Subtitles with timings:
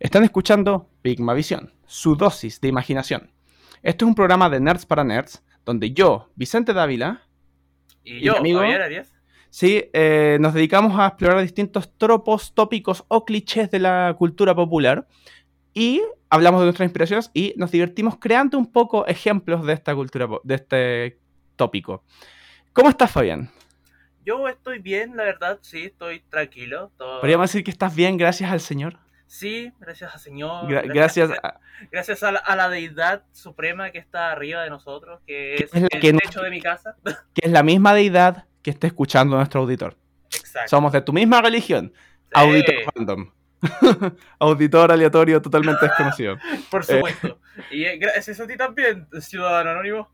[0.00, 3.30] Están escuchando Pigmavisión, su dosis de imaginación.
[3.82, 7.22] Esto es un programa de Nerds para Nerds, donde yo, Vicente Dávila,
[8.04, 8.60] Y ¿Y yo, mi amigo?
[8.60, 9.12] Javier Arias.
[9.50, 15.06] sí, eh, nos dedicamos a explorar distintos tropos, tópicos o clichés de la cultura popular
[15.74, 20.28] y hablamos de nuestras inspiraciones y nos divertimos creando un poco ejemplos de esta cultura,
[20.44, 21.18] de este
[21.56, 22.04] tópico.
[22.72, 23.50] ¿Cómo estás, Fabián?
[24.24, 26.90] Yo estoy bien, la verdad, sí, estoy tranquilo.
[26.96, 28.98] todo- Podríamos decir que estás bien gracias al Señor.
[29.28, 30.66] Sí, gracias al Señor.
[30.66, 31.60] Gra- gracias a,
[31.92, 35.88] gracias a la, a la deidad suprema que está arriba de nosotros, que es, el
[35.88, 36.96] que techo de mi casa.
[37.34, 39.96] que es la misma deidad que esté escuchando a nuestro auditor.
[40.34, 40.68] Exacto.
[40.70, 41.92] Somos de tu misma religión.
[41.94, 43.30] Sí, Auditor random.
[44.38, 46.38] Auditor aleatorio totalmente desconocido.
[46.70, 47.38] Por supuesto.
[47.70, 50.10] Y eh, gracias a ti también, ciudadano anónimo.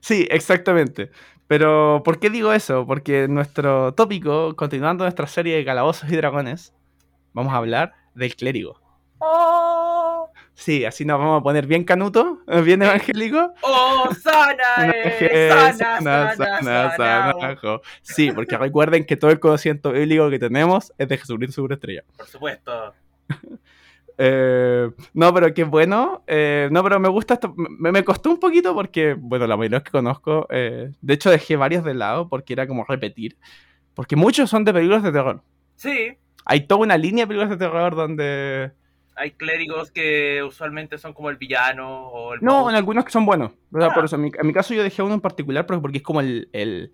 [0.00, 1.10] Sí, exactamente.
[1.46, 2.86] Pero, ¿por qué digo eso?
[2.86, 6.74] Porque nuestro tópico, continuando nuestra serie de calabozos y dragones,
[7.38, 8.80] vamos a hablar del clérigo.
[9.18, 10.30] ¡Oh!
[10.54, 13.54] Sí, así nos vamos a poner bien canuto, bien evangélico.
[13.62, 14.92] ¡Oh, sana!
[14.94, 17.80] eh, Sana, sana, sana, sana, sana.
[18.02, 22.04] Sí, porque recuerden que todo el conocimiento bíblico que tenemos es de Jesucristo superestrella.
[22.16, 22.94] Por supuesto.
[24.20, 26.24] Eh, no, pero qué bueno.
[26.26, 27.54] Eh, no, pero me gusta esto.
[27.56, 31.54] Me, me costó un poquito porque, bueno, la mayoría que conozco, eh, de hecho dejé
[31.54, 33.36] varios de lado porque era como repetir.
[33.94, 35.40] Porque muchos son de películas de terror.
[35.76, 38.72] Sí, Hay toda una línea de películas de terror donde...
[39.14, 43.26] hay clérigos que usualmente son como el villano o el No, en algunos que son
[43.26, 43.52] buenos.
[43.72, 43.94] O sea, Ah.
[43.94, 46.02] por eso, en mi, en mi caso yo dejé uno en particular porque, porque es
[46.02, 46.92] como el, el,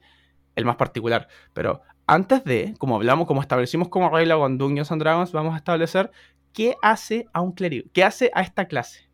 [0.56, 1.28] el más particular.
[1.52, 5.58] Pero antes de, como hablamos, como establecimos como regla con Dungeons and Dragons, vamos a
[5.58, 6.10] establecer
[6.52, 9.08] qué hace a un clérigo, qué hace a esta clase.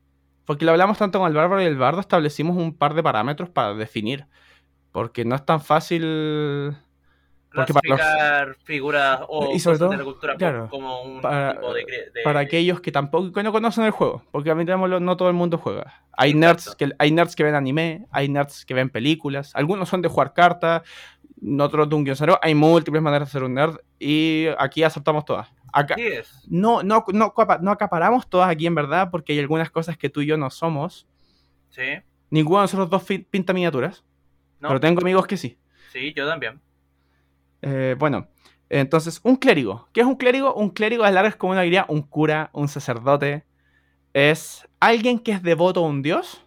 [0.46, 3.50] Porque lo hablamos tanto con el bárbaro y el bardo, establecimos un par de parámetros
[3.50, 4.26] para definir.
[4.90, 6.76] Porque no es tan fácil...
[7.54, 11.20] porque para los- figuras o Y sobre cosas todo, de la cultura claro, como un
[11.20, 14.50] para- tipo de, cre- de- para aquellos que tampoco que no conocen el juego, porque
[14.50, 16.04] admitámoslo, no todo el mundo juega.
[16.16, 16.46] Hay Exacto.
[16.46, 20.08] nerds que hay nerds que ven anime, hay nerds que ven películas, algunos son de
[20.08, 20.82] jugar cartas,
[21.58, 25.48] otros de un guionero, hay múltiples maneras de ser un nerd y aquí aceptamos todas.
[25.72, 25.96] Acá
[26.48, 30.08] no no no, capa- no acaparamos todas aquí en verdad porque hay algunas cosas que
[30.10, 31.06] tú y yo no somos.
[31.70, 31.82] Sí,
[32.30, 34.04] Ninguno de nosotros dos pinta miniaturas,
[34.60, 34.68] ¿no?
[34.68, 35.56] pero tengo amigos que sí.
[35.92, 36.60] Sí, yo también.
[37.62, 38.28] Eh, bueno,
[38.68, 39.88] entonces, un clérigo.
[39.92, 40.54] ¿Qué es un clérigo?
[40.54, 43.44] Un clérigo es largo es como una diría un cura, un sacerdote.
[44.14, 46.44] Es alguien que es devoto a un dios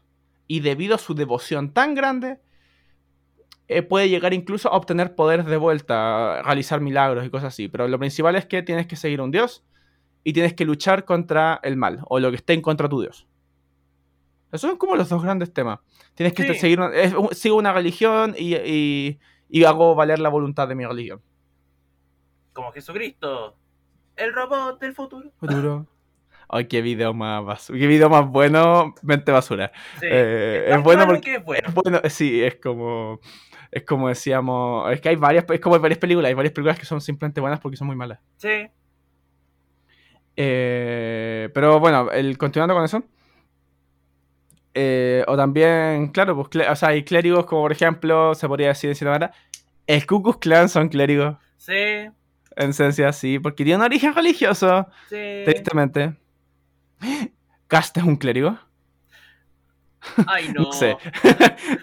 [0.48, 2.40] y debido a su devoción tan grande,
[3.68, 7.68] eh, puede llegar incluso a obtener poderes de vuelta, a realizar milagros y cosas así.
[7.70, 9.64] Pero lo principal es que tienes que seguir a un dios
[10.24, 13.02] y tienes que luchar contra el mal o lo que esté en contra de tu
[13.02, 13.28] dios.
[14.52, 15.80] Esos son como los dos grandes temas.
[16.14, 16.60] Tienes que Sí.
[16.60, 19.20] seguir, una- es- sigo una religión y, y-
[19.54, 21.22] y hago valer la voluntad de mi religión.
[22.54, 23.56] Como Jesucristo.
[24.16, 25.30] El robot del futuro.
[25.38, 25.86] Futuro.
[26.50, 27.78] Ay, qué video más basura.
[27.78, 29.72] Qué video más bueno, mente basura.
[30.00, 30.08] Sí.
[30.10, 31.22] Eh, es bueno porque.
[31.22, 31.68] que es bueno.
[31.68, 33.20] es bueno, sí, es como.
[33.70, 34.92] Es como decíamos.
[34.92, 35.46] Es que hay varias.
[35.48, 36.30] Es como hay varias películas.
[36.30, 38.20] Hay varias películas que son simplemente buenas porque son muy malas.
[38.38, 38.72] Sí.
[40.36, 43.04] Eh, pero bueno, el, continuando con eso.
[44.74, 48.90] Eh, o también, claro, pues, o sea, hay clérigos como por ejemplo, se podría decir
[48.90, 49.34] de cierta manera.
[49.88, 51.36] El Ku Klux Klan son clérigos.
[51.58, 51.74] Sí.
[52.56, 54.88] En esencia, sí, porque tiene un origen religioso.
[55.10, 55.42] Sí.
[55.46, 56.16] Tristemente.
[57.68, 58.58] ¿Cast es un clérigo?
[60.28, 60.64] Ay, no.
[60.64, 60.98] No sé.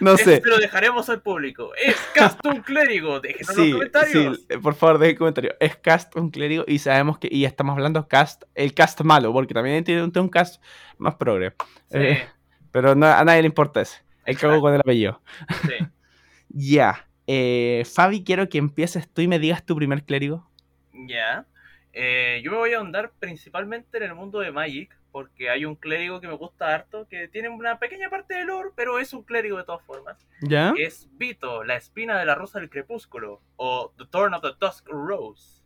[0.00, 0.42] no sé.
[0.44, 1.72] Lo dejaremos al público.
[1.74, 3.18] Es Cast un clérigo.
[3.20, 4.46] Déjenos en Sí, los comentarios.
[4.48, 5.54] sí, por favor, dejen comentario.
[5.58, 7.28] Es Cast un clérigo y sabemos que.
[7.30, 10.62] Y estamos hablando Cast, el Cast malo, porque también tiene un, un Cast
[10.98, 11.54] más progre.
[11.90, 12.28] Sí, Eh,
[12.72, 14.02] pero no- a nadie le importa ese.
[14.24, 15.20] El cago con el apellido.
[15.62, 15.74] sí.
[16.52, 17.06] Ya.
[17.28, 20.50] Eh, Fabi, quiero que empieces tú y me digas tu primer clérigo.
[20.92, 21.46] Ya.
[21.92, 25.76] Eh, yo me voy a ahondar principalmente en el mundo de Magic, porque hay un
[25.76, 29.22] clérigo que me gusta harto, que tiene una pequeña parte de lore, pero es un
[29.22, 30.26] clérigo de todas formas.
[30.40, 30.72] ¿Ya?
[30.74, 34.50] que Es Vito, la espina de la rosa del crepúsculo, o The Thorn of the
[34.60, 35.59] Dusk Rose.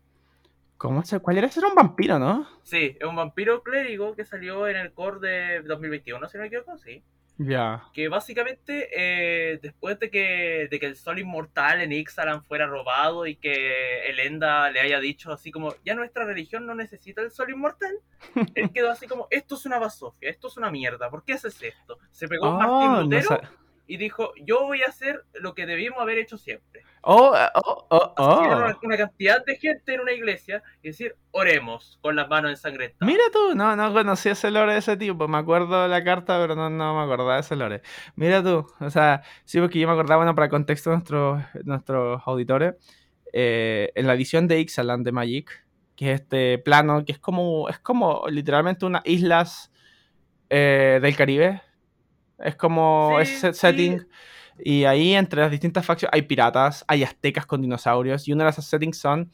[0.84, 1.46] ¿Cómo se, ¿Cuál era?
[1.46, 2.46] Ese era un vampiro, ¿no?
[2.62, 6.48] Sí, es un vampiro clérigo que salió en el core de 2021, si no me
[6.48, 7.02] equivoco, sí.
[7.38, 7.84] Ya.
[7.94, 13.26] Que básicamente, eh, después de que, de que el sol inmortal en Ixalan fuera robado
[13.26, 17.50] y que Elenda le haya dicho así como, ya nuestra religión no necesita el sol
[17.50, 17.94] inmortal,
[18.54, 21.60] él quedó así como, esto es una basofia, esto es una mierda, ¿por qué haces
[21.62, 21.98] esto?
[22.12, 23.40] Se pegó Oh, Martín no Lutero sa-
[23.86, 26.82] y dijo, yo voy a hacer lo que debimos haber hecho siempre.
[27.02, 28.56] Oh, oh, oh, Asociar oh.
[28.56, 33.06] una, una cantidad de gente en una iglesia y decir, oremos con las manos ensangrentadas.
[33.06, 35.28] Mira tú, no, no conocía ese lore de ese tipo.
[35.28, 37.82] Me acuerdo de la carta, pero no, no me acordaba de ese lore.
[38.16, 42.22] Mira tú, o sea, sí, porque yo me acordaba, bueno, para contexto de nuestros, nuestros
[42.26, 42.74] auditores,
[43.32, 45.66] eh, en la edición de Ixalan de Magic,
[45.96, 49.70] que es este plano, que es como, es como literalmente unas islas
[50.48, 51.62] eh, del Caribe.
[52.38, 53.58] Es como Sí, ese sí.
[53.60, 54.06] setting.
[54.58, 58.26] Y ahí entre las distintas facciones hay piratas, hay aztecas con dinosaurios.
[58.28, 59.30] Y uno de esos settings son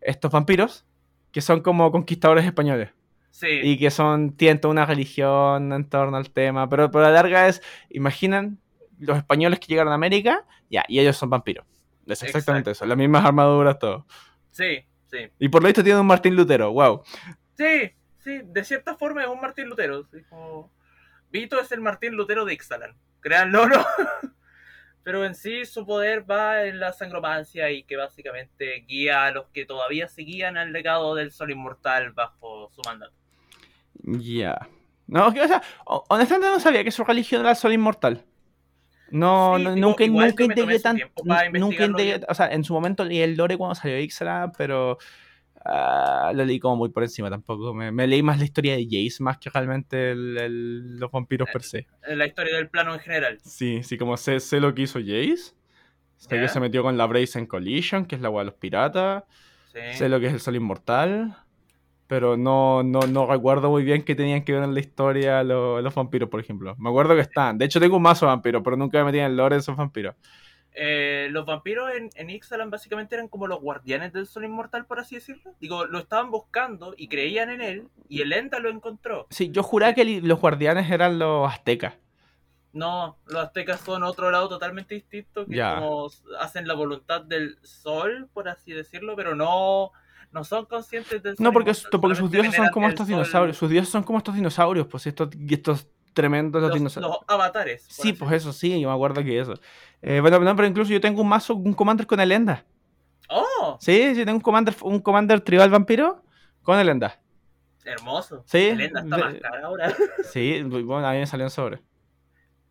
[0.00, 0.84] estos vampiros,
[1.32, 2.90] que son como conquistadores españoles.
[3.30, 3.48] Sí.
[3.62, 6.68] Y que son, tienen toda una religión en torno al tema.
[6.68, 8.58] Pero por la larga es, imaginen
[8.98, 11.66] los españoles que llegaron a América, ya, y ellos son vampiros.
[12.06, 14.06] Es exactamente eso, las mismas armaduras, todo.
[14.50, 15.18] Sí, sí.
[15.38, 17.02] Y por lo visto tiene un Martín Lutero, wow.
[17.56, 20.04] Sí, sí, de cierta forma es un Martín Lutero.
[20.06, 20.70] así como-
[21.30, 22.96] Vito es el Martín Lutero de Ixtalan.
[23.20, 23.84] Créanlo no.
[25.02, 29.48] Pero en sí su poder va en la sangromancia y que básicamente guía a los
[29.48, 33.12] que todavía seguían al legado del Sol Inmortal bajo su mandato.
[34.02, 34.66] Ya.
[35.06, 38.24] No, que, o sea, ho- honestamente no sabía que su religión era el sol inmortal.
[39.10, 40.98] No, Sí, no, digo, nunca, nunca su tan.
[41.52, 42.26] Nunca integré.
[42.26, 44.96] O sea, en su momento leí el lore cuando salió Ixalan, pero.
[45.64, 47.72] Ah, lo leí como muy por encima tampoco.
[47.74, 51.48] Me, me leí más la historia de Jace más que realmente el- el- los vampiros
[51.52, 51.86] per se.
[52.06, 53.38] En la historia del plano en general.
[53.42, 55.54] Sí, sí, como sé, sé lo que hizo Jace.
[56.16, 59.24] Sé que se metió con la Brazen Collision, que es la agua de los piratas.
[59.72, 59.80] Sí.
[59.92, 61.36] Sé lo que es el sol inmortal.
[62.06, 65.80] Pero no, no, no recuerdo muy bien qué tenían que ver en la historia lo-
[65.80, 66.76] los vampiros, por ejemplo.
[66.78, 67.56] Me acuerdo que están.
[67.58, 69.60] De hecho, tengo un mazo de vampiros, pero nunca me metí en el lore de
[69.60, 70.14] esos vampiros.
[70.76, 74.98] Eh, los vampiros en, en Ixalan básicamente eran como los guardianes del Sol Inmortal, por
[74.98, 75.54] así decirlo.
[75.60, 79.26] Digo, lo estaban buscando y creían en él, y el Enda lo encontró.
[79.30, 81.94] Sí, yo juraba que los guardianes eran los aztecas.
[82.72, 86.10] No, los aztecas son otro lado totalmente distinto, que como
[86.40, 89.92] hacen la voluntad del sol, por así decirlo, pero no,
[90.32, 91.44] no son conscientes del sol.
[91.44, 93.56] No, porque, inmortal, porque sus dioses son como estos sol- dinosaurios.
[93.56, 97.10] Sus dioses son como estos dinosaurios, pues estos, estos tremendos los Los, dinosaurios.
[97.12, 97.82] los avatares.
[97.82, 99.54] Sí, así pues eso sí, yo me acuerdo que eso.
[100.00, 102.64] Eh, bueno, no, pero incluso yo tengo un mazo, un commander con el Enda.
[103.28, 103.76] ¡Oh!
[103.80, 106.22] Sí, sí, tengo un commander, un commander tribal vampiro
[106.62, 107.20] con el Enda.
[107.84, 108.42] Hermoso.
[108.46, 109.94] Sí, El Enda está más cara ahora.
[110.32, 111.82] Sí, bueno, a mí me salió en sobre.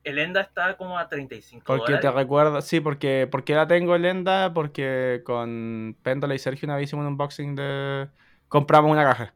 [0.04, 4.06] El Enda está como a 35 Porque te recuerdo, sí, porque, porque la tengo el
[4.06, 8.10] Enda, porque con Péndola y Sergio una vez hicimos un unboxing de...
[8.50, 9.34] Compramos una caja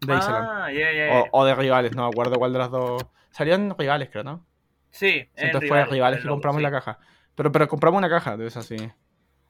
[0.00, 0.12] de.
[0.12, 1.24] Ah, ya, ya, ya.
[1.32, 3.04] O, o de rivales, no me acuerdo cuál de las dos.
[3.36, 4.46] Salieron rivales, creo, ¿no?
[4.90, 6.62] Sí, Sí, en entonces fue rivales que logo, compramos sí.
[6.62, 6.98] la caja.
[7.34, 8.76] Pero, pero compramos una caja de esas, sí.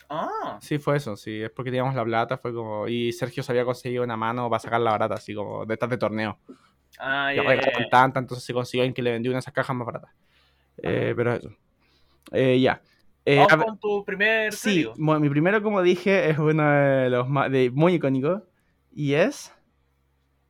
[0.08, 1.40] Ah, Sí, fue eso, sí.
[1.42, 2.88] Es porque teníamos la plata, fue como...
[2.88, 5.88] Y Sergio se había conseguido una mano para sacar la barata, así como de estas
[5.90, 6.36] de torneo.
[6.98, 7.88] ah, Y ya, regalaron ya.
[7.88, 10.10] tanta, entonces se consiguió en que le vendí una de esas cajas más baratas.
[10.82, 11.50] Eh, pero eso.
[12.32, 12.82] Eh, ya.
[13.24, 14.94] Eh, Vamos a ver- con tu primer Sí, clérigo.
[14.98, 18.42] bueno, mi primero, como dije, es uno de los más, de, muy icónicos.
[18.92, 19.52] Y es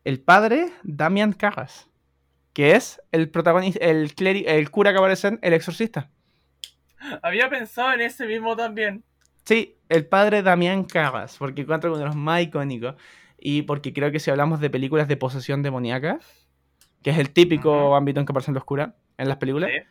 [0.05, 1.91] el padre Damian Carras.
[2.57, 6.09] Que es el protagonista, el, cleri- el cura que aparece en El Exorcista.
[7.23, 9.05] Había pensado en ese mismo también.
[9.45, 12.95] Sí, el padre Damián Carras, porque encuentro uno de los más icónicos.
[13.39, 16.19] Y porque creo que si hablamos de películas de posesión demoníaca,
[17.03, 17.95] que es el típico Ujú.
[17.95, 19.83] ámbito en que aparecen los curas en las películas, Sí.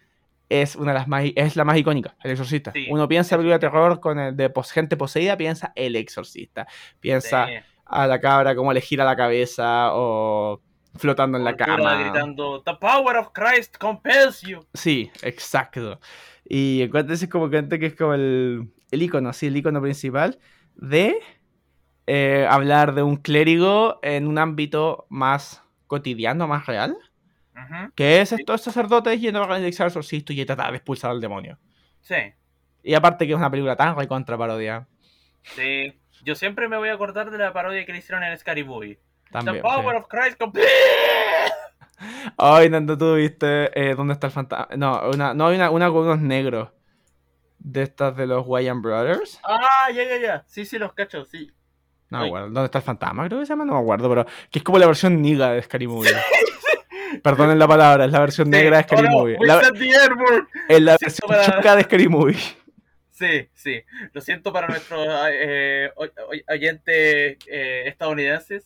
[0.49, 2.71] es una de las más es la más icónica, el exorcista.
[2.71, 6.65] Sí, Uno piensa sí, película de terror con el de gente poseída, piensa el exorcista.
[6.99, 7.53] Piensa Sí.
[7.85, 10.61] a la cabra cómo le gira la cabeza o
[10.95, 11.95] flotando en la cama.
[11.97, 14.65] gritando, The power of Christ compels you.
[14.73, 15.99] Sí, exacto.
[16.47, 20.39] Y es como que que es como el, el icono, sí, el icono principal
[20.75, 21.17] de
[22.07, 26.97] eh, hablar de un clérigo en un ámbito más cotidiano, más real,
[27.95, 31.59] que es estos sacerdotes yendo a realizar el exorcismo y tratar de expulsar al demonio.
[32.01, 32.15] Sí,
[32.83, 34.87] Y aparte que es una película tan recontra parodia.
[35.43, 35.93] sí.
[36.21, 38.99] Yo siempre me voy a acordar de la parodia que le hicieron en Scary Movie.
[39.31, 39.57] También.
[39.57, 40.01] The power sí.
[40.01, 40.67] of Christ compels
[42.37, 44.67] Ay, Nando, tú viste eh, dónde está el fantasma.
[44.75, 46.69] No, una, no hay una, una con unos negros.
[47.57, 49.39] De estas de los Wayans Brothers.
[49.43, 50.43] Ah, ya, ya, ya.
[50.45, 51.51] Sí, sí, los cacho, sí.
[52.09, 52.45] No me acuerdo.
[52.47, 53.25] ¿Dónde está el fantasma?
[53.27, 55.63] Creo que se llama, no me acuerdo, pero que es como la versión niga de
[55.63, 56.11] Scary Movie.
[57.23, 59.37] Perdonen la palabra, es la versión negra de Scary Movie.
[59.41, 59.61] La-
[60.69, 62.37] es la versión para- chica de Scary Movie.
[63.09, 63.81] Sí, sí.
[64.11, 68.65] Lo siento para nuestros eh, oy- oyentes eh, estadounidenses.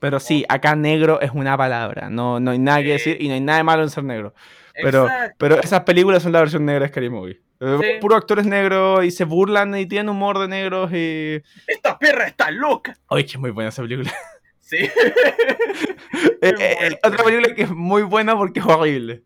[0.00, 2.08] Pero sí, acá negro es una palabra.
[2.10, 3.10] No, no hay nada que Sí.
[3.10, 4.34] decir y no hay nada de malo en ser negro.
[4.80, 5.34] Pero, Exacto.
[5.38, 7.40] pero esas películas son la versión negra de Scary Movie.
[7.60, 7.86] Eh, Sí.
[8.00, 11.42] Puros actores negros y se burlan y tienen humor de negros y...
[11.66, 12.96] Esta perra está loca.
[13.08, 14.12] Ay, que muy buena esa película.
[14.60, 14.76] Sí.
[16.40, 19.22] Eh, eh, otra película que es muy buena porque es horrible.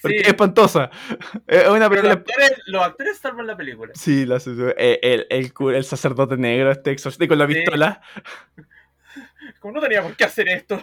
[0.00, 0.22] Porque Sí.
[0.22, 0.90] es espantosa.
[1.46, 2.46] Es una Pero los película...
[2.46, 3.92] actores, los actores salvan la película.
[3.94, 4.36] Sí, la,
[4.78, 7.54] eh, el, el, cu- el sacerdote negro, este exorcista con la Sí.
[9.60, 10.80] Como no tenía por qué hacer esto.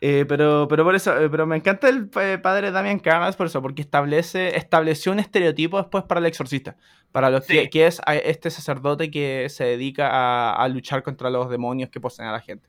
[0.00, 3.46] Eh, pero, pero por eso, eh, pero me encanta el eh, padre Damian Cagas por
[3.46, 6.76] eso, porque establece, estableció un estereotipo después para el exorcista,
[7.12, 7.70] para lo que, Sí.
[7.70, 12.28] que es este sacerdote que se dedica a, a luchar contra los demonios que poseen
[12.28, 12.68] a la gente.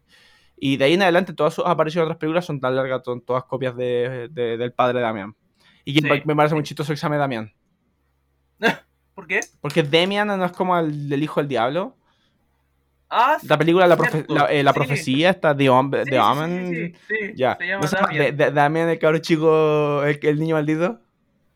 [0.55, 3.19] Y de ahí en adelante todas sus apariciones en otras películas son tan largas, son
[3.21, 5.35] todas copias de, de- del padre Damian.
[5.83, 6.01] Y Sí.
[6.23, 7.51] me- parece muy chistoso se llame Damian.
[9.13, 9.41] ¿Por qué?
[9.61, 11.95] Porque Damian no es como el, el hijo del diablo.
[13.09, 14.75] Ah, La película La, profe- la, eh, la sí.
[14.79, 16.95] profecía está de, Hom- sí, sí, Omen.
[17.35, 17.57] Ya.
[17.57, 18.89] Llama ¿No Damien.
[18.89, 20.99] el cabro chico, el, el niño maldito?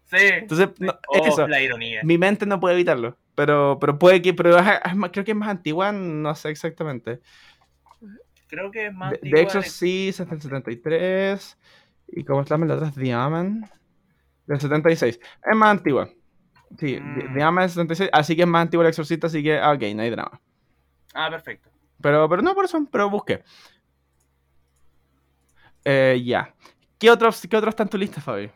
[0.06, 0.18] Sí.
[0.20, 1.48] Entonces, no, Oh, eso.
[1.48, 2.02] la ironía.
[2.04, 3.18] Mi mente no puede evitarlo.
[3.36, 4.34] Pero, pero puede que.
[4.34, 7.20] Pero es, es más- creo que es más antigua, no sé exactamente.
[8.48, 11.58] Creo que es más De, antigua de de- Exorcist es del 73.
[12.14, 13.66] Y como está la otra es The Omen,
[14.48, 15.20] Del 76.
[15.50, 16.10] Es más antigua.
[16.78, 17.34] Sí, The- Mm.
[17.34, 18.10] The Omen es 76.
[18.12, 19.58] Así que es más antigua el exorcista, así que.
[19.58, 20.42] ah, Ok, no hay drama.
[21.14, 21.70] Ah, perfecto.
[22.02, 23.44] Pero, pero no por eso, pero busqué.
[25.86, 26.54] Eh, ya.
[27.00, 28.50] ¿Qué otros, ¿Qué otros está en tu lista, Fabi?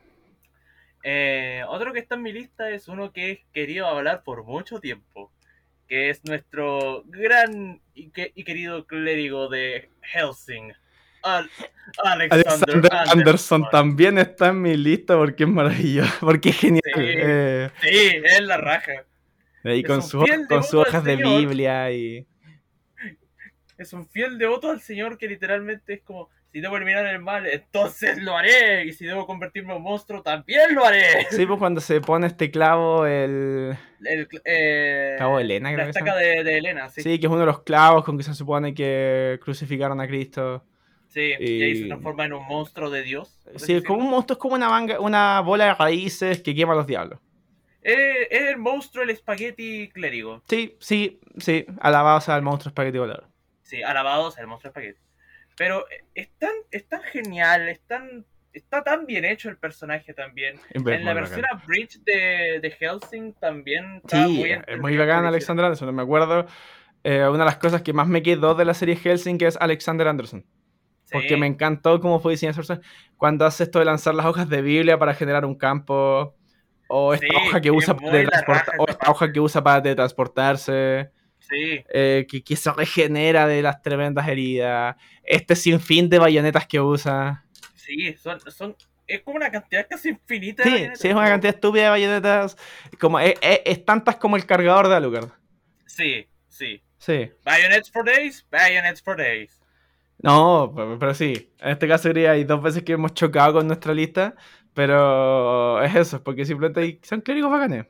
[1.04, 4.80] Eh, otro que está en mi lista es uno que he querido hablar por mucho
[4.80, 5.32] tiempo,
[5.88, 10.74] que es nuestro gran y, que- y querido clérigo de Helsing,
[11.22, 11.50] Al-
[12.04, 13.70] Alexander, Alexander Anderson Anderson.
[13.72, 16.82] también está en mi lista porque es maravilloso, porque es genial.
[16.96, 17.02] Sí.
[17.04, 18.94] Eh, Sí, es la raja.
[19.64, 20.24] y con, su-
[20.62, 21.16] sus hojas de.
[21.18, 22.26] Biblia y...
[23.78, 27.46] Es un fiel devoto al Señor que literalmente es como, si debo eliminar el mal,
[27.46, 28.86] entonces lo haré.
[28.86, 31.26] Y si debo convertirme en un monstruo, también lo haré.
[31.30, 35.84] Sí, pues cuando se pone este clavo, el El, eh, clavo de Elena, creo la
[35.84, 37.02] que estaca de, de Elena, sí.
[37.02, 40.64] Sí, que es uno de los clavos con que se supone que crucificaron a Cristo.
[41.10, 43.38] Sí, y ahí se transforma en un monstruo de Dios.
[43.58, 46.72] Sí, es como un monstruo, es como una, manga, una bola de raíces que quema
[46.72, 47.20] a los diablos.
[47.82, 47.98] Es,
[48.32, 50.42] es el monstruo, el espagueti clérigo.
[50.48, 53.35] Sí, sí, sí, alabado sea el monstruo espagueti volador.
[53.66, 55.00] Sí, alabados el monstruo espagueti.
[55.58, 60.60] Pero es tan, es tan genial, es tan, está tan bien hecho el personaje también.
[60.76, 61.16] Muy en la bacán.
[61.16, 65.96] versión Bridge de, de Helsing también está Sí, muy es muy bacán Alexander Anderson.
[65.96, 66.46] Me acuerdo,
[67.04, 70.08] eh, una de las cosas que más me quedó de la serie Helsing es Alexander
[70.08, 70.46] Anderson.
[71.12, 72.62] Porque me encantó cómo fue diseñado.
[73.18, 76.36] Cuando hace esto de lanzar las hojas de Biblia para generar un campo.
[76.88, 81.12] O esta Sí, hoja que usa raja o esta hoja que usa para teletransportarse.
[81.50, 84.96] Sí, eh, que, que se regenera de las tremendas heridas.
[85.24, 87.46] Este sinfín de bayonetas que usa.
[87.76, 88.76] sí, son, son,
[89.08, 91.00] es como una cantidad casi infinita de Sí, bayonetas.
[91.00, 92.58] sí, es una cantidad estúpida de bayonetas.
[93.00, 95.30] Como, es, es- es tantas como el cargador de Alucard.
[95.86, 96.82] Sí, sí.
[96.98, 97.32] Sí.
[97.44, 99.62] Bayonets for days, bayonets for days.
[100.18, 101.52] No, pero, pero sí.
[101.60, 104.36] En este caso diría hay dos veces que hemos chocado con nuestra lista.
[104.74, 107.86] Pero es eso, porque simplemente hay- son clérigos bacanes.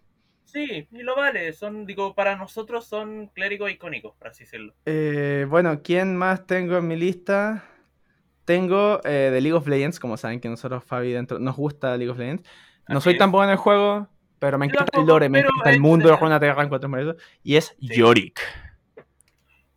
[0.56, 4.74] Sí, y lo vale, son, digo, para nosotros son clérigos icónicos, por así decirlo.
[4.86, 7.66] Eh, bueno, ¿quién más tengo en mi lista?
[8.46, 12.10] Tengo eh, de League of Legends, como saben que nosotros, Fabi, dentro, nos gusta League
[12.12, 12.48] of Legends.
[12.88, 13.32] No Así soy tan es.
[13.34, 14.08] bueno en el juego,
[14.40, 17.02] pero me encanta el lore, me encanta el mundo de de- Runeterra en cuanto a
[17.02, 17.16] eso.
[17.44, 17.96] Y es Sí.
[17.98, 18.40] Yorick.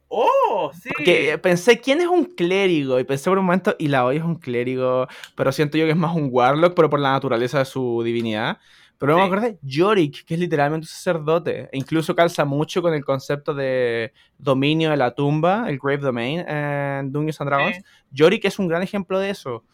[0.08, 0.70] ¡Oh!
[0.80, 0.90] Sí.
[0.96, 2.98] Porque eh, pensé, ¿quién es un clérigo?
[3.00, 5.96] Y pensé por un momento, y la es un clérigo, pero siento yo que es
[5.96, 8.58] más un warlock, pero por la naturaleza de su divinidad.
[8.98, 9.20] Pero Sí.
[9.20, 11.68] me acordé, Yorick, que es literalmente un sacerdote.
[11.72, 16.40] E incluso calza mucho con el concepto de dominio de la tumba, el Grave Domain
[16.48, 17.76] en Dungeons and Dragons.
[17.76, 17.82] Sí.
[18.10, 19.64] Yorick es un gran ejemplo de eso.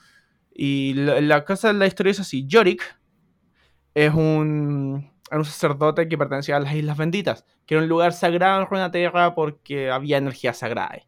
[0.54, 2.46] Y la, la cosa de la historia es así.
[2.46, 2.82] Yorick
[3.94, 8.60] es un, un sacerdote que pertenecía a las Islas Benditas, que era un lugar sagrado
[8.60, 10.96] en Runeterra porque había energía sagrada.
[10.96, 11.02] Sí.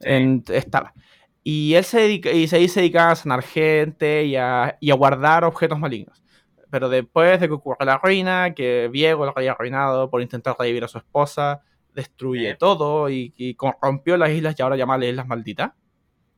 [0.00, 0.94] En- estaba.
[1.42, 4.94] Y él se, dedica, y ahí se dedicaba a sanar gente y a, y a
[4.94, 6.22] guardar objetos malignos.
[6.70, 10.84] Pero después de que ocurre la ruina, que Viego lo había arruinado por intentar revivir
[10.84, 11.62] a su esposa,
[11.94, 12.56] destruye Sí.
[12.58, 15.72] todo y, y corrompió las islas y ahora llama Islas Malditas.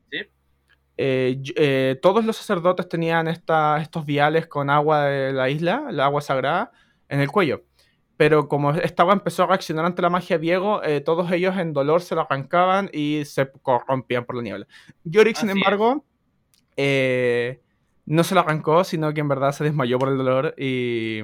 [0.09, 0.19] Sí.
[0.97, 5.99] Eh, eh, todos los sacerdotes tenían esta- estos viales con agua de la isla, el
[5.99, 6.71] agua sagrada,
[7.09, 7.63] en el cuello.
[8.17, 11.73] Pero como esta agua empezó a reaccionar ante la magia Viego, eh, todos ellos en
[11.73, 14.67] dolor se lo arrancaban y se corrompían por la niebla.
[15.03, 15.65] Yorick, sin Así es.
[15.65, 16.05] embargo,
[16.77, 17.61] eh,
[18.11, 21.21] no se lo arrancó, sino que en verdad se desmayó por el dolor y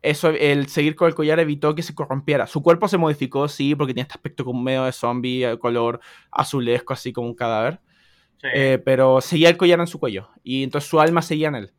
[0.00, 2.46] eso, el seguir con el collar evitó que se corrompiera.
[2.46, 6.92] Su cuerpo se modificó, sí, porque tenía este aspecto como medio de zombie, color azulesco,
[6.94, 7.80] así como un cadáver.
[8.40, 8.48] Sí.
[8.54, 11.72] Eh, pero seguía el collar en su cuello y entonces su alma seguía en él.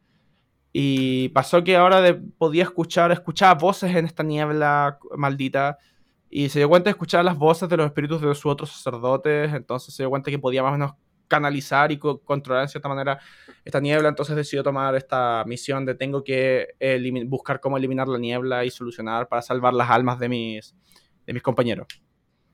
[0.72, 5.79] Y pasó que ahora de- podía escuchar, escuchaba voces en esta niebla maldita
[6.29, 9.51] y se dio cuenta de escuchar las voces de los espíritus de sus otros sacerdotes,
[9.53, 10.91] entonces se dio cuenta que podía más o menos
[11.29, 13.19] canalizar y co- controlar en cierta manera
[13.63, 16.67] esta niebla, entonces decidió tomar esta misión de tengo que
[17.27, 20.75] buscar cómo eliminar la niebla y solucionar para salvar las almas de mis,
[21.25, 21.88] de mis compañeros.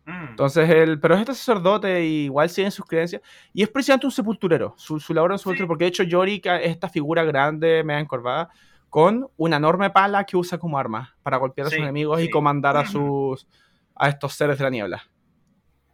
[0.06, 3.24] Mm, Entonces, él, pero es este sacerdote y igual siguen sus creencias.
[3.54, 4.76] Y es precisamente un sepulturero.
[4.78, 5.66] Su, su labor es un sepulturero.
[5.66, 5.68] Sí.
[5.68, 8.50] Porque de hecho, Yorick es esta figura grande, media encorvada,
[8.88, 12.30] con una enorme pala que usa como arma para golpear a sus Sí, enemigos y
[12.30, 12.92] comandar a Ujú.
[12.92, 13.48] sus
[13.96, 15.02] a estos seres de la niebla.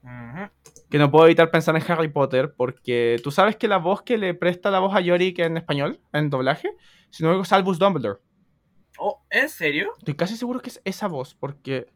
[0.04, 0.50] ujú.
[0.92, 4.18] Que no puedo evitar pensar en Harry Potter, porque tú sabes que la voz que
[4.18, 6.70] le presta la voz a Yorick en español, en doblaje,
[7.10, 8.20] si no es Albus Dumbledore.
[9.00, 9.94] Oh, ¿en serio?
[9.98, 11.88] Estoy casi seguro que es esa voz, porque.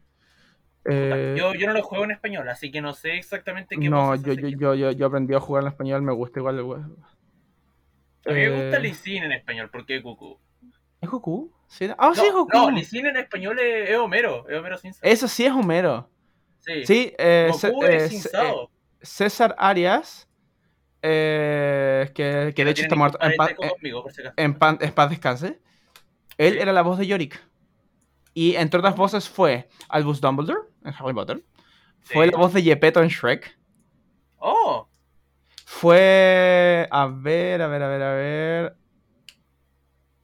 [0.85, 4.07] Eh, Yo, yo no lo juego en español, así que no sé exactamente qué no,
[4.07, 6.59] voces yo, yo, yo, yo, yo aprendí a jugar en español, me gusta igual.
[6.59, 10.39] el A mí me gusta Eh, Lissin en español, porque es Goku.
[11.01, 11.51] ¿Es Goku?
[11.67, 11.89] ¿Sí?
[11.97, 12.57] Ah, sí, es Goku.
[12.57, 15.01] no, Lissin en español es, es Homero, es Homero Simpson.
[15.03, 16.09] Eso sí es Homero.
[16.59, 18.71] Sí, Sí, eh, Goku eh, es Ce- Sinsao.
[19.05, 20.27] Eh, César Arias,
[21.01, 23.17] eh, que, que de hecho está muerto.
[23.21, 25.59] En, pa- conmigo, por si en pan- en paz descanse.
[26.37, 26.59] Él Sí.
[26.59, 27.41] era la voz de Yorick.
[28.33, 31.43] Y entre otras voces fue Albus Dumbledore en Harry Potter.
[32.01, 33.57] Fue la voz de Gepetto en Shrek.
[34.37, 34.87] Oh,
[35.65, 36.87] Fue.
[36.91, 38.75] A ver, a ver, a ver, a ver.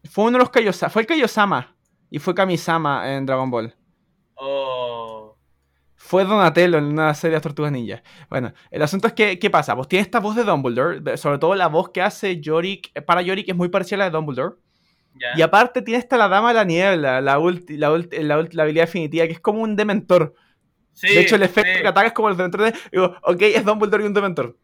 [0.09, 0.89] Fue uno de los Kaiosama.
[0.89, 1.75] Fue el Kaiosama.
[2.09, 3.73] Y fue Kamisama en Dragon Ball.
[4.35, 4.80] oh.
[6.11, 8.03] Fue Donatello en una serie de Tortugas Ninja.
[8.29, 9.77] Bueno, el asunto es que, ¿qué pasa?
[9.77, 11.15] Pues tiene esta voz de Dumbledore.
[11.15, 12.91] Sobre todo la voz que hace Yorick.
[12.93, 14.55] eh, Para Yorick es muy parecida a la de Dumbledore.
[15.37, 17.21] Y aparte tiene esta la Dama de la Niebla.
[17.21, 19.25] La, ulti- la, ulti- la, ulti- la habilidad definitiva.
[19.25, 20.35] Que es como un Dementor.
[20.91, 22.61] Sí, de hecho, el efecto sí, que ataca es como el Dementor.
[22.63, 24.57] De, digo, ok, es Dumbledore y un Dementor.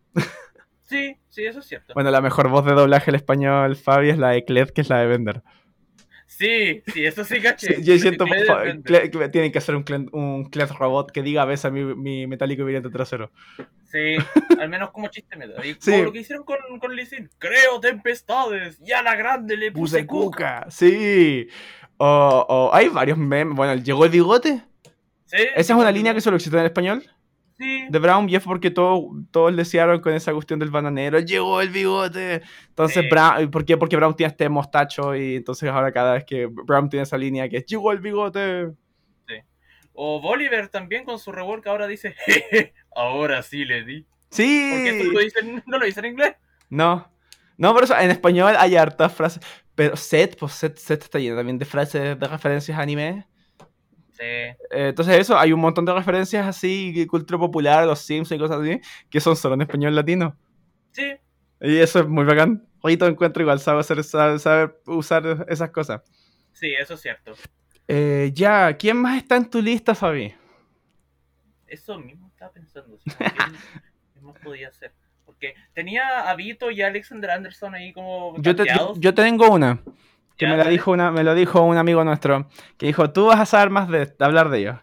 [0.83, 1.93] sí, sí, eso es cierto.
[1.93, 4.89] Bueno, la mejor voz de doblaje al español, Fabi, es la de Cled, que es
[4.89, 5.43] la de Bender.
[6.37, 7.81] Sí, sí, eso sí caché.
[7.81, 11.83] Yo siento que tienen que hacer un un robot que diga a veces a mi,
[11.95, 13.31] mi metálico viviente trasero.
[13.91, 14.17] Sí,
[14.59, 15.65] al menos como chiste meta.
[15.65, 15.91] Y Sí.
[15.91, 17.27] como lo que hicieron con, con Sin.
[17.39, 20.59] Creo tempestades y a la grande le puse, Puse cuca.
[20.61, 21.47] cuca, sí.
[21.97, 23.55] O, o hay varios memes.
[23.55, 24.61] Bueno, llegó el bigote.
[25.25, 27.03] Sí, Esa es una línea que solo existe en español.
[27.59, 31.19] Sí, De Brown y es porque todo, todos desearon con esa cuestión del bananero.
[31.19, 32.43] Llegó el bigote.
[32.69, 33.09] Entonces, Sí.
[33.09, 33.77] Brown, ¿por qué?
[33.77, 37.49] Porque Brown tiene este mostacho y entonces ahora cada vez que Brown tiene esa línea
[37.49, 38.69] que es llegó el bigote.
[39.99, 44.05] O Bolívar también con su revolca ahora dice, jeje, ahora sí le di.
[44.29, 44.69] Sí.
[44.71, 46.35] Porque eso lo dicen, no lo dicen en inglés.
[46.69, 47.11] No.
[47.57, 49.43] No, por eso en español hay hartas frases.
[49.73, 53.25] Pero Set, pues Set, Set está lleno también de frases de referencias a anime.
[54.19, 58.61] Eh, entonces eso, hay un montón de referencias así, cultura popular, los Simpsons y cosas
[58.61, 60.35] así, que son solo en español latino.
[60.91, 61.13] sí,
[61.61, 62.67] Y eso es muy bacán.
[62.83, 66.01] Rito encuentro igual, sabe, hacer, sabe, sabe usar esas cosas.
[66.53, 67.33] sí, eso es cierto.
[67.87, 70.33] Eh, ya, ¿quién más está en tu lista, Fabi?
[71.67, 72.97] Eso mismo estaba pensando.
[72.99, 73.29] si ¿Quién,
[74.13, 74.93] quién más podía ser?
[75.25, 79.49] Porque tenía a Vito y a Alexander Anderson ahí como Yo, te, yo, yo tengo
[79.49, 79.81] una,
[80.37, 82.47] que Ya, me, la dijo una, me lo dijo un amigo nuestro,
[82.77, 84.75] que dijo, tú vas a saber más de, de hablar de ellos.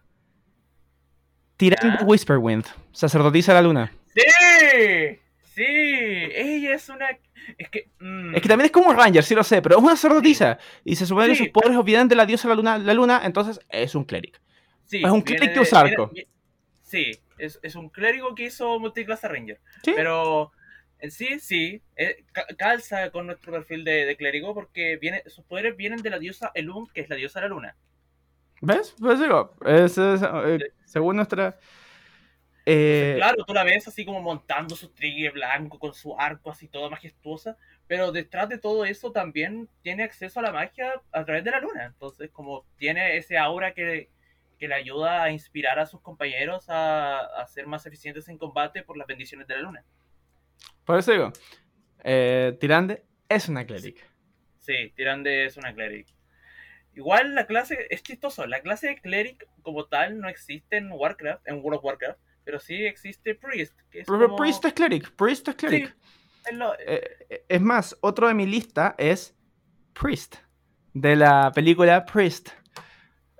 [1.57, 2.05] Tirando Ya.
[2.05, 3.93] Whisperwind, sacerdotisa de la luna.
[4.15, 5.19] ¡Sí!
[5.55, 7.07] Sí, ella es una...
[7.59, 7.91] Es que...
[8.01, 10.59] mm, Es que también es como un Ranger, sí lo sé, pero es una sacerdotisa.
[10.85, 11.45] Y se supone que Sí.
[11.45, 14.41] sus poderes vienen de la diosa de la luna, la luna, entonces es un cleric.
[14.87, 16.13] sí, es un clérigo que usa viene- arco.
[16.83, 19.61] sí, es, es un clérigo que hizo multiclase Ranger.
[19.85, 19.93] Sí.
[19.95, 20.51] Pero
[21.05, 25.45] en sí, sí, eh, ca- calza con nuestro perfil de, de clérigo porque viene, sus
[25.45, 27.77] poderes vienen de la diosa Elun, que es la diosa de la luna.
[28.61, 28.95] ¿Ves?
[28.99, 31.59] Pues digo, es- es, eh, según nuestra...
[32.67, 36.69] eh, Claro, tú la ves así como montando su trigger blanco con su arco así
[36.69, 41.45] toda majestuosa, pero detrás de todo eso también tiene acceso a la magia a través
[41.45, 41.85] de la luna.
[41.87, 44.11] Entonces, como tiene ese aura que,
[44.59, 48.83] que le ayuda a inspirar a sus compañeros a, a ser más eficientes en combate
[48.83, 49.85] por las bendiciones de la luna.
[50.85, 51.33] Por eso digo,
[52.03, 54.05] eh, Tirande es una cleric.
[54.59, 56.07] Sí, Tirande es una cleric.
[56.95, 61.47] Igual la clase, es chistoso, la clase de cleric como tal no existe en Warcraft,
[61.49, 65.11] en World of Warcraft, pero sí existe priest, que es Pero como- Priest es cleric,
[65.17, 65.89] Priest es cleric.
[65.89, 65.95] Sí,
[66.51, 69.35] es lo- Eh, es más, otro de mi lista es
[69.99, 70.37] Priest,
[70.93, 72.51] de la película Priest.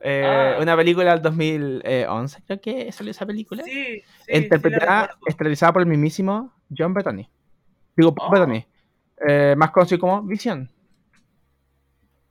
[0.07, 0.59] Eh, Ah.
[0.61, 3.63] Una película del 2011, creo que salió esa película.
[3.63, 5.27] Sí, sí, sí interpretada, recuerdo.
[5.29, 7.29] estelarizada por el mismísimo John Bettany.
[7.97, 8.33] Digo, Paul Oh.
[8.33, 8.67] Bettany.
[9.27, 10.71] Eh, más conocido como Visión.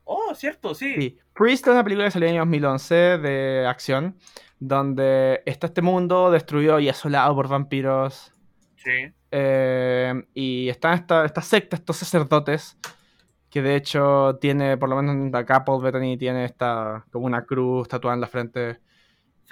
[0.05, 0.93] Oh, cierto, sí.
[0.95, 1.19] Sí.
[1.33, 4.17] Priest es una película que salió en el año 2011 de acción,
[4.59, 8.33] donde está este mundo destruido y asolado por vampiros.
[8.75, 9.11] Sí.
[9.31, 12.77] Eh, y está esta, esta secta, estos sacerdotes,
[13.49, 17.87] que de hecho tiene, por lo menos acá Paul Bettany tiene esta, como una cruz
[17.87, 18.79] tatuada en la frente.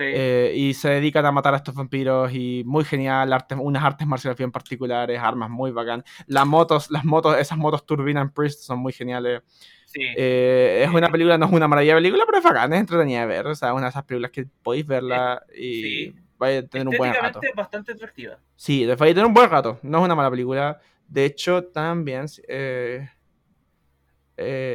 [0.02, 0.12] Sí.
[0.16, 4.08] Eh, y se dedican a matar a estos vampiros y muy genial, artes, unas artes
[4.08, 6.04] marciales bien particulares, armas muy bacán.
[6.28, 9.42] Las motos, las motos, esas motos turbina en Priest son muy geniales.
[9.86, 10.02] sí.
[10.18, 13.26] Eh, es una película, no es una maravilla película, pero es bacán, es entretenida de
[13.28, 13.48] ver.
[13.48, 16.16] O sea, una de esas películas que podéis verla y Sí.
[16.38, 17.40] vaya a tener un buen rato.
[17.56, 18.38] Bastante atractiva.
[18.56, 19.80] Sí, vaya a tener un buen rato.
[19.84, 20.80] No es una mala película.
[21.08, 22.26] De hecho, también.
[22.48, 23.08] eh,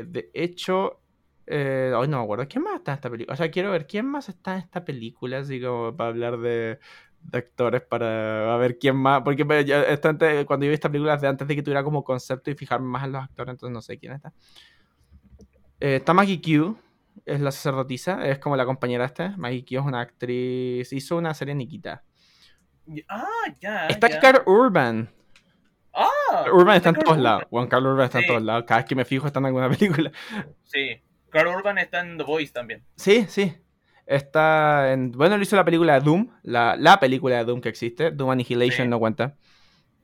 [0.06, 1.00] de hecho.
[1.46, 2.46] Eh, hoy no me acuerdo.
[2.48, 3.34] ¿Quién más está en esta película?
[3.34, 5.38] O sea, quiero ver quién más está en esta película.
[5.38, 6.78] Así como para hablar de,
[7.20, 7.82] de actores.
[7.82, 9.22] Para a ver quién más.
[9.22, 9.64] Porque pues,
[10.04, 12.86] antes- cuando yo vi esta película de antes de que tuviera como concepto y fijarme
[12.88, 13.52] más en los actores.
[13.52, 14.32] Entonces no sé quién está.
[15.80, 16.76] Eh, está Maggie Q.
[17.24, 18.26] Es la sacerdotisa.
[18.26, 19.34] Es como la compañera esta.
[19.36, 20.92] Maggie Q es una actriz.
[20.92, 22.02] Hizo una serie Nikita.
[23.08, 23.24] Ah,
[23.60, 23.86] ya.
[23.88, 24.20] Está ya.
[24.20, 25.08] Carl Urban.
[25.92, 27.44] Ah, Urban está en todos lados.
[27.50, 28.64] Juan Carlos Urban está en todos lados.
[28.66, 30.12] Cada vez que me fijo está en alguna película.
[30.64, 31.00] Sí.
[31.36, 32.82] Carl Urban está en The Voice también.
[32.96, 33.54] Sí, sí.
[34.06, 35.10] Está en.
[35.12, 36.28] Bueno, él hizo la película de Doom.
[36.42, 38.10] La, la película de Doom que existe.
[38.12, 38.88] Doom Annihilation Sí.
[38.88, 39.36] no cuenta.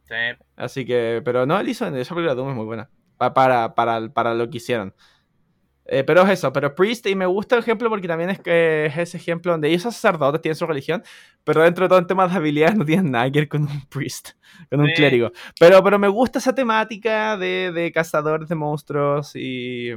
[0.08, 0.14] Sí.
[0.56, 1.22] Así que.
[1.24, 1.86] Pero no, él hizo.
[1.86, 2.90] Esa película de Doom es muy buena.
[3.16, 4.94] Pa- Para, para, para lo que hicieron.
[5.84, 8.86] Eh, pero es eso, pero Priest, y me gusta el ejemplo porque también es que
[8.86, 11.02] es ese ejemplo donde ellos sacerdotes, tienen su religión,
[11.42, 13.84] pero dentro de todo en temas de habilidades no tienen nada que ver con un
[13.88, 14.30] priest,
[14.70, 14.94] con un Sí.
[14.94, 15.32] clérigo.
[15.58, 19.90] Pero, pero me gusta esa temática de, de cazadores de monstruos y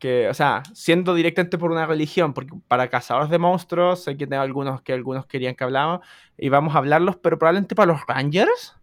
[0.00, 4.26] que, o sea, siendo directamente por una religión, porque para cazadores de monstruos sé que
[4.26, 6.00] tengo algunos que algunos querían que hablamos
[6.36, 8.76] y vamos a hablarlos, pero probablemente para los rangers,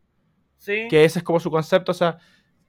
[0.57, 0.87] Sí.
[0.89, 2.17] que ese es como su concepto, o sea,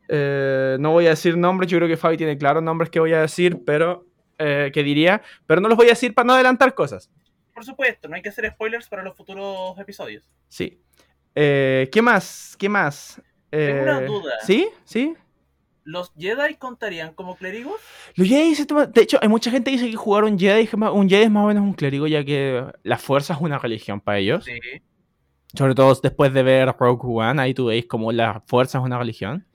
[0.09, 3.13] eh, no voy a decir nombres, yo creo que Fabi tiene claros nombres que voy
[3.13, 4.07] a decir, pero
[4.39, 7.11] eh, que diría, pero no los voy a decir para no adelantar cosas.
[7.53, 10.25] Por supuesto, no hay que hacer spoilers para los futuros episodios.
[10.49, 10.81] Sí.
[11.35, 12.57] Eh, ¿Qué más?
[12.59, 13.21] ¿Qué más?
[13.51, 14.33] Tengo una Eh, duda.
[14.47, 14.69] ¿Sí?
[14.85, 15.15] ¿Sí?
[15.91, 17.81] ¿Los Jedi contarían como clérigos?
[18.15, 20.69] Los Jedi se toma- De hecho, hay mucha gente que dice que jugar un Jedi,
[20.93, 23.99] un Jedi es más o menos un clérigo, ya que la fuerza es una religión
[24.01, 24.45] para ellos.
[24.45, 24.59] Sí.
[25.55, 28.99] Sobre todo después de ver Rogue One, ahí tú veis como la fuerza es una
[28.99, 29.47] religión.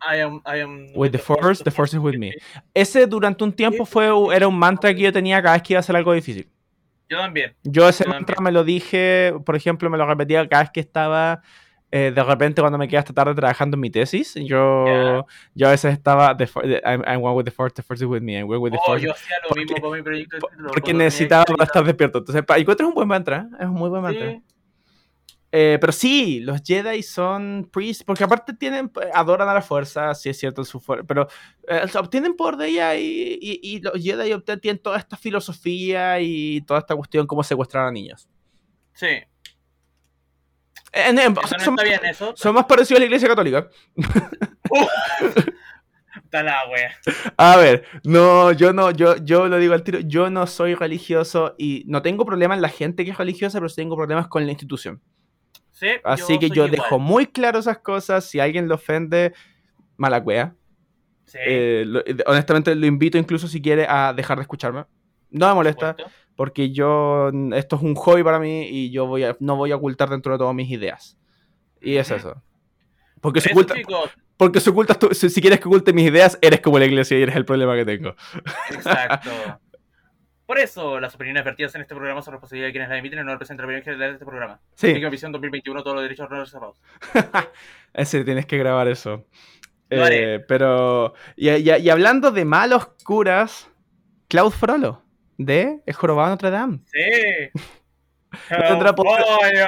[0.00, 2.34] Ah, I am, I am With the Force, the Force is with me.
[2.74, 5.78] Ese durante un tiempo fue era un mantra que yo tenía cada vez que iba
[5.78, 6.50] a hacer algo difícil.
[7.08, 7.54] Yo también.
[7.62, 8.52] Yo ese Yo mantra también.
[8.52, 11.42] me lo dije, por ejemplo, me lo repetía cada vez que estaba,
[11.90, 15.24] eh, de repente cuando me quedé hasta tarde trabajando en mi tesis, yo,
[15.54, 16.44] yo a veces estaba, the
[16.84, 18.78] I'm, I'm one with the force, the force is with me, I'm one with the
[18.80, 19.04] Oh, force.
[19.04, 20.36] yo hacía lo porque- mismo con mi proyecto.
[20.36, 22.18] de título, Porque necesitaba estar despierto.
[22.18, 24.30] Entonces, encuentro un buen mantra, es un muy buen mantra.
[24.32, 24.42] Sí.
[25.50, 30.28] Eh, pero sí, los Jedi son priests, porque aparte tienen, adoran a la fuerza, sí
[30.28, 31.26] es cierto, su fuer- pero
[31.66, 36.20] eh, obtienen poder de ella y, y- y los Jedi obtienen tienen toda esta filosofía
[36.20, 38.28] y toda esta cuestión como secuestrar a niños.
[38.92, 39.06] Sí.
[41.06, 42.32] En- en- o Eso sea, no son, está bien, eso.
[42.36, 43.68] son más parecidos a la iglesia católica.
[46.24, 46.90] Está la wea.
[47.36, 51.54] A ver, no, yo no, yo, yo lo digo al tiro, yo no soy religioso
[51.58, 54.44] y no tengo problema en la gente que es religiosa, pero sí tengo problemas con
[54.44, 55.00] la institución.
[55.72, 56.70] Sí, Así que yo igual.
[56.72, 59.32] dejo muy claro esas cosas, si alguien lo ofende,
[59.96, 60.54] mala cueva.
[61.24, 64.86] Sí, Eh, lo- eh, honestamente lo invito incluso si quiere a dejar de escucharme.
[65.30, 66.12] No me molesta, supuesto.
[66.38, 69.76] Porque yo, esto es un hobby para mí y yo voy a, no voy a
[69.76, 71.18] ocultar dentro de todo mis ideas.
[71.80, 72.40] Y es eso.
[73.20, 76.38] Porque eso, oculta- chicos, porque si ocultas tu- si, si quieres que oculte mis ideas,
[76.40, 78.14] eres como la iglesia y eres el problema que tengo.
[78.70, 79.30] exacto.
[80.46, 83.22] Por eso, las opiniones vertidas en este programa son responsabilidad de quienes las emiten y
[83.24, 84.60] no representan la opinión general de este programa.
[84.76, 86.80] Sí, Liga Visión 2021, todos los derechos no reservados.
[87.92, 89.26] ese tienes que grabar eso.
[89.90, 93.68] Eh, pero, y, y- y hablando de malos curas,
[94.28, 95.02] Cloud Frollo,
[95.38, 96.80] de El Jorobado de Notre Dame.
[96.84, 97.50] Sí.
[98.50, 99.66] Hellfire,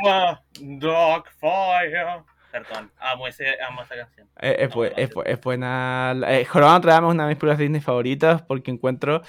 [0.61, 2.24] Dogfire.
[2.52, 4.28] Perdón, amo, ese, amo esa canción.
[4.40, 6.14] Eh, es, No, bu- no, es bu- es buena.
[6.26, 9.22] Eh, Jorobado de Notre Dame es una de mis películas de Disney favoritas porque encuentro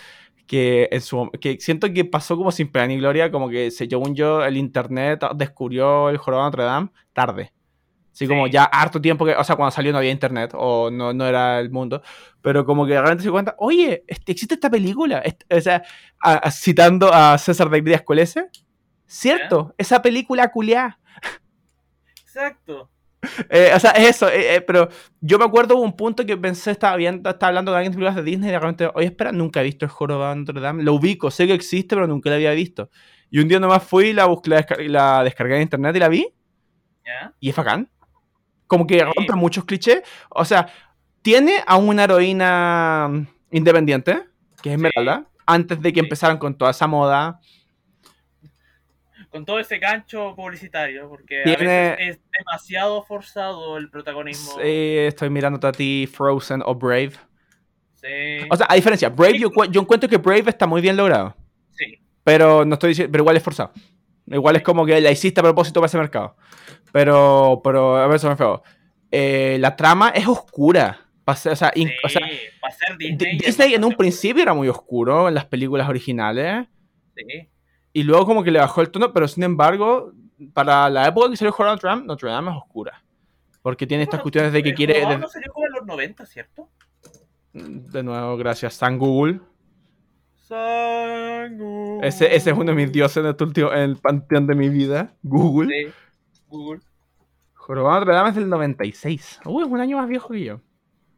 [0.47, 4.15] que en su que siento que pasó como sin pena ni gloria, como que según
[4.15, 7.53] yo el internet descubrió el Jorobado de Notre Dame tarde.
[8.11, 8.51] Así como Sí.
[8.51, 11.59] ya harto tiempo que, o sea, cuando salió no había internet o no, no era
[11.59, 12.01] el mundo,
[12.41, 15.81] pero como que realmente se cuenta, oye, este, existe esta película, o sea,
[16.21, 18.49] a- a- citando a César David Díaz Colese,
[19.05, 20.99] cierto, esa película culiá.
[22.21, 22.89] Exacto.
[23.51, 26.71] Eh, o sea, es eso, eh, eh, pero yo me acuerdo un punto que pensé,
[26.71, 29.31] estaba viendo, estaba hablando con alguien de películas de Disney y de repente, oye, espera,
[29.31, 32.31] nunca he visto el Jorobado de Notre Dame, lo ubico, sé que existe, pero nunca
[32.31, 32.89] la había visto.
[33.29, 35.99] Y un día nomás fui, y la, busqué, la, descar- la descargué en internet y
[35.99, 36.33] la vi,
[37.39, 37.91] y es bacán.
[38.71, 40.01] Como que rompe muchos clichés.
[40.29, 40.65] O sea,
[41.21, 44.23] tiene a una heroína independiente,
[44.63, 47.41] que es Esmeralda, antes de que empezaran con toda esa moda.
[49.29, 54.53] Con todo ese gancho publicitario, porque Tiene- a veces es demasiado forzado el protagonismo.
[54.53, 57.11] Sí, estoy mirándote a ti, Frozen o Brave.
[57.95, 58.47] Sí.
[58.49, 61.35] O sea, a diferencia, Brave, yo, yo encuentro que Brave está muy bien logrado.
[61.71, 61.97] sí.
[62.23, 63.73] Pero no estoy diciendo, pero igual es forzado.
[64.27, 66.37] Igual es como que la hiciste a propósito para ese mercado.
[66.91, 68.63] Pero, pero, a ver, eso me feo.
[69.11, 70.99] Eh, la trama es oscura.
[71.23, 72.37] Pa- O sea, in- o sea, Sí,
[72.77, 73.37] ser Disney.
[73.37, 76.67] Disney en un principio era muy oscuro en las películas originales.
[77.15, 77.47] Sí.
[77.93, 80.13] y luego como que le bajó el tono, pero sin embargo,
[80.53, 83.03] para la época que salió Notre Dame, Notre Dame es oscura.
[83.61, 84.93] Porque tiene estas Bueno, cuestiones de que el quiere...
[84.93, 86.69] Jorobado De, no salió como en los 90, ¿cierto?
[87.53, 89.41] de nuevo, gracias San Google.
[90.37, 91.99] Sangu.
[92.03, 94.69] Ese, ese es uno de mis dioses en, este último, en el panteón de mi
[94.69, 95.67] vida, Google.
[95.87, 95.93] Sí,
[96.51, 96.81] Google.
[97.55, 99.39] Jorobado Notre Dame es del 96.
[99.45, 100.61] Uy, es un año más viejo que yo.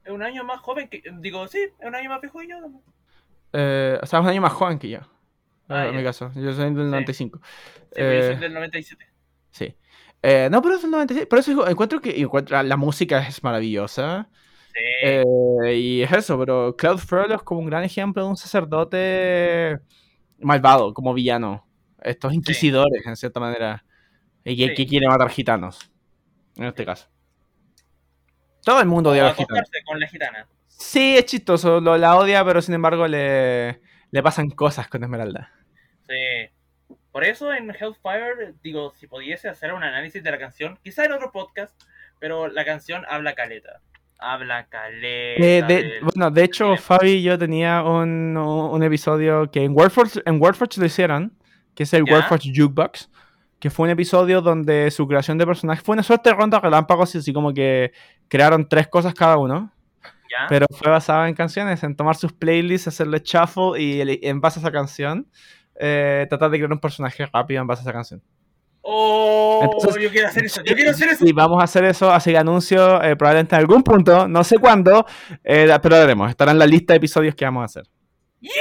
[0.06, 1.02] Es un año más joven que.
[1.19, 2.56] Digo, sí, es un año más viejo que yo.
[3.54, 5.00] Eh, o sea, es un año más joven que yo.
[5.69, 6.32] Ah, en mi caso.
[6.36, 6.91] Yo soy del Sí.
[6.91, 7.39] 95.
[7.43, 7.43] Sí,
[7.96, 9.06] pero yo Eh, soy del 97.
[9.52, 9.76] Sí.
[10.22, 11.28] Eh, no, pero es del 96.
[11.28, 14.30] Por eso encuentro que encuentro, la música es maravillosa.
[14.74, 14.80] Sí.
[15.04, 19.80] Eh, y es eso, pero Cloud Furlough es como un gran ejemplo de un sacerdote
[20.39, 21.65] malvado, como villano.
[22.02, 23.86] Estos inquisidores, en cierta manera.
[24.45, 24.75] Y que, Sí.
[24.75, 25.91] que quiere matar gitanos.
[26.56, 27.08] En este caso.
[28.63, 29.69] Todo el mundo odia a los gitanos.
[29.86, 30.47] con la gitana.
[30.67, 33.79] Sí, es chistoso, lo, la odia, pero sin embargo le,
[34.12, 35.51] le pasan cosas con Esmeralda.
[36.08, 36.95] Sí.
[37.12, 41.12] Por eso en Hellfire, digo, si pudiese hacer un análisis de la canción, quizá en
[41.12, 41.79] otro podcast,
[42.19, 43.82] pero la canción habla caleta.
[44.17, 45.43] Habla caleta.
[45.45, 46.75] Eh, de- del- bueno, de hecho.
[46.77, 51.38] Fabi y yo tenía un, un episodio que en Wordforge, en lo hicieron,
[51.75, 52.13] que es el ¿Ya?
[52.13, 53.10] Wordforge Jukebox,
[53.63, 57.15] que fue un episodio donde su creación de personaje fue una suerte de ronda relámpagos,
[57.15, 57.93] y así como que
[58.28, 59.71] crearon tres cosas cada uno,
[60.04, 60.47] ¿Ya?
[60.49, 64.60] pero fue basada en canciones, en tomar sus playlists, hacerle shuffle y el- en base
[64.60, 65.30] a esa canción,
[65.80, 68.21] eh, tratar de crear un personaje rápido en base a esa canción.
[68.82, 71.26] Oh, Entonces- yo quiero hacer eso, yo quiero hacer eso.
[71.26, 74.58] Sí, vamos a hacer eso, así que anuncio eh, probablemente en algún punto, no sé
[74.58, 75.06] cuándo,
[75.41, 76.30] eh, pero lo haremos.
[76.30, 77.84] Estará en la lista de episodios que vamos a hacer.
[78.41, 78.52] ¡Yay!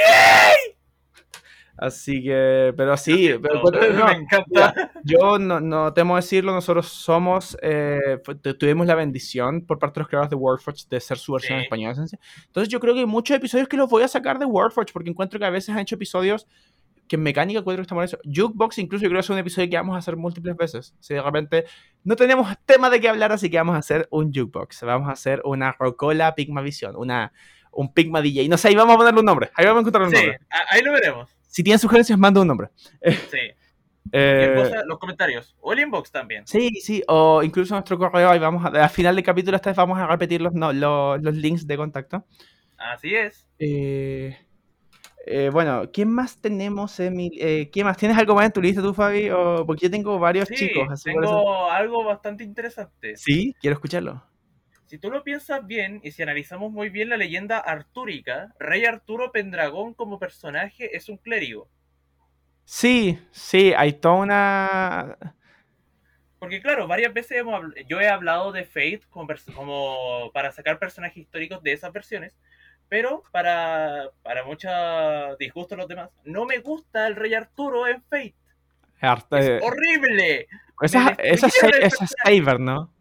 [1.77, 4.91] Así que, pero sí, pero- pero no, me encanta.
[5.03, 8.19] yo no, no temo decirlo, nosotros somos, eh,
[8.59, 11.61] tuvimos la bendición por parte de los creadores de Wordforge de ser su versión en
[11.61, 11.63] Sí.
[11.65, 11.87] español.
[11.89, 12.19] en esencia.
[12.45, 15.09] Entonces yo creo que hay muchos episodios que los voy a sacar de Wordforge porque
[15.09, 16.47] encuentro que a veces han hecho episodios
[17.07, 18.19] que en mecánica encuentro que están mal hechos.
[18.23, 20.95] Jukebox incluso yo creo que es un episodio que vamos a hacer múltiples veces.
[20.99, 21.65] Si de repente
[22.03, 24.83] no tenemos tema de qué hablar, así que vamos a hacer un Jukebox.
[24.83, 27.33] Vamos a hacer una Rocola Pigma Visión, una,
[27.71, 28.47] un Pigma DJ.
[28.47, 29.49] No sé, ahí vamos a ponerle un nombre.
[29.55, 30.39] Ahí vamos a encontrar un Sí, nombre.
[30.69, 31.29] ahí lo veremos.
[31.53, 32.69] Si tienen sugerencias, manda un nombre.
[33.31, 33.37] Sí.
[34.11, 35.55] Eh, cosa, los comentarios.
[35.61, 36.45] O el inbox también.
[36.45, 39.77] Sí, sí, o incluso nuestro correo, ahí vamos a, al final del capítulo esta vez
[39.77, 42.25] vamos a repetir los, no, los, los links de contacto.
[42.77, 43.47] Así es.
[43.59, 44.37] Eh,
[45.25, 47.31] eh, bueno, ¿quién más tenemos, Emil?
[47.71, 47.97] ¿Quién más?
[47.97, 49.29] ¿Tienes algo más en tu lista tú, Fabi?
[49.29, 53.15] O, porque yo tengo varios Sí, chicos, así tengo algo bastante interesante.
[53.15, 54.23] Sí, quiero escucharlo.
[54.93, 59.31] Si tú lo piensas bien y si analizamos muy bien la leyenda artúrica, Rey Arturo
[59.31, 61.67] Pendragón como personaje es un clérigo.
[62.63, 65.17] Sí, sí, hay toda una...
[66.37, 71.63] Porque claro, varias veces hemos yo he hablado de Fate como, para sacar personajes históricos
[71.63, 72.37] de esas versiones,
[72.87, 78.03] pero para, para mucha disgusto de los demás, no me gusta el Rey Arturo en
[78.03, 78.35] Fate.
[79.01, 80.47] arte- Es horrible.
[80.83, 82.93] esa, esa, esa es Saber, ¿no?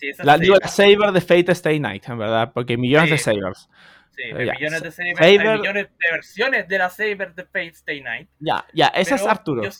[0.00, 0.62] Sí, La, digo, Saber.
[0.62, 3.24] la Saber de Fate Stay Night, en verdad, porque hay millones de Sí.
[3.24, 3.68] Sabers.
[4.16, 4.52] Sí, hay ya.
[4.54, 8.28] millones de Saber, Saber- hay millones de versiones de la Saber de Fate Stay Night.
[8.38, 9.62] Ya, ya, ese es Arturo.
[9.62, 9.70] Yo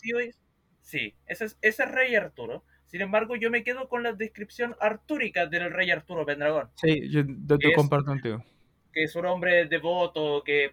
[0.83, 2.65] sí, ese, es, ese es Rey Arturo.
[2.87, 7.23] Sin embargo, yo me quedo con la descripción artúrica del Rey Arturo Pendragón, Sí, yo,
[7.59, 8.45] te comparto contigo.
[8.93, 10.73] que es un hombre devoto, que, eh,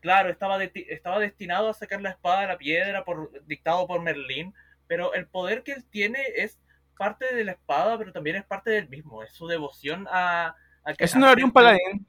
[0.00, 4.00] claro, estaba, de- estaba destinado a sacar la espada de la piedra por, dictado por
[4.00, 4.54] Merlín,
[4.86, 6.60] pero el poder que él tiene es
[6.96, 10.54] parte de la espada, pero también es parte del mismo, es su devoción a...
[10.84, 12.06] a que- Eso no lo haría un paladín.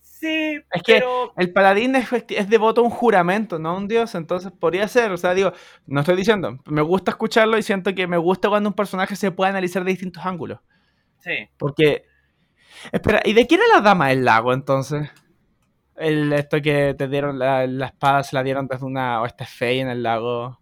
[0.00, 1.32] Sí, Es que pero...
[1.36, 5.12] El paladín es, es devoto a un juramento, no a un dios, entonces podría ser,
[5.12, 5.52] o sea, digo,
[5.86, 9.30] no estoy diciendo, me gusta escucharlo y siento que me gusta cuando un personaje se
[9.30, 10.60] puede analizar de distintos ángulos.
[11.18, 12.04] Sí, Porque,
[12.92, 15.10] espera, ¿y de quién era la dama del lago entonces?
[15.96, 19.46] El, esto que te dieron, la, la espada se la dieron desde una, o este
[19.46, 20.60] fey en el lago.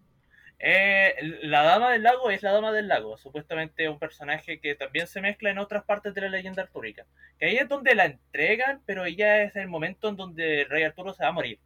[0.66, 5.07] Eh, la Dama del Lago es la Dama del Lago, supuestamente un personaje que también
[5.07, 7.05] se mezcla en otras partes de la leyenda artúrica.
[7.38, 10.85] Que ahí es donde la entregan, pero ya es el momento en donde el Rey
[10.85, 11.61] Arturo se va a morir.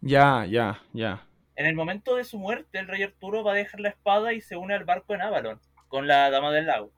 [0.00, 1.26] Ya, ya, ya.
[1.56, 4.40] En el momento de su muerte, el Rey Arturo va a dejar la espada y
[4.40, 6.92] se une al barco en Avalon con la Dama del Lago.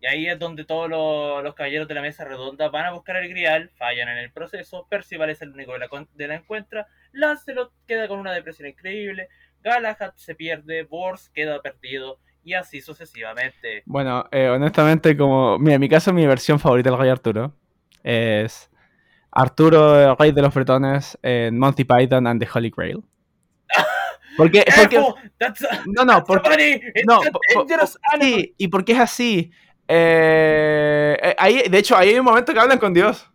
[0.00, 3.16] Y ahí es donde todos los, los caballeros de la mesa redonda van a buscar
[3.16, 6.88] el grial, fallan en el proceso, Percival es el único que la, de la encuentra,
[7.12, 9.28] Lancelot queda con una depresión increíble,
[9.62, 13.82] Galahad se pierde, Bors queda perdido, y así sucesivamente.
[13.86, 17.54] Bueno, eh, honestamente, como, mira, en mi caso, mi versión favorita del Rey Arturo
[18.02, 18.68] es
[19.30, 23.02] Arturo, el Rey de los Bretones, en Monty Python and the Holy Grail.
[24.36, 28.40] Porque, porque, a- no, no, porque, no, a po- po- dangerous animal.
[28.40, 29.50] sí, y porque es así.
[29.86, 33.28] eh, eh, ahí, de hecho, ahí hay un momento que hablan con Dios.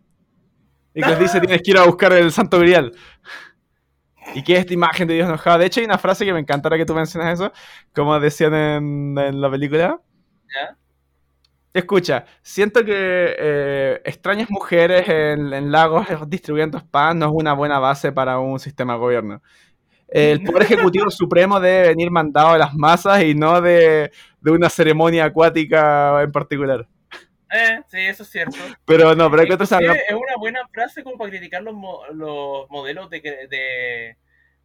[0.94, 2.92] Y que les dice, tienes que ir a buscar el Santo Grial.
[4.38, 5.58] ¿Y qué es esta imagen de Dios enojado?
[5.58, 7.52] De hecho, hay una frase que me encanta ahora que tú mencionas eso,
[7.94, 10.00] como decían en, en la película.
[10.46, 10.76] ¿Ya?
[11.74, 12.92] Escucha, siento que
[13.38, 18.58] eh, extrañas mujeres en, en lagos distribuyendo spam no es una buena base para un
[18.58, 19.42] sistema de gobierno.
[20.08, 24.70] El Poder Ejecutivo Supremo debe venir mandado de las masas y no de, de una
[24.70, 26.86] ceremonia acuática en particular.
[27.52, 28.56] Eh, sí, eso es cierto.
[28.84, 29.80] Pero no, pero hay que otros es
[30.12, 34.16] una buena frase como para criticar los, mo- los modelos de, de,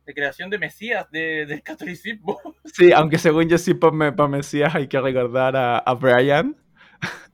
[0.06, 2.40] de creación de Mesías de- del catolicismo.
[2.66, 6.56] Sí, aunque según yo sí, para pa Mesías hay que recordar a, a Brian.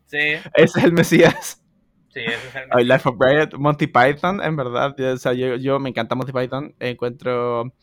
[0.05, 0.17] Sí,
[0.55, 1.63] Ese es el Mesías.
[2.09, 2.87] sí, ese es el Mesías.
[2.87, 4.95] Life of Brian, Monty Python, en verdad.
[4.99, 6.75] O sea, yo, yo me encanta Monty Python.
[6.79, 7.73] Encuentro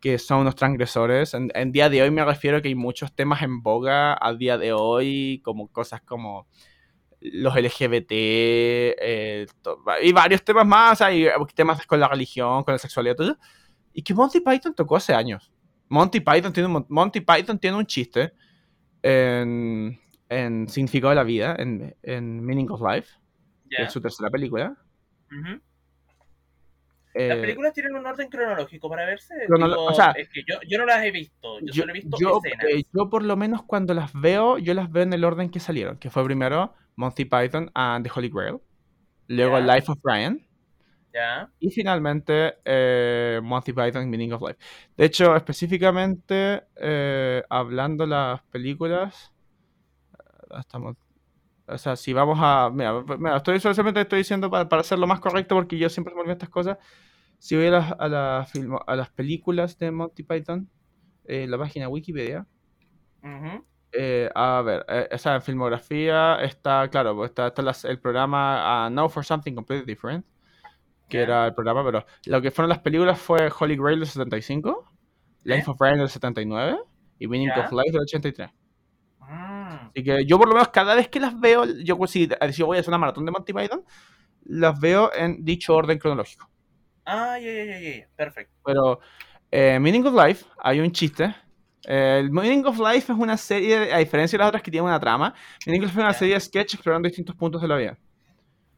[0.00, 1.34] que son unos transgresores.
[1.34, 4.34] En, en día de hoy me refiero a que hay muchos temas en boga a
[4.34, 6.48] día de hoy, como cosas como
[7.20, 9.46] los LGBT eh,
[10.02, 11.00] y varios temas más.
[11.02, 13.32] Hay temas con la religión, con la sexualidad, todo.
[13.32, 13.40] eso,
[14.00, 15.52] Y que Monty Python tocó hace años.
[15.90, 18.32] Monty Python tiene un, mon- Monty Python tiene un chiste
[19.02, 23.10] en, en Significado de la Vida, en, en Meaning of Life,
[23.68, 24.74] que es su tercera película.
[27.12, 29.34] Eh, Las películas tienen un orden cronológico para verse.
[29.46, 31.90] Cronolo- Tipo, o sea, es que yo, yo no las he visto, yo, yo, solo
[31.90, 32.64] he visto yo, escenas.
[32.70, 35.60] eh, yo por lo menos cuando las veo, yo las veo en el orden que
[35.60, 38.60] salieron, que fue primero Monty Python and the Holy Grail,
[39.26, 39.60] luego.
[39.60, 40.40] Life of Brian,
[41.12, 41.50] Ya.
[41.58, 44.58] y finalmente eh, Monty Python Meaning of Life.
[44.96, 49.32] De hecho, específicamente, eh, hablando las películas,
[50.18, 50.96] eh, estamos...
[51.66, 52.70] O sea, si vamos a...
[52.72, 56.20] Mira, mira, estoy solamente estoy diciendo para, para hacerlo más correcto porque yo siempre me
[56.20, 56.78] olvido estas cosas.
[57.38, 60.70] Si voy a las, a, la filmo- a las películas de Monty Python,
[61.24, 62.46] eh, la página Wikipedia,
[63.22, 63.64] Ujú.
[63.92, 67.98] eh, a ver, eh, o sea, en filmografía está, claro, pues está, está las- el
[68.00, 70.24] programa uh, Now for Something Completely Different,
[71.10, 74.90] que era el programa, pero lo que fueron las películas fue Holy Grail del 75,
[75.44, 76.78] Life of Brian del 79
[77.18, 77.66] y Meaning Ya.
[77.66, 78.50] of Life del 83.
[79.18, 79.88] Mm.
[79.90, 82.62] Así que yo por lo menos cada vez que las veo, yo pues, si, si
[82.62, 83.84] voy a hacer una maratón de Monty Python,
[84.44, 86.48] las veo en dicho orden cronológico.
[87.04, 88.08] Ah, ya, ya, ya, ya.
[88.16, 88.54] Perfecto.
[88.64, 89.00] Pero
[89.50, 91.34] eh, Meaning of Life, hay un chiste.
[91.84, 94.86] Eh, el Meaning of Life es una serie, a diferencia de las otras que tienen
[94.88, 95.34] una trama,
[95.66, 97.98] Meaning of Life es una serie de sketches explorando distintos puntos de la vida.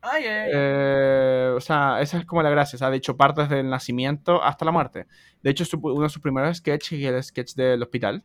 [0.03, 0.19] Ah.
[0.21, 2.77] Eh, o sea, esa es como la gracia.
[2.77, 5.07] O sea, de hecho, partes del nacimiento hasta la muerte.
[5.43, 8.25] De hecho, uno de sus primeros sketches, es el sketch del hospital,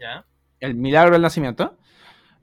[0.00, 0.24] Ya.
[0.60, 1.76] El milagro del nacimiento,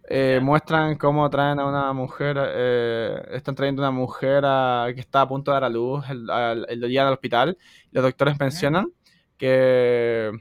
[0.08, 5.00] eh, muestran cómo traen a una mujer, eh, están trayendo a una mujer a- que
[5.02, 7.58] está a punto de dar a luz, el, al- el día del hospital.
[7.91, 8.91] Los doctores mencionan
[9.38, 10.32] que,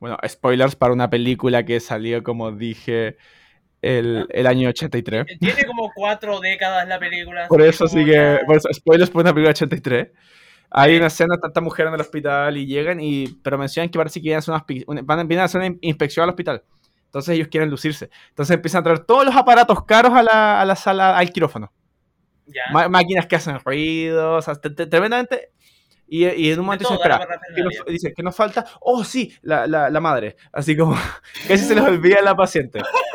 [0.00, 3.16] bueno, spoilers para una película que salió, como dije,
[3.82, 5.26] el, el año 83.
[5.28, 7.46] Eh, Tiene como cuatro décadas la película.
[7.48, 10.08] Por eso sí que, por eso, spoilers por una película de 83.
[10.70, 10.96] Hay Sí.
[10.98, 14.24] una escena, tanta mujer en el hospital y llegan, y, pero mencionan que parece que
[14.24, 16.62] vienen a hacer, una- van, vienen a hacer una in- inspección al hospital.
[17.06, 18.10] Entonces ellos quieren lucirse.
[18.28, 21.72] Entonces empiezan a traer todos los aparatos caros a la, a la sala, al quirófano.
[22.46, 22.88] Ya.
[22.88, 25.50] Máquinas que hacen ruidos, o sea, te- te- tremendamente.
[26.06, 29.32] Y, y en un momento dicen, espera, que nos, dice, que nos falta, oh sí,
[29.42, 30.36] la, la, la madre.
[30.52, 30.94] Así como,
[31.48, 32.80] casi se les olvida la paciente.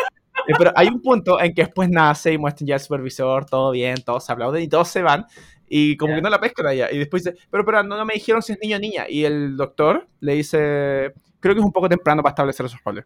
[0.48, 3.72] Eh, Pero hay un punto en que después nace y muestran ya el supervisor, todo
[3.72, 5.26] bien, todos se aplauden y todos se van.
[5.68, 6.92] Y como que no la pescan allá.
[6.92, 9.06] Y después dice, pero, pero no, no me dijeron si es niño o niña.
[9.10, 13.06] Y el doctor le dice, creo que es un poco temprano para establecer esos roles.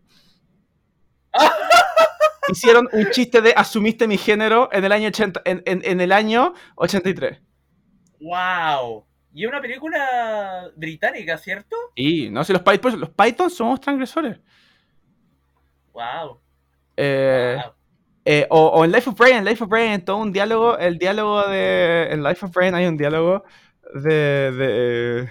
[2.49, 6.11] Hicieron un chiste de asumiste mi género en el año, 80, en, en- en el
[6.11, 7.41] año 83.
[8.21, 9.05] ¡Wow!
[9.33, 11.75] Y es una película británica, ¿cierto?
[11.95, 14.39] Y no sé, los, Python, los Python somos transgresores.
[15.93, 16.39] ¡Wow!
[16.97, 17.57] Eh,
[18.25, 20.77] eh, o, o en Life of Brian, en Life of Brian, en todo un diálogo,
[20.77, 22.09] el diálogo de.
[22.11, 23.43] En Life of Brian hay un diálogo
[23.95, 24.51] de.
[24.53, 25.29] de-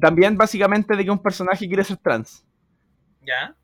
[0.00, 2.44] también básicamente de que un personaje quiere ser trans.
[3.26, 3.56] ¿Ya?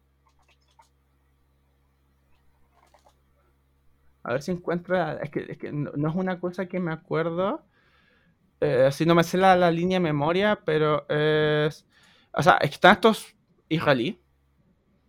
[4.23, 5.15] A ver si encuentra.
[5.23, 7.65] Es que, es que no, no es una cosa que me acuerdo.
[8.61, 11.87] Eh, así no me sé la, la línea de memoria, pero es.
[12.33, 13.37] O sea, es que están estos
[13.69, 14.19] israelíes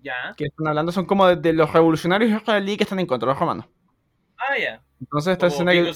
[0.02, 0.34] ¿Ya?
[0.38, 3.34] que están hablando, son como de, de los revolucionarios israelíes que están en contra de
[3.34, 3.66] los romanos.
[4.38, 4.82] Ah, ya.
[5.02, 5.90] Entonces, esta escena que-.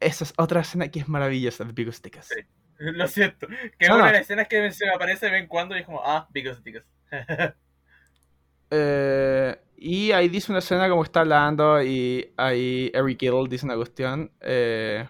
[0.00, 2.28] Esa es otra escena que es maravillosa de Bigos Ticas.
[2.28, 2.40] Sí.
[2.78, 3.46] Lo siento.
[3.48, 4.06] Que es No, una no.
[4.08, 6.28] de las escenas que se me aparece de vez en cuando y es como, ah,
[6.30, 6.84] Bigos Ticos.
[8.70, 13.76] Eh, y ahí dice una escena como está hablando y ahí Eric Idle dice una
[13.76, 14.32] cuestión.
[14.40, 15.06] eh,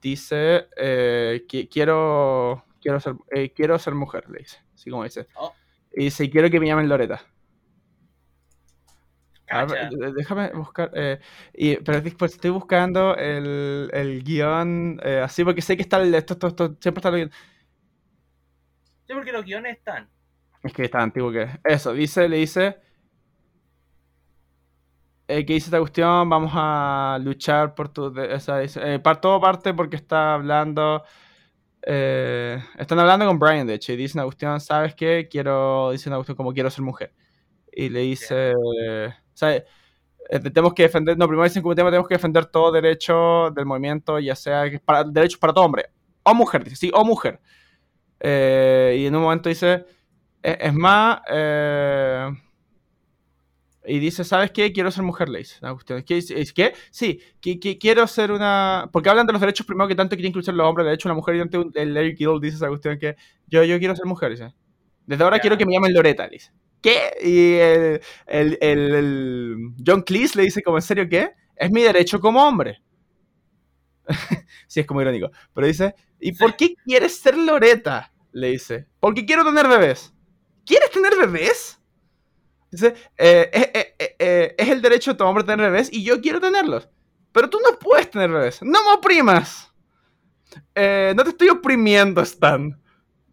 [0.00, 4.58] dice eh, que quiero quiero ser eh, quiero ser mujer, le dice.
[4.74, 5.26] Así como dice.
[5.34, 5.52] Oh.
[5.94, 7.22] Y dice, quiero que me llamen Loreta.
[9.68, 10.90] Ver, déjame buscar.
[10.94, 11.20] eh,
[11.52, 16.14] y, pero después estoy buscando el, el guion eh, así porque sé que está el,
[16.14, 20.08] esto, esto, esto siempre está lo Sí, porque los guiones están.
[20.62, 22.78] Es que está antiguo que Eso, dice, le dice.
[25.28, 28.18] Eh, que dice esta cuestión, vamos a luchar por tu...
[28.20, 31.04] Esa, dice, eh, todo parte porque está hablando...
[31.84, 35.28] Eh, están hablando con Brian, de hecho, y dice una cuestión, ¿sabes qué?
[35.30, 35.90] Quiero...
[35.92, 37.12] Dice una cuestión como quiero ser mujer.
[37.72, 38.52] Y le dice...
[39.34, 39.64] ¿sabes?
[40.28, 43.66] Eh, tenemos que defender, no, primero dicen como tema, tenemos que defender todo derecho del
[43.66, 45.90] movimiento, ya sea para, derechos para todo hombre,
[46.22, 47.40] o mujer, dice, sí, o mujer.
[48.20, 49.84] Eh, y en un momento dice,
[50.42, 52.30] e, es, más, eh,
[53.84, 54.72] y dice, ¿sabes qué?
[54.72, 55.58] Quiero ser mujer, le dice.
[56.08, 56.74] ¿Es qué?
[56.90, 58.88] Sí, que, quiero ser una...
[58.92, 61.14] Porque hablan de los derechos primero que tanto quieren incluir los hombres, de hecho una
[61.14, 63.16] mujer, y el Larry Gill dice esa cuestión que
[63.46, 64.54] yo, yo quiero ser mujer, dice.
[65.06, 66.52] Desde ahora quiero que me llamen Loreta, dice.
[66.82, 67.14] ¿qué?
[67.22, 67.54] Y
[68.26, 71.32] el, el, John Cleese le dice como, ¿en serio qué?
[71.56, 72.82] Es mi derecho como hombre.
[74.66, 75.30] sí, es como irónico.
[75.54, 78.12] Pero dice, ¿y por qué quieres ser Loreta?
[78.32, 80.12] Le dice, porque quiero tener bebés.
[80.66, 81.80] ¿Quieres tener bebés?
[82.72, 86.40] Dice, eh, eh, eh, es el derecho de todo hombre tener bebés y yo quiero
[86.40, 86.88] tenerlos.
[87.30, 88.62] Pero tú no puedes tener bebés.
[88.62, 89.70] No me oprimas.
[90.54, 92.80] no te estoy oprimiendo, Stan.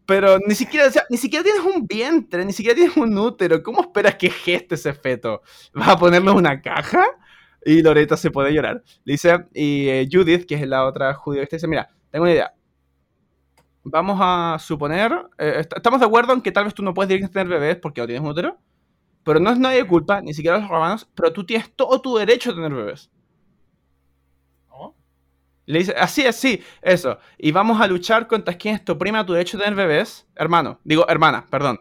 [0.05, 3.63] Pero ni siquiera, ni siquiera tienes un vientre, ni siquiera tienes un útero.
[3.63, 5.41] ¿Cómo esperas que geste ese feto?
[5.73, 7.05] ¿Vas a ponerlo en una caja?
[7.63, 8.83] Y Loreta se puede llorar.
[9.05, 12.53] dice, y Judith, que es la otra judía, dice, mira, tengo una idea.
[13.83, 17.47] Vamos a suponer, estamos de acuerdo en que tal vez tú no puedes directamente tener
[17.47, 18.57] bebés porque no tienes útero,
[19.23, 22.51] pero no es nadie culpa, ni siquiera los romanos, pero tú tienes todo tu derecho
[22.51, 23.09] a tener bebés.
[25.69, 27.19] Le dice, así es, sí, eso.
[27.37, 30.25] Y vamos a luchar contra quien tu prima tu derecho de tener bebés.
[30.35, 31.79] Hermano, digo, hermana, perdón.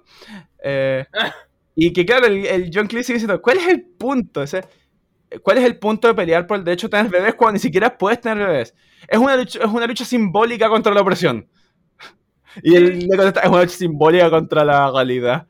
[0.63, 1.07] Eh,
[1.75, 4.43] y que claro, el, John Cleese sigue diciendo, ¿cuál es el punto?
[4.43, 4.63] Ese,
[5.43, 7.97] ¿Cuál es el punto de pelear por el derecho de tener bebés cuando ni siquiera
[7.97, 8.75] puedes tener bebés?
[9.09, 11.49] Es una lucha, es una lucha simbólica contra la opresión.
[12.63, 15.47] Y él le contesta, es una lucha simbólica contra la realidad.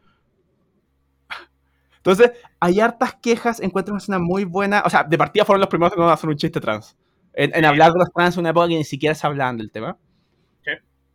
[1.98, 4.82] Entonces, hay hartas quejas, encuentro una muy buena.
[4.84, 6.96] O sea, de partida fueron los primeros que a hacer un chiste trans
[7.38, 9.96] en, hablar de los trans en una época que ni siquiera se hablando del tema.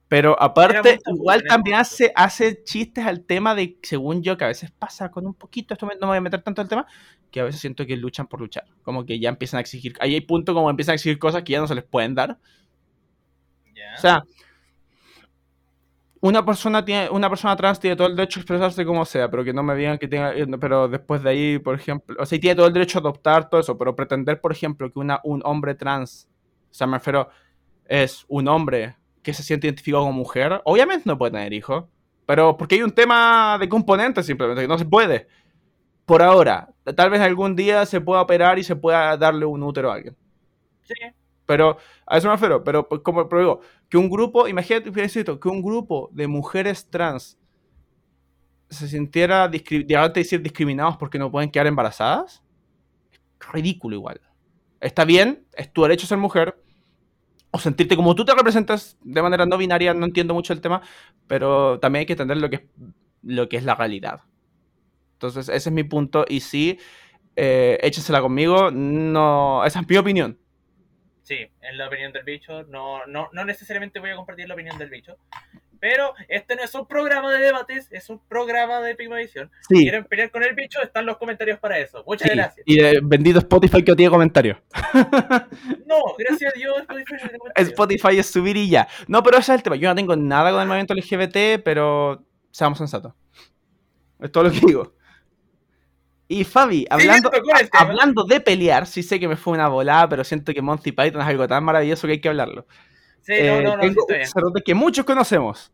[0.08, 4.70] Pero aparte, igual también hace, hace chistes al tema de, según yo, que a veces
[4.70, 6.86] pasa con un poquito, esto no me voy a meter tanto el tema,
[7.32, 8.66] que a veces siento que luchan por luchar.
[8.84, 11.54] Como que ya empiezan a exigir, ahí hay puntos como empiezan a exigir cosas que
[11.54, 12.38] ya no se les pueden dar.
[13.98, 14.24] O sea,
[16.24, 19.44] una persona tiene una persona trans tiene todo el derecho a expresarse como sea, pero
[19.44, 22.40] que no me digan que tenga eh, pero después de ahí, por ejemplo, o sea,
[22.40, 25.42] tiene todo el derecho a adoptar todo eso, pero pretender, por ejemplo, que una, un
[25.44, 26.30] hombre trans,
[26.72, 27.28] o sea, me refiero,
[27.86, 31.86] es un hombre que se siente identificado como mujer, obviamente no puede tener hijos,
[32.26, 35.28] pero porque hay un tema de componentes simplemente, que no se puede.
[36.06, 39.92] Por ahora, tal vez algún día se pueda operar y se pueda darle un útero
[39.92, 40.16] a alguien.
[40.84, 40.96] Sí.
[41.46, 45.50] Pero a eso me refiero, pero pues, como pero digo, que un grupo, imagínate que
[45.50, 47.38] un grupo de mujeres trans
[48.70, 52.44] se sintiera decir discriminados porque no pueden quedar embarazadas,
[53.52, 54.22] ridículo igual.
[54.80, 56.58] Está bien, es tu derecho a ser mujer,
[57.52, 60.82] o sentirte como tú te representas de manera no binaria, no entiendo mucho el tema,
[61.28, 62.64] pero también hay que entender lo que es,
[63.22, 64.22] lo que es la realidad.
[65.14, 66.80] Entonces, ese es mi punto, y sí,
[67.36, 70.39] eh, échensela conmigo, no, esa es mi opinión.
[71.24, 72.64] Sí, en la opinión del bicho.
[72.64, 75.18] No, no, no necesariamente voy a compartir la opinión del bicho.
[75.80, 79.52] Pero este no es un programa de debates, es un programa de Prima Edición.
[79.68, 82.06] Si quieren pelear con el bicho, están los comentarios para eso.
[82.08, 82.66] Muchas gracias.
[82.66, 84.58] Y de bendito Spotify que no tiene comentarios.
[85.86, 87.16] no, gracias a Dios, Spotify
[87.58, 88.88] Spotify es subir y ya.
[89.08, 89.76] No, pero ese es el tema.
[89.76, 93.14] Yo no tengo nada con el movimiento LGBT, pero seamos sensatos.
[94.22, 94.96] Es todo lo que digo.
[96.34, 97.30] Y Fabi, hablando,
[97.74, 101.22] hablando de pelear, sí sé que me fue una volada, pero siento que Monty Python
[101.22, 102.66] es algo tan maravilloso que hay que hablarlo.
[103.22, 105.72] Sí, no, no, no, tengo un sacerdote que muchos conocemos.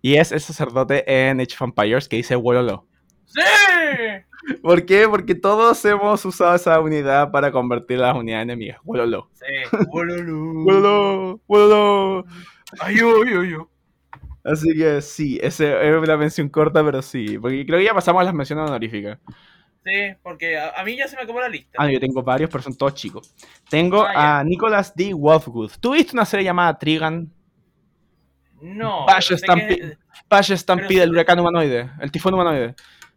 [0.00, 2.86] Y es el sacerdote en Age of Empires que dice Wololo.
[3.26, 3.40] ¡Sí!
[4.62, 5.08] ¿Por qué?
[5.08, 8.78] Porque todos hemos usado esa unidad para convertir las unidades enemigas.
[8.84, 9.28] Wololo.
[9.34, 10.64] Sí, Wololo.
[10.64, 11.40] Wololo.
[11.48, 12.26] Wololo.
[12.80, 13.68] Ayú, ayú, ayú.
[14.44, 17.38] Así que sí, esa es una mención corta, pero sí.
[17.38, 19.18] Porque creo que ya pasamos a las menciones honoríficas.
[19.84, 21.78] Sí, porque a, mí ya se me acabó la lista.
[21.78, 23.34] Ah, yo tengo varios, pero son todos chicos.
[23.68, 25.14] Tengo ah, a Nicholas D.
[25.14, 25.72] Wolfgood.
[25.80, 27.32] ¿Tú viste una serie llamada Trigan?
[28.60, 29.06] No.
[29.06, 32.74] Valle Stampede, el huracán humanoide, el tifón humanoide.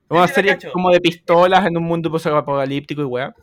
[0.08, 3.36] Una serie como de pistolas en un mundo apocalíptico y weá.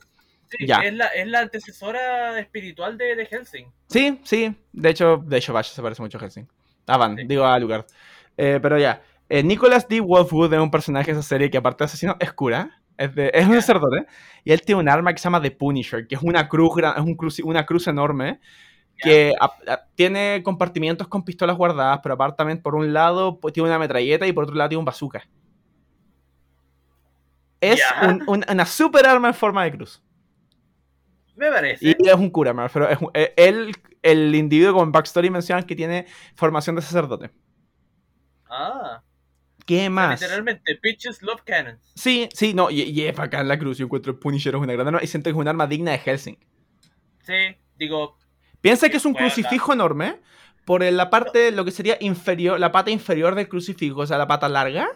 [0.49, 0.81] Sí, ya.
[0.81, 3.67] Es, la, es la antecesora espiritual de, de, Helsing.
[3.89, 4.55] Sí, sí.
[4.73, 6.49] De hecho, de hecho, Valle se parece mucho a Helsing.
[6.87, 7.87] Ah, van, digo a lugar.
[8.37, 9.03] Eh, pero ya.
[9.29, 10.01] Eh, Nicholas D.
[10.01, 12.80] Wolfwood es un personaje de esa serie que aparte de asesino es cura.
[13.01, 14.07] Es, un sacerdote.
[14.45, 17.03] Y él tiene un arma que se llama The Punisher, que es una cruz, es
[17.03, 17.17] un
[17.49, 18.41] una cruz enorme.
[19.03, 23.55] que a- a- tiene compartimientos con pistolas guardadas, pero aparte también por un lado pues,
[23.55, 25.27] tiene una metralleta y por otro lado tiene un bazooka.
[27.63, 28.07] Es Ya.
[28.09, 30.03] un- un- una super arma en forma de cruz.
[31.37, 31.97] Me parece.
[31.99, 32.91] Y es un cura, refiero.
[32.91, 33.73] Es eh, él,
[34.03, 37.31] el individuo como en backstory mencionan que tiene formación de sacerdote.
[38.51, 39.03] Ah,
[39.71, 40.21] ¿Qué más?
[40.21, 41.93] literalmente, bitches love cannons.
[41.95, 43.79] Sí, sí, no, y, y es bacán la cruz.
[43.79, 45.93] Yo encuentro el Punisher es una gran arma y siento que es un arma digna
[45.93, 46.37] de Helsing.
[47.23, 48.19] Sí, digo,
[48.61, 50.21] Piensa que es un crucifijo enorme
[50.65, 54.27] por la parte, lo que sería inferior, la pata inferior del crucifijo, o sea, la
[54.27, 54.89] pata larga,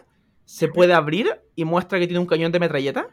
[0.43, 3.07] se puede abrir y muestra que tiene un cañón de metralleta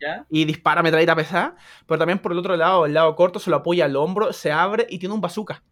[0.00, 0.24] ¿ya?
[0.30, 1.56] y dispara metralleta pesada,
[1.86, 4.52] pero también por el otro lado, el lado corto, se lo apoya al hombro, se
[4.52, 5.64] abre y tiene un bazooka.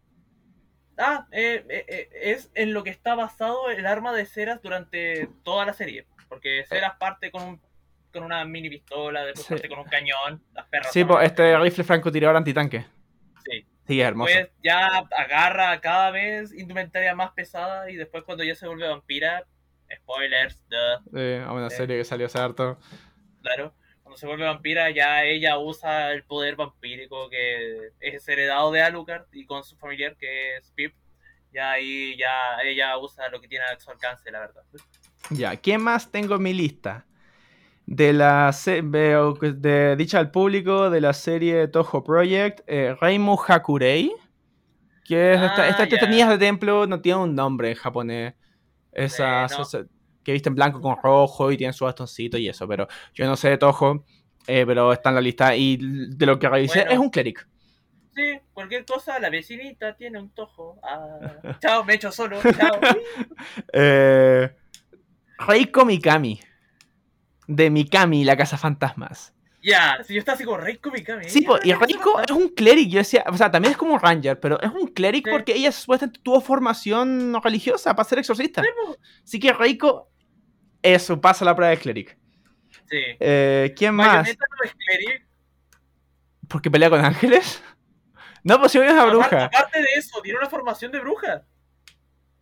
[0.97, 5.27] Ah, eh, eh, eh, es en lo que está basado el arma de Ceras durante
[5.43, 6.05] toda la serie.
[6.29, 7.61] Porque Ceras parte con un
[8.11, 9.53] con una mini pistola, después Sí.
[9.55, 10.93] parte con un cañón, las perras.
[10.93, 12.85] Sí, pues este rifle francotirador antitanque.
[13.43, 13.65] Sí.
[13.85, 14.31] Sí, es hermoso.
[14.33, 14.87] Después ya
[15.17, 19.43] agarra cada vez indumentaria más pesada y después cuando ya se vuelve vampira,
[19.93, 21.71] spoilers, duh, Eh, a una Eh.
[21.71, 22.79] serie que salió hace harto.
[23.41, 23.73] claro.
[24.15, 29.25] Cuando se vuelve vampira ya ella usa el poder vampírico que es heredado de Alucard
[29.33, 30.93] y con su familiar que es Pip.
[31.51, 34.63] Ya ahí ya ella usa lo que tiene a su alcance, la verdad.
[35.31, 37.05] Ya, ¿qué más tengo en mi lista?
[37.85, 44.13] De la de dicha al público de la serie Toho Project, eh, Reimu Hakurei,
[45.03, 48.33] que es esta, Ah, esta, de templo no tiene un nombre en japonés.
[48.93, 49.85] Sí, no.
[50.25, 53.49] Que visten blanco con rojo y tienen su bastoncito y eso, pero yo no sé
[53.51, 54.03] de Toho,
[54.47, 56.91] eh, pero está en la lista y de lo que revisé Bueno.
[56.91, 57.47] es un cleric.
[58.15, 60.79] Sí, cualquier cosa, la vecinita tiene un tojo.
[60.83, 62.39] Ah, chao, me echo solo.
[62.41, 62.79] Chao.
[63.73, 64.49] Eh,
[65.37, 66.39] Reiko Mikami,
[67.47, 69.33] de Mikami, la casa fantasmas.
[69.61, 71.25] ya, si yo estaba así como Reiko Mikami.
[71.27, 74.39] Sí, y Reiko es un cleric, yo decía, o sea, también es como un ranger,
[74.39, 75.31] pero es un cleric Sí.
[75.31, 78.61] porque ella supuestamente tuvo formación religiosa para ser exorcista.
[79.23, 80.09] Así que Reiko,
[80.85, 82.17] eso, pasa la prueba de cleric.
[82.89, 82.97] Sí.
[83.19, 84.07] Eh, ¿Quién más?
[84.17, 85.27] Bayonetta no es cleric.
[86.47, 87.61] ¿Porque pelea con ángeles?
[88.47, 91.45] No, pues si es una Aparte, bruja, aparte de eso, tiene una formación de bruja.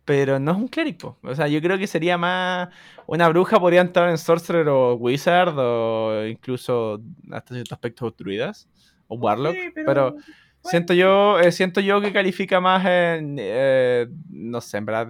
[0.04, 1.18] pero no es un cleric, po.
[1.22, 2.68] O sea, yo creo que sería más...
[3.06, 7.00] Una bruja podría entrar en Sorcerer o Wizard o incluso
[7.32, 8.68] hasta cierto aspecto druidas
[9.08, 10.14] o Warlock, Sí, pero...
[10.62, 13.36] Siento yo, eh, siento yo que califica más en.
[13.38, 15.08] eh, no sé, en verdad.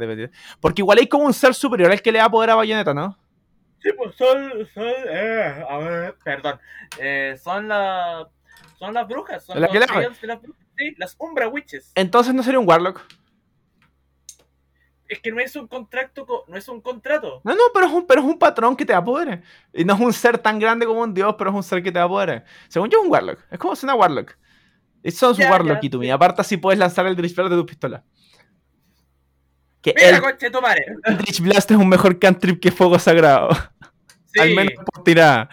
[0.60, 3.16] Porque igual hay como un ser superior al que le da poder a Bayonetta, ¿no?
[3.84, 4.66] Sí, pues son.
[4.72, 6.58] son eh, a ver, perdón.
[6.98, 8.26] Eh, son las.
[8.78, 9.44] Son las brujas.
[9.44, 10.18] Son ¿La los de las brujas.
[10.76, 11.92] Sí, las Umbra Witches.
[11.94, 13.02] Entonces no sería un Warlock.
[15.06, 16.24] Es que no es un contrato.
[16.24, 17.42] co- No es un contrato.
[17.44, 19.40] No, no, pero es un, pero es un patrón que te da poderes.
[19.74, 21.92] Y no es un ser tan grande como un dios, pero es un ser que
[21.92, 22.42] te da poderes.
[22.68, 23.38] Según yo es un Warlock.
[23.50, 24.36] Es como si una Warlock.
[25.12, 26.02] Son sus Ya, Warlock y tú.
[26.02, 28.02] Y aparte así puedes lanzar el Blast de tu pistola.
[29.82, 30.86] Que Mira, el tu madre.
[31.18, 33.50] Dritch Blast es un mejor cantrip que Fuego Sagrado.
[34.34, 34.40] Sí.
[34.40, 35.48] Al menos por tirada.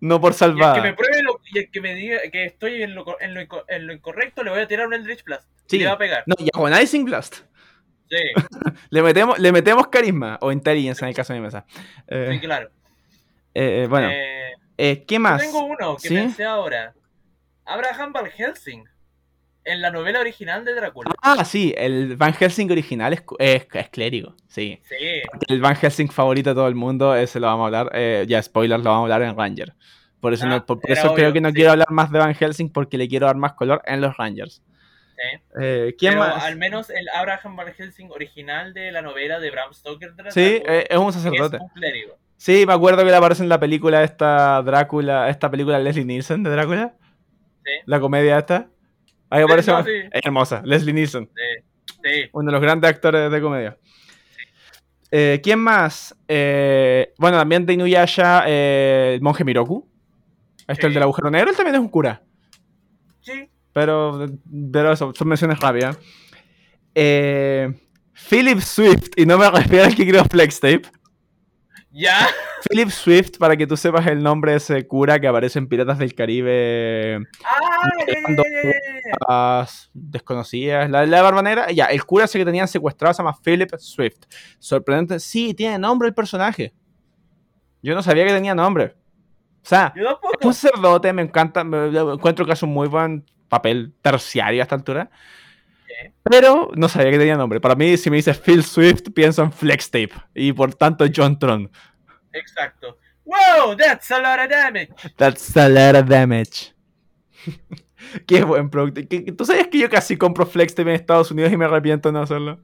[0.00, 0.74] No por Y el salvada.
[0.74, 3.40] que me pruebe lo, y el que me diga que estoy en lo, en lo,
[3.68, 5.48] en lo incorrecto, le voy a tirar un Eldritch Blast.
[5.66, 5.76] Sí.
[5.76, 6.22] Y le va a pegar.
[6.26, 7.36] No, y Agonizing Blast.
[8.08, 8.16] Sí,
[8.90, 11.66] Le metemos, le metemos carisma o intelligence en el caso de mi mesa.
[12.06, 12.70] Eh, sí, claro.
[13.54, 14.08] eh, eh, bueno,
[14.76, 15.42] ¿qué yo más?
[15.42, 16.14] tengo uno que ¿Sí?
[16.14, 16.94] pensé ahora.
[17.64, 18.84] Abraham Van Helsing.
[19.66, 21.10] En la novela original de Drácula.
[21.22, 24.80] Ah, sí, el Van Helsing original es, es, es clérigo, sí.
[24.84, 24.94] Sí.
[25.48, 28.42] El Van Helsing favorito de todo el mundo, ese lo vamos a hablar, eh, ya
[28.42, 29.74] spoilers, lo vamos a hablar en Ranger.
[30.20, 31.54] Por eso, Ah, no, por, eso creo que no sí.
[31.56, 34.62] quiero hablar más de Van Helsing porque le quiero dar más color en los Rangers.
[35.16, 35.40] sí.
[35.60, 36.44] Eh, ¿Quién Pero más?
[36.44, 40.60] al menos el Abraham Van Helsing original de la novela de Bram Stoker de Sí,
[40.60, 41.58] Drácula eh, es un es sacerdote.
[41.60, 42.16] un clérigo.
[42.36, 46.42] Sí, me acuerdo que le aparece en la película esta Drácula, esta película Leslie Nielsen
[46.42, 46.94] de Drácula.
[47.64, 47.72] Sí.
[47.86, 48.68] La comedia esta.
[49.30, 49.70] Ahí aparece.
[49.70, 49.90] no, sí.
[50.12, 51.28] Hermosa, Leslie Nielsen.
[51.34, 52.30] Sí, sí.
[52.32, 53.76] Uno de los grandes actores de comedia.
[55.10, 56.14] Eh, ¿Quién más?
[56.28, 59.88] Eh, bueno, también de Inuyasha, eh, el monje Miroku.
[60.66, 62.22] Este el del agujero negro, él también es un cura.
[63.20, 63.48] Sí.
[63.72, 64.26] Pero,
[64.72, 65.98] pero eso, son menciones rápidas.
[66.94, 70.82] Philip Swift, y no me refiero al que creó Flex Tape.
[71.98, 72.28] Ya.
[72.68, 75.98] Philip Swift, para que tú sepas el nombre de ese cura que aparece en Piratas
[75.98, 77.26] del Caribe
[79.26, 83.38] Ah, desconocidas, la, la barba negra, ya, el cura ese que tenían secuestrado se llama
[83.42, 84.26] Philip Swift.
[84.58, 86.74] Sorprendente, sí, tiene nombre el personaje.
[87.82, 88.94] Yo no sabía que tenía nombre.
[89.62, 93.94] O sea, es un sacerdote, me encanta, me encuentro que hace un muy buen papel
[94.02, 95.10] terciario a esta altura.
[96.24, 97.60] Pero no sabía que tenía nombre.
[97.60, 100.10] Para mí, si me dices Phil Swift, pienso en Flex Tape.
[100.34, 101.70] Y por tanto, John Tron.
[102.32, 102.98] Exacto.
[103.24, 104.88] Wow, that's a lot of damage.
[105.16, 106.72] That's a lot of damage.
[108.26, 109.00] Qué buen producto.
[109.08, 112.12] ¿Qué- ¿Tú sabes que yo casi compro FlexTape en Estados Unidos y me arrepiento de
[112.12, 112.60] no hacerlo?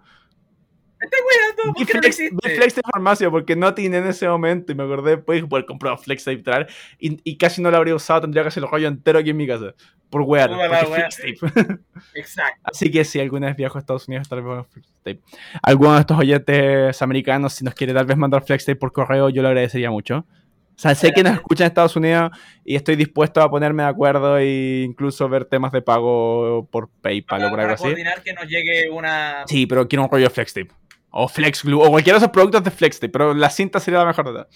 [1.02, 4.28] Estoy cuidando, Vi ¿por qué no lo Flex, de farmacia porque no tiene en ese
[4.28, 7.70] momento y me acordé después de poder comprar Flex Tape traer y, y casi no
[7.70, 9.74] lo habría usado, tendría casi el rollo entero aquí en mi casa.
[10.10, 10.50] Por wear.
[12.14, 12.60] Exacto.
[12.64, 15.20] Así que si alguna vez viajo a Estados Unidos, tal vez Flex Tape.
[15.62, 19.30] Alguno de estos oyentes americanos, si nos quiere tal vez mandar Flex Tape por correo,
[19.30, 20.26] yo lo agradecería mucho.
[20.74, 22.30] O sea, sé que nos escuchan en Estados Unidos
[22.64, 27.44] y estoy dispuesto a ponerme de acuerdo e incluso ver temas de pago por PayPal
[27.44, 27.82] o por Para, algo para así.
[27.84, 29.44] coordinar que nos llegue una...
[29.46, 30.70] Sí, pero quiero un rollo Flex Tape.
[31.12, 34.00] O Flex Glue, o cualquiera de esos productos de Flex Tape, pero la cinta sería
[34.00, 34.48] la mejor.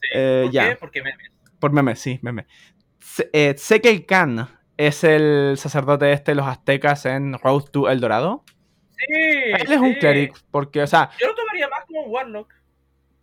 [0.00, 0.08] Sí.
[0.14, 0.68] Eh, ¿Por ya.
[0.70, 0.76] qué?
[0.76, 1.30] Porque memes.
[1.60, 2.46] Por meme, sí, meme.
[2.98, 7.64] Sé, eh, sé que el Khan es el sacerdote este de los aztecas en Road
[7.70, 8.42] to El Dorado.
[8.98, 9.98] Sí, Él es un sí.
[10.00, 12.52] cleric, porque, o sea, Yo lo tomaría más como un Warlock.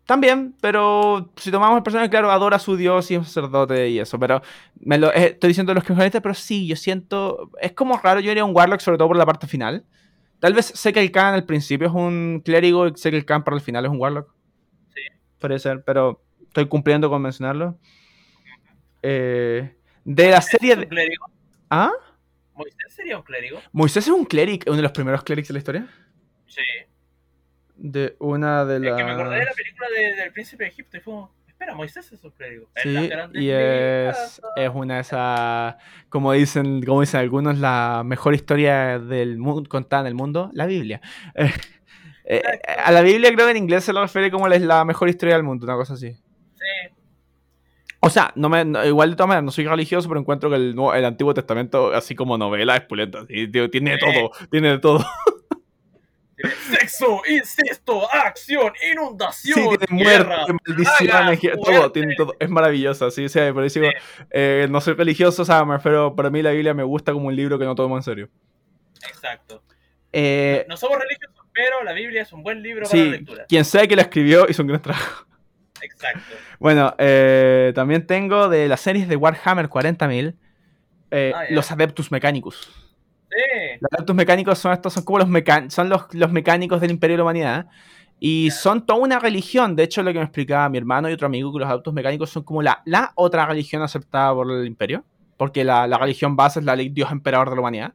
[0.06, 3.90] también, pero si tomamos el personaje, claro, adora a su dios y es un sacerdote
[3.90, 4.42] y eso, pero
[4.80, 8.20] me lo, eh, estoy diciendo los que mejores, pero sí, yo siento, es como raro,
[8.20, 9.86] yo haría un Warlock sobre todo por la parte final.
[10.40, 13.26] Tal vez sé que el Khan al principio es un clérigo y sé que el
[13.26, 14.34] Khan para el final es un Warlock.
[14.94, 15.02] Sí.
[15.40, 17.78] Puede ser, pero estoy cumpliendo con mencionarlo.
[19.02, 20.88] Eh, de la serie ¿Es un de...
[20.90, 21.26] clérigo?
[21.70, 21.92] ¿Ah?
[22.56, 23.62] ¿Moisés sería un clérigo?
[23.72, 25.88] Moisés es un cleric, uno de los primeros clerics de la historia.
[26.48, 26.62] Sí.
[27.76, 28.98] De una de Es las...
[28.98, 31.14] que me acordé de la película de- del príncipe de Egipto y fue
[31.60, 32.70] espera, Moisés es un clérigo.
[32.74, 35.76] Es Sí, y es, es una de esas,
[36.08, 40.66] como dicen, como dicen algunos, la mejor historia del mundo contada en el mundo, la
[40.66, 41.02] Biblia.
[42.32, 44.86] Eh, eh, a la Biblia creo que en inglés se lo refiere como la, la
[44.86, 46.14] mejor historia del mundo, una cosa así.
[46.14, 46.94] Sí,
[48.02, 50.58] O sea, no me, no- igual de todas maneras, no soy religioso, pero encuentro que
[50.58, 53.26] el, el Antiguo Testamento, así como novela, es pulenta.
[53.26, 54.06] tío, tiene de Sí.
[54.14, 55.00] todo, tiene de todo.
[56.72, 61.90] sexo, incesto, acción, inundación, Sí, tiene muerte, maldiciones, todo, muerte.
[62.00, 62.36] tiene todo.
[62.40, 63.90] Es maravilloso, sí, o sea, digo,
[64.32, 67.28] eh, no soy religioso, o sea, me refiero, para mí la Biblia me gusta como
[67.28, 68.30] un libro que no tomo en serio.
[69.08, 69.64] Exacto.
[70.12, 73.46] Eh, No somos religiosos, pero la Biblia es un buen libro para la lectura.
[73.48, 75.26] quien sea que la escribió hizo un gran trabajo.
[75.82, 76.36] Exacto.
[76.60, 80.36] Bueno, eh, también tengo de las series de Warhammer 40.000
[81.12, 82.89] eh, Ah, los Adeptus Mechanicus.
[83.30, 83.78] Sí.
[83.80, 87.14] Los Adeptus Mecánicos son estos, son como los, meca- son los, los mecánicos del Imperio
[87.14, 87.68] de la Humanidad.
[88.20, 89.76] Y son toda una religión.
[89.76, 92.30] De hecho, lo que me explicaba mi hermano y otro amigo, que los Adeptus Mecánicos
[92.30, 95.06] son como la, la otra religión aceptada por el Imperio.
[95.38, 97.94] Porque la, la religión base es la ley Dios Emperador de la Humanidad.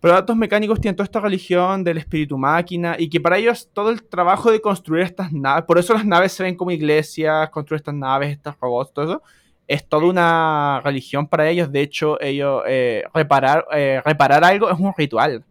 [0.00, 3.70] Pero los Adeptus Mecánicos tienen toda esta religión del espíritu máquina y que para ellos
[3.72, 7.48] todo el trabajo de construir estas naves, por eso las naves se ven como iglesias,
[7.50, 9.22] construir estas naves, estos robots, todo eso,
[9.72, 11.70] es toda una religión para ellos.
[11.72, 15.44] De hecho, ellos eh, reparar, eh, reparar algo es un ritual.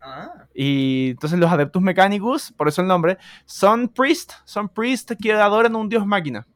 [0.00, 3.16] Ah, Y entonces los adeptus mecánicos, por eso el nombre,
[3.46, 6.46] son priest, son priest que adoran a un dios máquina.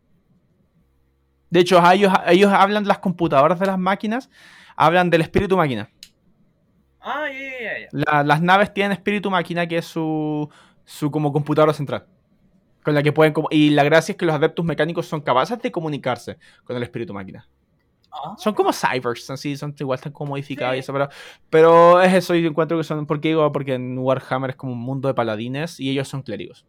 [1.51, 4.29] De hecho, ellos, ellos hablan de las computadoras de las máquinas,
[4.77, 5.89] hablan del espíritu máquina.
[7.01, 7.25] ah.
[7.91, 10.49] La- las naves tienen espíritu máquina, que es su,
[10.85, 12.07] su como computadora central.
[12.89, 15.71] Con la que pueden y la gracia es que los adeptus mecánicos son capaces de
[15.71, 17.47] comunicarse con el espíritu máquina.
[18.11, 20.81] Ah, Son como cybers, así, son igual están como modificados y Sí.
[20.81, 21.11] eso, pero,
[21.51, 23.53] pero es eso, yo encuentro que son, ¿por qué digo?
[23.53, 26.65] Porque en Warhammer es como un mundo de paladines y ellos son clérigos.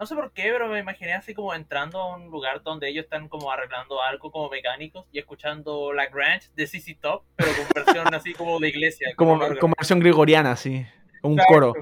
[0.00, 3.04] No sé por qué, pero me imaginé así como entrando a un lugar donde ellos
[3.04, 7.66] están como arreglando algo como mecánicos y escuchando la Grange de CC Top, pero con
[7.84, 9.10] versión así como de iglesia.
[9.16, 9.60] Como, órgano.
[9.60, 10.86] como versión gregoriana, así,
[11.22, 11.44] un Exacto.
[11.44, 11.78] coro.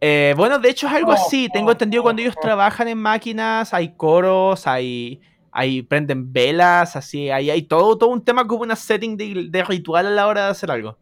[0.00, 3.72] Eh, bueno, de hecho es algo Oh, así, tengo entendido cuando ellos trabajan en máquinas,
[3.74, 5.20] hay coros, hay,
[5.52, 9.64] hay prenden velas, así, hay, hay todo, todo un tema como una setting de, de
[9.64, 10.98] ritual a la hora de hacer algo.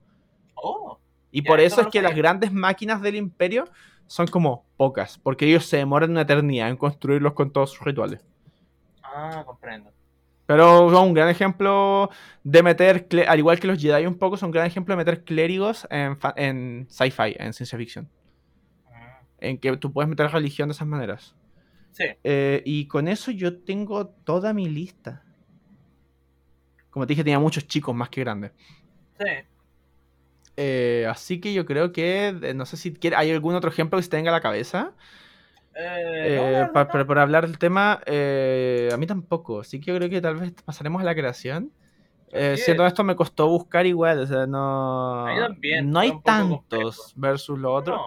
[0.57, 1.01] Oh,
[1.33, 3.71] Y por eso no es que las grandes máquinas del imperio
[4.07, 8.25] son como pocas, porque ellos se demoran una eternidad en construirlos con todos sus rituales.
[9.03, 9.93] ah, comprendo.
[10.51, 12.11] Pero son un gran ejemplo
[12.43, 15.23] de meter, al igual que los Jedi un poco, son un gran ejemplo de meter
[15.23, 18.11] clérigos en, en sci-fi, en ciencia ficción.
[18.87, 21.37] Mm, En que tú puedes meter religión de esas maneras.
[21.93, 25.25] Sí, Eh, y con eso yo tengo toda mi lista.
[26.91, 28.53] Como te dije, tenía muchos chicos más que grandes.
[29.19, 29.27] sí.
[30.57, 34.03] Eh, así que yo creo que, no sé si quiere, hay algún otro ejemplo que
[34.03, 34.95] se tenga a la cabeza.
[35.75, 36.73] Eh, no, Eh, no,
[37.07, 39.61] para hablar del tema, eh, a mí tampoco.
[39.61, 41.73] Así que yo creo que tal vez pasaremos a la creación.
[42.33, 42.93] Eh, siendo es.
[42.93, 47.03] esto me costó buscar igual, o sea, no, también, no hay tantos complejo.
[47.17, 48.01] versus lo otro.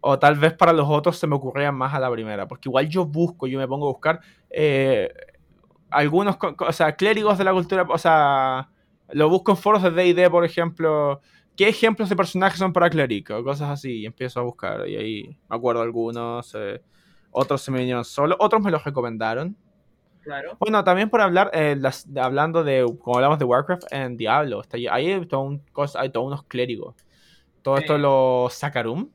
[0.00, 2.88] O tal vez para los otros se me ocurrían más a la primera, porque igual
[2.88, 5.12] yo busco, yo me pongo a buscar eh,
[5.90, 8.70] algunos, o sea, clérigos de la cultura, o sea,
[9.10, 11.20] lo busco en foros de D&D, por ejemplo,
[11.56, 13.42] ¿qué ejemplos de personajes son para clérigo?
[13.44, 16.80] Cosas así, y empiezo a buscar, y ahí me acuerdo algunos, eh,
[17.30, 19.56] otros se me vinieron solo, otros me los recomendaron.
[20.22, 20.56] Claro.
[20.60, 24.76] Bueno, también por hablar, eh, las- hablando de, como hablamos de Warcraft en Diablo, está,
[24.76, 26.94] ahí hay, todo todos unos clérigos.
[27.62, 27.82] Todo Sí.
[27.82, 29.10] esto los Sakarum,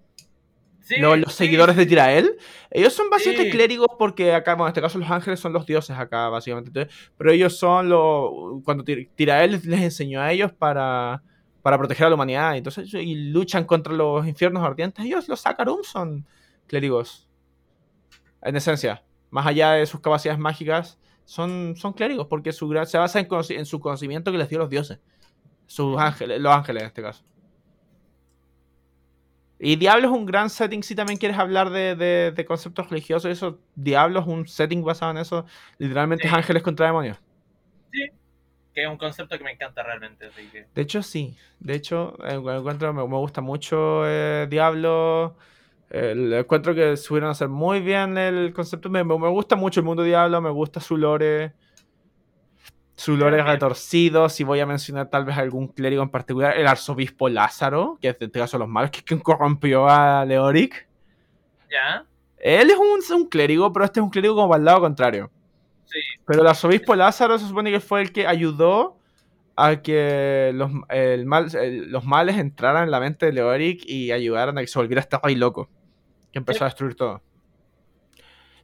[0.81, 2.35] Sí, los, los sí, seguidores de Tirael,
[2.69, 5.95] ellos son básicamente clérigos porque acá, bueno, en este caso los ángeles son los dioses
[5.97, 6.69] acá, básicamente.
[6.71, 8.29] Entonces, pero ellos son los,
[8.65, 11.23] cuando Tir- Tirael les, les enseñó a ellos para,
[11.61, 15.83] para proteger a la humanidad, entonces, y luchan contra los infiernos ardientes, ellos, los Sakarum,
[15.83, 16.25] son
[16.67, 17.29] clérigos.
[18.43, 23.19] En esencia, más allá de sus capacidades mágicas, son, son clérigos porque su, se basa
[23.19, 24.99] en, su conocimiento que les dio los dioses.
[25.65, 27.23] Sus ángeles, los ángeles en este caso.
[29.59, 33.31] Y Diablo es un gran setting si también quieres hablar de, de- de conceptos religiosos.
[33.31, 35.45] Eso, Diablo es un setting basado en eso.
[35.77, 36.35] Literalmente es Sí.
[36.37, 37.17] ángeles contra demonios.
[38.73, 40.25] Que es un concepto que me encanta realmente.
[40.25, 40.65] Así que...
[40.73, 41.37] De hecho, sí.
[41.59, 45.37] De hecho, encuentro, me, me gusta mucho eh, Diablo.
[45.93, 48.89] Le encuentro que supieron hacer muy bien el concepto.
[48.89, 50.41] Me, me- gusta mucho el mundo Diablo.
[50.41, 51.53] Me gusta su lore.
[52.95, 54.27] Su lore retorcido.
[54.29, 56.57] Si voy a mencionar tal vez algún clérigo en particular.
[56.57, 60.25] El arzobispo Lázaro, que es de este caso los malos, que es quien corrompió a
[60.25, 60.87] Leoric.
[61.71, 62.05] ¿Ya?
[62.37, 65.31] Él es un, un clérigo, pero este es un clérigo como para el lado contrario.
[65.85, 65.99] Sí.
[66.25, 68.97] Pero el arzobispo Lázaro se supone que fue el que ayudó
[69.55, 74.11] a que los, el mal, el- los males entraran en la mente de Leoric y
[74.11, 75.69] ayudaran a que se volviera este rey loco,
[76.33, 77.21] que empezó a destruir todo.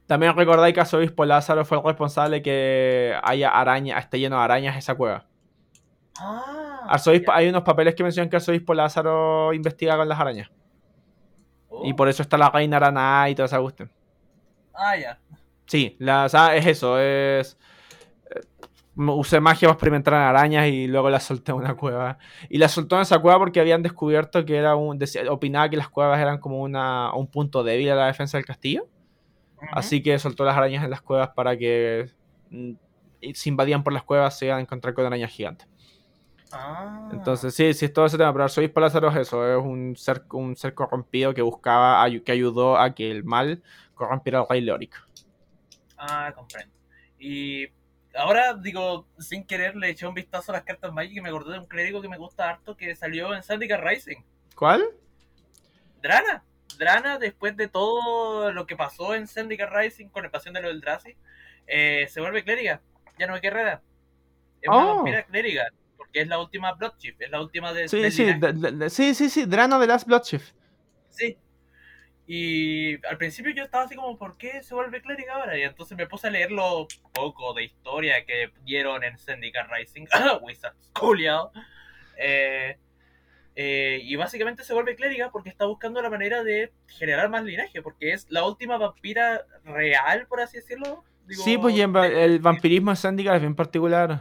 [0.06, 4.42] También recordáis que arzobispo Lázaro fue el responsable de que haya araña, esté lleno de
[4.42, 5.24] arañas esa cueva.
[6.18, 10.50] Ah, Arzobispo, hay unos papeles que mencionan que arzobispo Lázaro investiga con las arañas.
[11.68, 11.86] Oh.
[11.86, 13.90] Y por eso está la reina Araná y toda esa cuestión.
[14.74, 15.18] Ah, ya.
[15.66, 17.56] Sí, la, o sea, es eso, es...
[19.08, 22.18] Usé magia para experimentar en arañas y luego las solté en una cueva.
[22.48, 24.98] Y las soltó en esa cueva porque habían descubierto que era un...
[25.30, 28.88] opinaba que las cuevas eran como una, un punto débil a la defensa del castillo.
[29.72, 32.10] Así que soltó las arañas en las cuevas para que...
[32.50, 32.72] mm,
[33.34, 35.68] se invadían por las cuevas se iban a encontrar con arañas gigantes.
[36.52, 37.08] Ah.
[37.12, 38.32] Entonces, sí, sí, es todo ese tema.
[38.32, 42.76] Pero Arzobispo Lázaro es eso, es un ser, un ser corrompido que buscaba, que ayudó
[42.76, 43.62] a que el mal
[43.94, 44.94] corrompiera al rey Leoric.
[45.96, 46.74] Ah, comprendo.
[47.18, 47.68] Y
[48.14, 51.52] ahora, digo, sin querer, le eché un vistazo a las cartas Magic y me acordé
[51.52, 54.22] de un clérigo que me gusta harto que salió en Syndicate Rising.
[54.54, 54.84] ¿Cuál?
[56.02, 56.44] Drana.
[56.78, 60.68] Drana, después de todo lo que pasó en Syndicate Rising con la pasión de lo
[60.68, 61.14] del Drazi,
[61.66, 62.80] eh, se vuelve clériga.
[63.18, 63.82] Ya no es guerrera.
[64.62, 64.94] Es una Oh.
[64.96, 65.68] vampira clériga.
[65.96, 67.86] Porque es la última Blood Chief, es la última de.
[67.88, 70.52] Sí, del sí, de- de- de- sí, sí, sí, Drano de Last Bloodshift.
[71.10, 71.36] Sí.
[72.32, 75.58] Y al principio yo estaba así como, ¿por qué se vuelve clériga ahora?
[75.58, 80.06] Y entonces me puse a leer lo poco de historia que dieron en Syndicate Rising.
[80.40, 81.50] Wizards, culiao.
[82.16, 82.78] Eh,
[83.56, 87.82] eh, y básicamente se vuelve clériga porque está buscando la manera de generar más linaje,
[87.82, 91.02] porque es la última vampira real, por así decirlo.
[91.26, 94.20] Digo, Sí, pues y en va- de- el vampirismo en Zendikar es bien particular.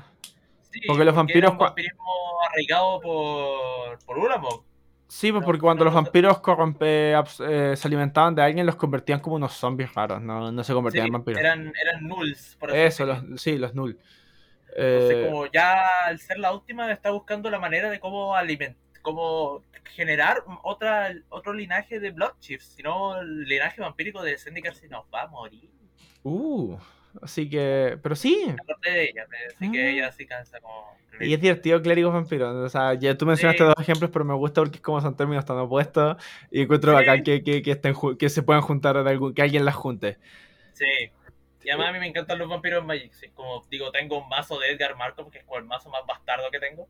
[0.72, 2.04] sí, porque los vampiros era un vampirismo
[2.50, 4.64] arraigado por, por Ulamog.
[5.12, 9.38] Sí, pues porque cuando los vampiros corrompe- eh, se alimentaban de alguien, los convertían como
[9.38, 11.40] unos zombies raros, no, no se convertían Sí, en vampiros.
[11.40, 13.30] eran, eran nulls, por así Eso, decirlo.
[13.32, 13.98] los, sí, los null.
[14.68, 18.78] Entonces, Eh, como ya al ser la última, está buscando la manera de cómo alimentar,
[19.02, 22.74] cómo generar otra, otro linaje de Blood Chiefs.
[22.76, 25.72] Si no, el linaje vampírico de Zendikar se nos va a morir.
[26.24, 26.78] uh,
[27.22, 28.46] así que, pero sí,
[28.84, 29.72] Me de ella, así Ah.
[29.72, 30.98] que ella sí cansa como.
[31.22, 32.56] y es divertido clérigos vampiros.
[32.56, 33.68] O sea, ya tú mencionaste Sí.
[33.68, 36.16] dos ejemplos, pero me gusta porque es como son términos tan opuestos
[36.50, 36.96] y encuentro Sí.
[36.96, 40.18] bacán que, que, que, estén, que se puedan juntar, en algún- que alguien las junte.
[40.74, 40.86] Sí.
[41.62, 43.12] Y además a mí me encantan los vampiros en Magic.
[43.14, 43.28] sí.
[43.34, 46.50] Como digo, tengo un mazo de Edgar Markov, que es como el mazo más bastardo
[46.52, 46.88] que tengo.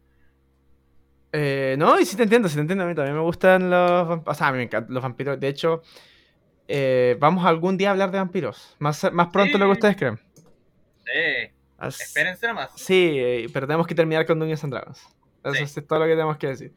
[1.32, 2.84] Eh, no, y sí te entiendo, sí te entiendo.
[2.84, 4.36] A mí también me gustan los vampiros.
[4.36, 5.40] O sea, a mí me encantan los vampiros.
[5.40, 5.82] De hecho,
[6.72, 8.76] eh, vamos algún día a hablar de vampiros.
[8.80, 9.78] Más, más pronto de lo que Sí.
[9.80, 10.20] ustedes creen.
[11.06, 11.52] Sí.
[12.04, 12.72] Espérense nomás.
[12.76, 15.00] Sí, eh, pero tenemos que terminar con Dungeons and Dragons.
[15.44, 15.64] Eso Sí.
[15.80, 16.74] es todo lo que tenemos que decir.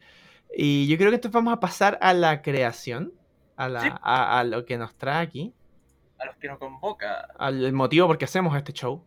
[0.55, 3.13] Y yo creo que entonces vamos a pasar a la creación,
[3.55, 3.89] a, la, Sí.
[4.01, 5.53] a, a lo que nos trae aquí,
[6.19, 7.27] A los que nos convoca.
[7.37, 9.03] al motivo por qué hacemos este show.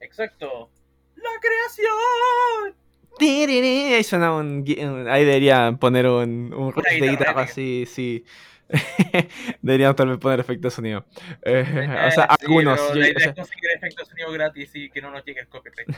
[0.00, 0.70] Exacto.
[1.16, 2.76] ¡La creación!
[3.20, 4.64] Ahí suena un,
[5.08, 8.24] Ahí deberían poner un, un de guitarra así, sí.
[9.62, 11.04] deberían tal vez poner efecto de sonido.
[11.42, 11.64] Eh,
[12.08, 12.78] o sea, sí, algunos.
[12.80, 15.24] yo- la o idea sea, es conseguir efectos de sonido gratis y que no nos
[15.24, 15.88] llegue el copyright.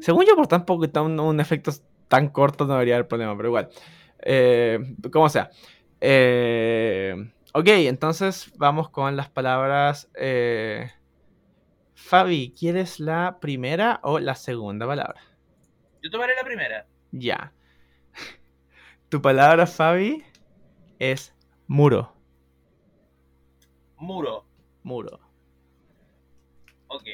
[0.00, 1.72] según yo, por tan poco está un, un efecto
[2.08, 3.68] tan corto no debería haber problema, pero igual.
[4.22, 4.78] Eh,
[5.12, 5.50] como sea.
[6.00, 7.14] Eh,
[7.54, 10.10] ok, entonces vamos con las palabras.
[10.14, 10.90] eh,
[11.94, 15.20] Fabi, ¿quieres la primera o la segunda palabra?
[16.02, 16.86] Yo tomaré la primera.
[17.12, 17.52] Ya.
[19.08, 20.24] Tu palabra, Fabi,
[20.98, 21.34] es
[21.74, 22.12] muro.
[23.96, 24.44] Muro.
[24.82, 25.20] Muro.
[26.88, 27.04] Ok.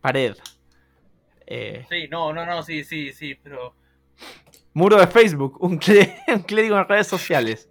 [0.00, 0.36] Pared.
[1.46, 3.74] Eh, Sí, no, no, no, sí, sí, sí, pero
[4.72, 7.68] muro de Facebook, un, clé- un clérigo en redes sociales.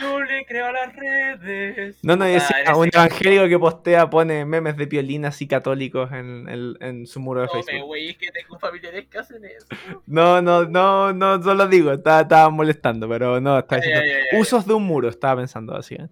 [0.00, 1.98] Yo le creo a las redes.
[2.02, 5.46] No, no, Ah, decía en ese un evangélico que postea, pone memes de piolinas y
[5.48, 7.86] católicos en, en- en su muro de No me Facebook.
[7.86, 9.66] güey, es que tengo familiares que hacen eso.
[10.06, 14.22] No, no, no, no, solo digo, estaba, estaba molestando, pero no, estaba diciendo ay, ay,
[14.32, 14.40] ay.
[14.40, 15.94] usos de un muro, estaba pensando así.
[15.96, 16.08] ¿eh?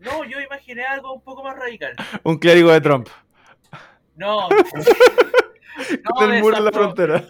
[0.00, 1.94] No, yo imaginé algo un poco más radical.
[2.24, 3.08] Un clérigo de Trump,
[4.16, 4.48] No.
[6.16, 7.24] con el muro en la frontera.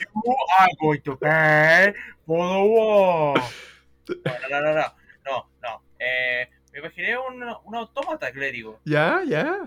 [2.27, 3.35] No,
[4.51, 5.02] no, no, no.
[5.25, 5.83] No, no.
[5.99, 8.81] Eh, me imaginé un, un autómata clérigo.
[8.85, 9.65] Ya, ya.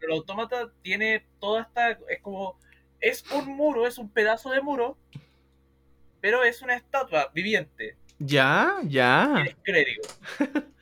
[0.00, 1.90] Pero el autómata tiene toda esta.
[2.08, 2.58] Es como.
[3.00, 4.96] Es un muro, es un pedazo de muro.
[6.20, 7.96] Pero es una estatua viviente.
[8.18, 9.44] Ya, ya.
[9.46, 10.02] es clérigo.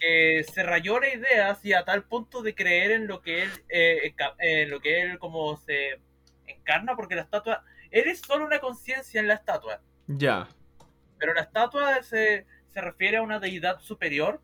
[0.00, 3.50] Que se rayó la idea así a tal punto de creer en lo que él.
[3.68, 6.00] eh, en lo que él como se
[6.46, 7.64] encarna, porque la estatua.
[7.90, 9.80] Él es solo una conciencia en la estatua.
[10.06, 10.46] Ya.
[11.18, 14.40] Pero la estatua se, se refiere a una deidad superior.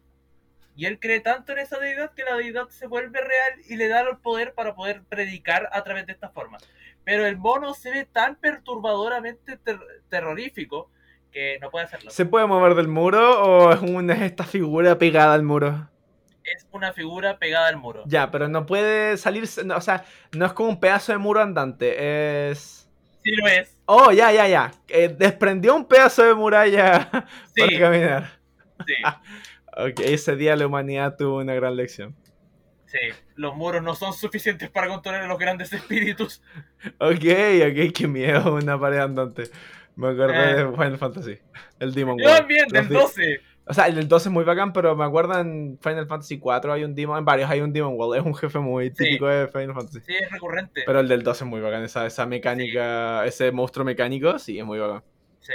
[0.77, 3.87] Y él cree tanto en esa deidad que la deidad se vuelve real y le
[3.87, 6.59] da el poder para poder predicar a través de esta forma.
[7.05, 10.91] Pero el mono se ve tan perturbadoramente ter- terrorífico
[11.31, 12.11] que no puede hacerlo.
[12.11, 15.91] ¿Se puede mover del muro o es una, es esta figura pegada al muro?
[16.43, 18.03] Es una figura pegada al muro.
[18.07, 21.41] Ya, pero no puede salirse, no, o sea, no es como un pedazo de muro
[21.41, 22.84] andante, es...
[23.25, 23.77] Sí lo es.
[23.87, 24.70] Oh, ya, ya, ya.
[24.89, 27.11] Eh, desprendió un pedazo de muralla
[27.55, 28.31] Sí, para caminar.
[28.87, 28.95] sí,
[29.77, 32.14] Ok, ese día la humanidad tuvo una gran lección.
[32.87, 32.99] sí.
[33.37, 36.41] Los muros no son suficientes para controlar a los grandes espíritus.
[37.01, 39.45] Ok, ok, qué miedo, una pared andante.
[39.97, 40.55] Me acordé Eh.
[40.57, 41.39] de Final Fantasy,
[41.81, 42.39] el Demon Yo World.
[42.39, 43.41] también, del Los di- 12.
[43.67, 46.73] O sea, el del 12 es muy bacán, pero me acuerdo en Final Fantasy 4
[46.75, 48.95] hay un Demon, en varios hay un Demon World, es un jefe muy Sí.
[49.05, 50.01] típico de Final Fantasy.
[50.01, 50.83] Sí, es recurrente.
[50.85, 54.65] Pero el del 12 es muy bacán, esa, esa mecánica, ese monstruo mecánico, sí, es
[54.67, 55.03] muy bacán.
[55.41, 55.53] Sí,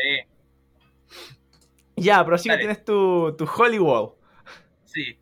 [1.97, 4.11] Ya, pero sí que tienes tu, tu Holy Wall.
[4.85, 5.19] sí.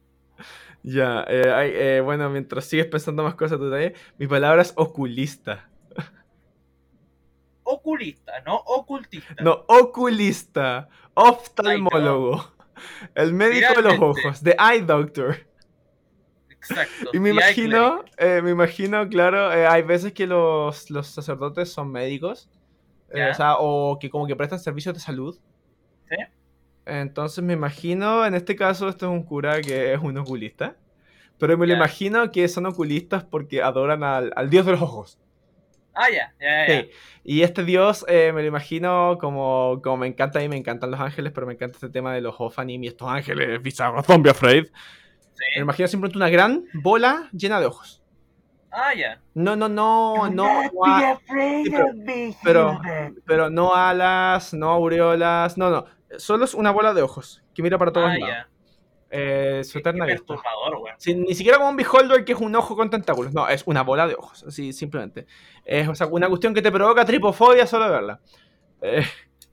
[0.84, 4.72] Ya, eh, hay- eh, bueno, mientras sigues pensando más cosas, tú también, mi palabra es
[4.78, 5.70] oculista.
[7.64, 9.36] Oculista, no ocultista.
[9.44, 12.54] No, oculista, oftalmólogo,
[13.16, 15.38] el médico de los ojos, the eye doctor.
[16.50, 17.10] Exacto.
[17.14, 21.92] Y me imagino, eh, me imagino, claro, eh, hay veces que los, los sacerdotes son
[21.92, 22.50] médicos,
[23.12, 25.38] eh, o sea, o que como que prestan servicios de salud.
[26.10, 26.16] Sí.
[26.86, 30.76] Entonces me imagino, en este caso, esto es un cura que es un oculista.
[31.38, 35.20] Pero me lo imagino que son oculistas porque adoran al, al dios de los ojos.
[36.00, 36.82] Ah, ya, ya, ya.
[36.82, 36.90] Sí.
[37.24, 40.92] Y este dios eh, me lo imagino como, como me encanta a mí, me encantan
[40.92, 44.30] los ángeles, pero me encanta este tema de los Ophanim y estos ángeles bizarros, zombie
[44.32, 44.66] afraid.
[44.66, 45.44] Sí.
[45.56, 48.04] Me lo imagino simplemente una gran bola llena de ojos.
[48.72, 49.20] Ah, ya.
[49.34, 50.46] No, no, no, no.
[50.86, 51.88] a- sí, pero-
[52.44, 52.80] pero,
[53.26, 55.86] pero no alas, no aureolas, no, no.
[56.18, 58.28] Solo es una bola de ojos que mira para todos Ah, lados.
[58.30, 58.48] ya.
[59.10, 60.36] Eh, su eterna qué vista.
[60.98, 63.34] Sí, ni siquiera como un beholder que es un ojo con tentáculos.
[63.34, 64.44] No, es una bola de ojos.
[64.46, 65.26] Así, simplemente.
[65.66, 68.20] Es o sea, una cuestión que te provoca tripofobia solo de verla.
[68.82, 69.04] Eh,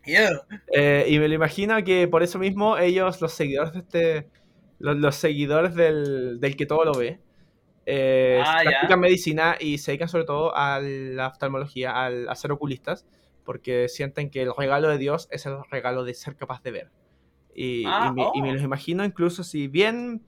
[0.07, 0.29] Yeah.
[0.75, 4.29] eh, y me lo imagino que por eso mismo ellos, los seguidores de este.
[4.79, 7.21] Los, los seguidores del, del que todo lo ve.
[7.87, 12.53] eh, Ah, practican medicina y se dedican sobre todo a la oftalmología, al, a ser
[12.53, 13.07] oculistas.
[13.45, 16.91] Porque sienten que el regalo de Dios es el regalo de ser capaz de ver.
[17.55, 18.55] Y, Ah, y me, y me oh.
[18.55, 20.23] los imagino incluso si bien.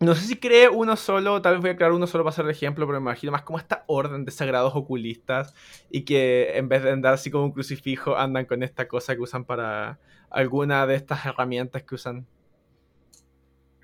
[0.00, 2.44] No sé si cree uno solo, tal vez voy a crear uno solo para hacer
[2.44, 5.54] el ejemplo, pero me imagino más como esta orden de sagrados oculistas
[5.90, 9.22] y que en vez de andar así como un crucifijo, andan con esta cosa que
[9.22, 9.98] usan para
[10.30, 12.26] alguna de estas herramientas que usan.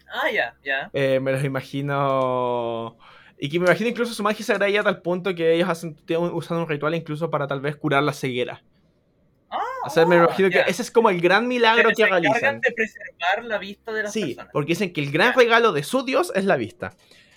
[0.07, 0.91] Ah, ya, ya.
[0.93, 2.97] Eh, me los imagino.
[3.37, 5.97] Y que me imagino incluso su magia sagrada a tal punto que ellos hacen,
[6.33, 8.63] usan un ritual incluso para tal vez curar la ceguera.
[9.87, 12.61] O sea, me imagino que ese es como el gran milagro que encargan realizan.
[12.61, 14.51] de preservar la vista de las Sí, personas.
[14.53, 16.95] porque dicen que el gran regalo de su dios es la vista.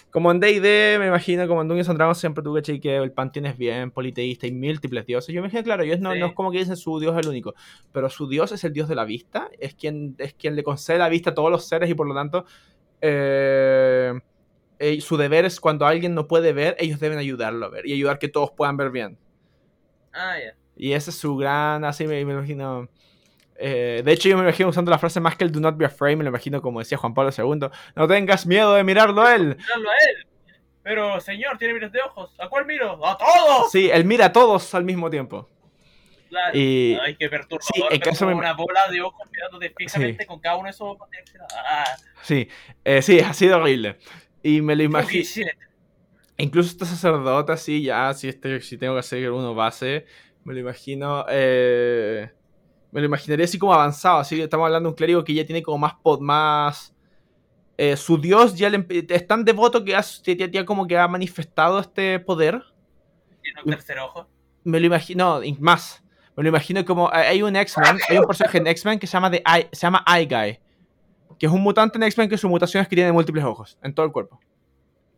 [0.10, 3.12] Como en D&D, me imagino, como en Dungeons and Dragons siempre tuve que que el
[3.12, 5.36] panteón es bien politeísta y múltiples dioses.
[5.36, 6.20] Yo me imagino, claro, ellos no, Sí.
[6.20, 7.54] no es como que dicen su dios es el único,
[7.92, 10.98] pero su dios es el dios de la vista, es quien, es quien le concede
[10.98, 12.46] la vista a todos los seres y por lo tanto
[13.02, 14.14] eh,
[14.80, 17.94] eh, su deber es cuando alguien no puede ver, ellos deben ayudarlo a ver y
[17.94, 19.18] ayudar que todos puedan ver bien.
[20.14, 20.56] Ah, ya.
[20.78, 22.88] Y ese es su gran, así me, me imagino.
[23.60, 25.86] eh, de hecho, yo me imagino usando la frase más que el do not be
[25.86, 29.36] afraid, me lo imagino como decía Juan Pablo II, no tengas miedo de mirarlo a
[29.36, 29.56] él.
[29.58, 30.28] Míralo a él.
[30.84, 32.34] Pero, señor, tiene miles de ojos.
[32.40, 33.06] ¿A cuál miro?
[33.06, 33.72] ¡A todos!
[33.72, 35.50] Sí, él mira a todos al mismo tiempo.
[36.30, 37.74] La- Y- Ay, qué perturbador.
[37.74, 40.82] sí, en caso me- una bola de ojos mirándote fijamente con cada uno de esos
[40.88, 41.10] ojos.
[41.56, 41.84] Ah,
[42.22, 42.48] Sí,
[42.86, 43.98] eh, sí, ha sido horrible.
[44.44, 45.26] Y me lo imagino.
[46.38, 50.06] Incluso este sacerdote así, ya, si, este, si tengo que hacer uno base,
[50.48, 51.26] me lo imagino...
[51.30, 52.32] eh,
[52.92, 55.46] me lo imaginaría así como avanzado, así que estamos hablando de un clérigo que ya
[55.46, 55.94] tiene como más...
[56.02, 56.96] pod- más
[57.78, 61.08] eh, su dios ya le es tan devoto que ha, ya, ya como que ha
[61.08, 62.64] manifestado este poder.
[63.44, 64.26] Tiene un tercer ojo.
[64.64, 66.02] Me lo imagino, no, más.
[66.36, 69.30] Me lo imagino como hay un X-Men, hay un personaje en X-Men que se llama,
[69.30, 70.60] The Eye, se llama Eye Guy,
[71.38, 73.94] que es un mutante en X-Men que su mutación es que tiene múltiples ojos en
[73.94, 74.40] todo el cuerpo.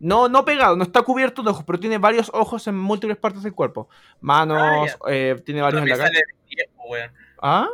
[0.00, 3.42] No, no pegado, no está cubierto de ojos, pero tiene varios ojos en múltiples partes
[3.42, 3.88] del cuerpo.
[4.20, 6.18] Manos, eh, tiene varios Pero en la cara.
[6.18, 7.10] Ben 10, po, weón.
[7.42, 7.68] ¿Ah?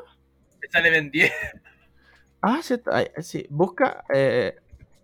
[0.60, 1.32] Me sale Ben 10.
[2.42, 3.46] Ah, sí.
[3.48, 4.04] Busca.
[4.12, 4.56] Eh,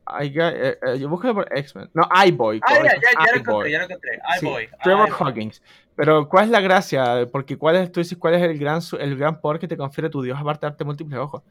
[0.05, 1.91] Guy, eh, eh, yo busco por X-Men.
[1.95, 2.61] No, Eye-Boy.
[2.64, 4.20] Ah, ya, ya, ya lo encontré, ya lo encontré.
[4.39, 4.68] Sí, boy.
[4.83, 5.11] Trevor.
[5.11, 5.62] Hawkins.
[5.95, 7.27] Pero, ¿cuál es la gracia?
[7.31, 10.11] Porque, ¿cuál es, tú dices, cuál es el gran, el gran poder que te confiere
[10.11, 11.43] tu Dios aparte de darte múltiples ojos?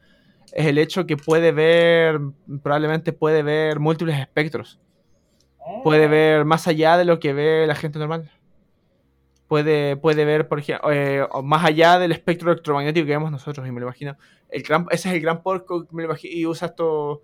[0.52, 2.20] Es el hecho que puede ver,
[2.62, 4.78] probablemente puede ver múltiples espectros.
[5.82, 8.30] Puede ver más allá de lo que ve la gente normal.
[9.48, 13.70] Puede, puede ver, por ejemplo, eh, más allá del espectro electromagnético que vemos nosotros, y
[13.70, 14.16] me lo imagino.
[14.48, 17.22] El gran, ese es el gran me lo imagino, y usa esto.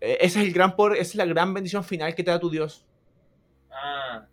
[0.00, 2.38] eh, Ese es el gran poder, esa es la gran bendición final que te da
[2.38, 2.86] tu Dios.
[3.70, 4.26] Ah.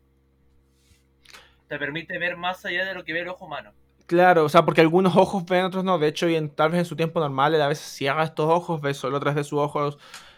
[1.67, 3.71] Te permite ver más allá de lo que ve el ojo humano.
[4.05, 5.99] Claro, o sea, porque algunos ojos ven, otros no.
[5.99, 8.49] De hecho, y en, tal vez en su tiempo normal, él a veces ciega estos
[8.49, 9.97] ojos, ve solo a través de sus ojos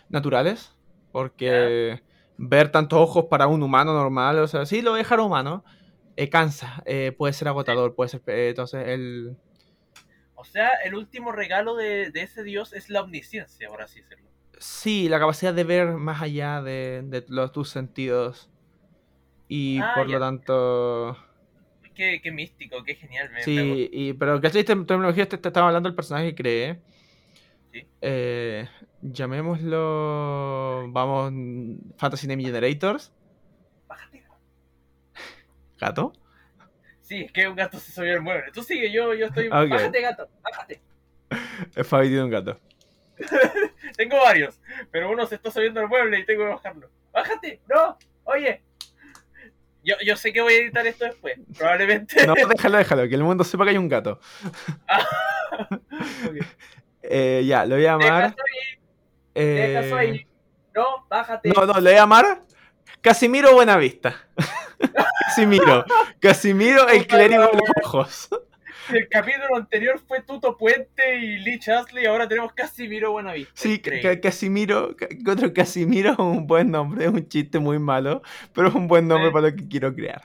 [0.10, 0.76] naturales.
[1.12, 2.02] Porque
[2.40, 5.64] ver tantos ojos para un humano normal, o sea, sí lo dejar humano,
[6.16, 8.22] eh, cansa, eh, puede ser agotador, puede ser.
[8.28, 9.38] eh, entonces, el.
[10.36, 14.30] O sea, el último regalo de, de ese dios es la omnisciencia, por así decirlo.
[14.60, 18.50] Sí, la capacidad de ver más allá de, de los, tus sentidos.
[19.48, 20.14] Y Ah, por ya.
[20.14, 21.18] lo tanto.
[21.96, 23.30] Qué, qué místico, qué genial.
[23.32, 24.62] Me, me Sí, y, pero ¿cachai?
[24.62, 26.82] Esta terminología te, te estaba hablando del personaje que cree.
[27.72, 27.88] Sí.
[28.02, 28.68] Eh,
[29.02, 30.91] llamémoslo.
[30.91, 31.34] Vamos.
[31.97, 33.12] Fantasy Name Generators.
[33.88, 34.24] Bájate.
[35.80, 36.14] Gato.
[37.02, 38.52] Sí, es que un gato se subió al mueble.
[38.52, 39.47] Tú sigue, yo, yo estoy.
[39.47, 39.70] Ok.
[39.70, 40.82] Bájate, gato, bájate.
[41.76, 42.60] Es Fabi tiene un gato.
[43.97, 44.60] Tengo varios,
[44.91, 46.89] pero uno se está subiendo al mueble y tengo que bajarlo.
[47.12, 47.62] ¡Bájate!
[47.68, 47.97] ¡No!
[48.24, 48.64] Oye.
[49.84, 52.26] Yo, yo sé que voy a editar esto después, probablemente.
[52.28, 54.20] No, déjalo, déjalo, que el mundo sepa que hay un gato.
[56.26, 56.38] Ok.
[57.02, 58.36] Eh, ya, lo voy a llamar.
[59.40, 60.28] Ahí, eh, deja eso ahí.
[60.76, 61.50] No, bájate.
[61.50, 62.42] No, no, lo voy a llamar
[63.02, 64.16] Casimiro Buenavista.
[65.28, 65.86] Casimiro.
[66.20, 68.30] Casimiro, el clérigo de los ojos.
[68.92, 73.52] El capítulo anterior fue Tuto Puente y Lee Chasley, ahora tenemos Casimiro Buenavista.
[73.54, 73.80] Sí.
[73.80, 78.24] Ca- Casimiro, Ca- otro Casimiro es un buen nombre, es un chiste muy malo,
[78.54, 79.34] pero es un buen nombre Sí.
[79.34, 80.24] para lo que quiero crear.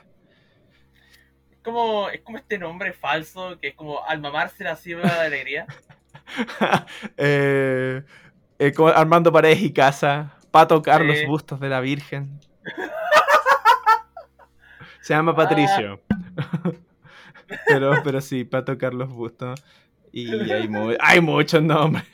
[1.51, 5.21] Es como, es como este nombre falso que es como al mamarse la cima de
[5.21, 5.67] alegría.
[7.19, 8.03] Eh,
[8.59, 11.27] eh, como Armando Paredes y Casa, Pato Carlos Sí.
[11.27, 12.41] Bustos de la Virgen.
[15.01, 16.01] Se llama Patricio.
[17.67, 19.63] pero, pero sí, Pato Carlos Bustos.
[20.13, 22.05] Y hay, mu- hay muchos nombres.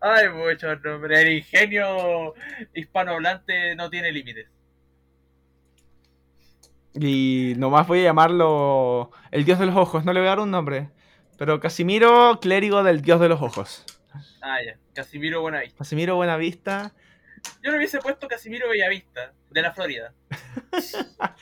[0.00, 1.18] Ay, muchos nombres.
[1.20, 2.34] El ingenio
[2.74, 4.46] hispanohablante no tiene límites.
[6.94, 10.40] Y nomás voy a llamarlo el dios de los ojos, no le voy a dar
[10.40, 10.90] un nombre.
[11.36, 13.84] Pero Casimiro, clérigo del dios de los ojos.
[14.42, 14.76] Ah, ya.
[14.94, 15.78] Casimiro Buenavista.
[15.78, 16.92] Casimiro Buenavista.
[17.62, 20.12] Yo le hubiese puesto Casimiro Bellavista, de la Florida.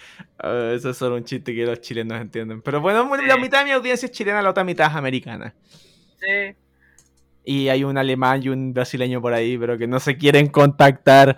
[0.45, 2.63] Ah, eso es solo un chiste que los chilenos entienden.
[2.63, 3.27] Pero bueno, Sí.
[3.27, 5.55] la mitad de mi audiencia es chilena, la otra mitad es americana.
[6.19, 6.57] Sí.
[7.45, 11.37] Y hay un alemán y un brasileño por ahí, pero que no se quieren contactar.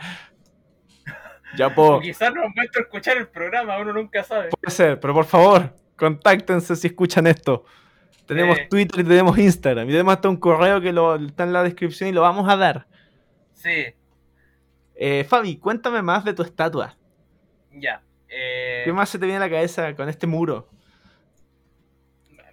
[1.58, 2.00] Ya puedo.
[2.00, 4.48] quizás nos muestra escuchar el programa, uno nunca sabe.
[4.58, 7.66] Puede ser, pero por favor, contáctense si escuchan esto.
[8.26, 8.64] Tenemos Sí.
[8.70, 9.86] Twitter y tenemos Instagram.
[9.88, 12.56] Y tenemos hasta un correo que lo, está en la descripción y lo vamos a
[12.56, 12.86] dar.
[13.52, 13.86] Sí,
[14.96, 16.96] Eh, Fabi, cuéntame más de tu estatua.
[17.72, 18.00] ya.
[18.28, 20.68] Eh, ¿Qué más se te viene a la cabeza con este muro?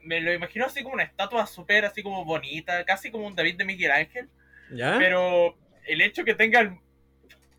[0.03, 3.57] me lo imagino así como una estatua súper así como bonita, casi como un David
[3.57, 4.29] de Miguel Ángel.
[4.71, 4.95] ¿Ya?
[4.97, 5.55] Pero
[5.85, 6.75] el hecho que tenga el,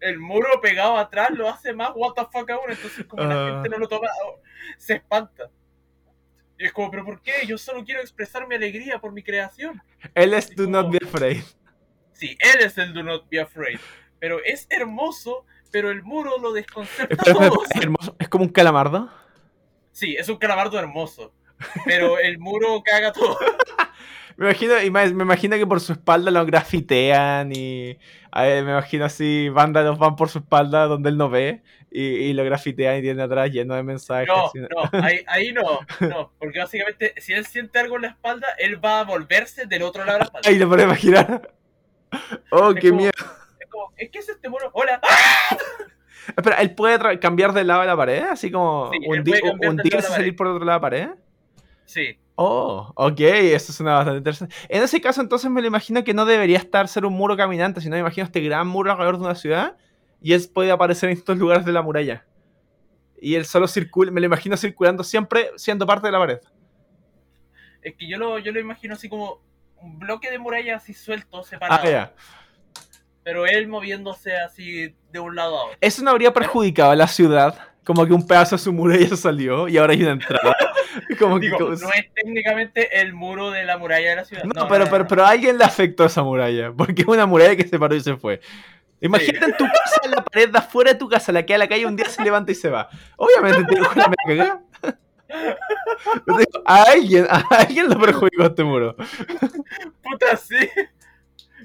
[0.01, 2.71] el muro pegado atrás lo hace más what the fuck aún.
[2.71, 3.51] Entonces, como la Ah.
[3.53, 4.09] gente no lo toma,
[4.77, 5.51] se espanta.
[6.63, 7.33] Y es como, ¿pero por qué?
[7.45, 9.83] Yo solo quiero expresar mi alegría por mi creación.
[10.15, 11.43] Él es Do Not Be Afraid.
[12.13, 13.81] Sí, él es el Do Not Be Afraid.
[14.21, 17.69] Pero es hermoso, pero el muro lo desconcerta a Espera, espera, todos.
[17.69, 18.17] es hermoso.
[18.17, 19.11] ¿Es como un calamardo?
[19.91, 21.35] Sí, es un calamardo hermoso.
[21.85, 23.37] Pero el muro caga todo.
[24.37, 24.75] Me imagino,
[25.15, 27.99] me imagino que por su espalda lo grafitean y
[28.31, 31.63] a ver, me imagino así, vándalos van por su espalda donde él no ve
[31.93, 34.29] y, y lo grafitean y tiene atrás lleno de mensajes.
[34.29, 34.51] No,
[35.03, 36.33] ahí, ahí no, no.
[36.39, 40.05] Porque básicamente, si él siente algo en la espalda, él va a volverse del otro
[40.05, 40.49] lado de la espalda.
[40.49, 41.53] Ay, lo puedo imaginar.
[42.51, 43.13] Oh, Es qué como- miedo.
[43.61, 44.71] Es como, ¿es que es este muro?
[44.75, 45.01] ¡Hola!
[45.03, 45.57] ¡Ah!
[46.37, 48.23] Espera, ¿él puede cambiar de lado de la pared?
[48.31, 51.09] Así como Sí, del hundirse y salir por otro lado de la pared.
[51.85, 52.19] Sí.
[52.37, 54.55] Oh, ok, eso suena bastante interesante.
[54.69, 57.81] En ese caso, entonces me lo imagino que no debería estar ser un muro caminante,
[57.81, 59.77] sino me imagino este gran muro alrededor de una ciudad
[60.23, 62.25] y él puede aparecer en estos lugares de la muralla.
[63.21, 66.39] Y él solo circula, me lo imagino circulando siempre siendo parte de la pared.
[67.83, 69.41] Es que yo lo, yo lo imagino así como
[69.77, 71.83] un bloque de muralla así suelto, separado.
[71.97, 72.13] Ah.
[73.25, 75.79] Pero él moviéndose así de un lado a otro.
[75.81, 77.57] Eso no habría perjudicado a la ciudad.
[77.85, 80.55] Como que un pedazo de su muralla salió y ahora hay una entrada.
[81.19, 84.45] Como que, Digo, como- no es técnicamente el muro de la muralla de la ciudad.
[84.45, 86.71] No, pero, pero, pero a alguien le afectó esa muralla.
[86.73, 88.41] Porque es una muralla que se paró y se fue.
[89.03, 91.59] Imagínate en tu casa, en la pared de afuera de tu casa, la que a
[91.59, 92.89] la calle un día se levanta y se va.
[93.17, 94.61] Obviamente te dijo la me cagá.
[96.27, 98.95] Digo, A alguien, a alguien le perjudicó este muro.
[100.03, 100.69] Puta, sí.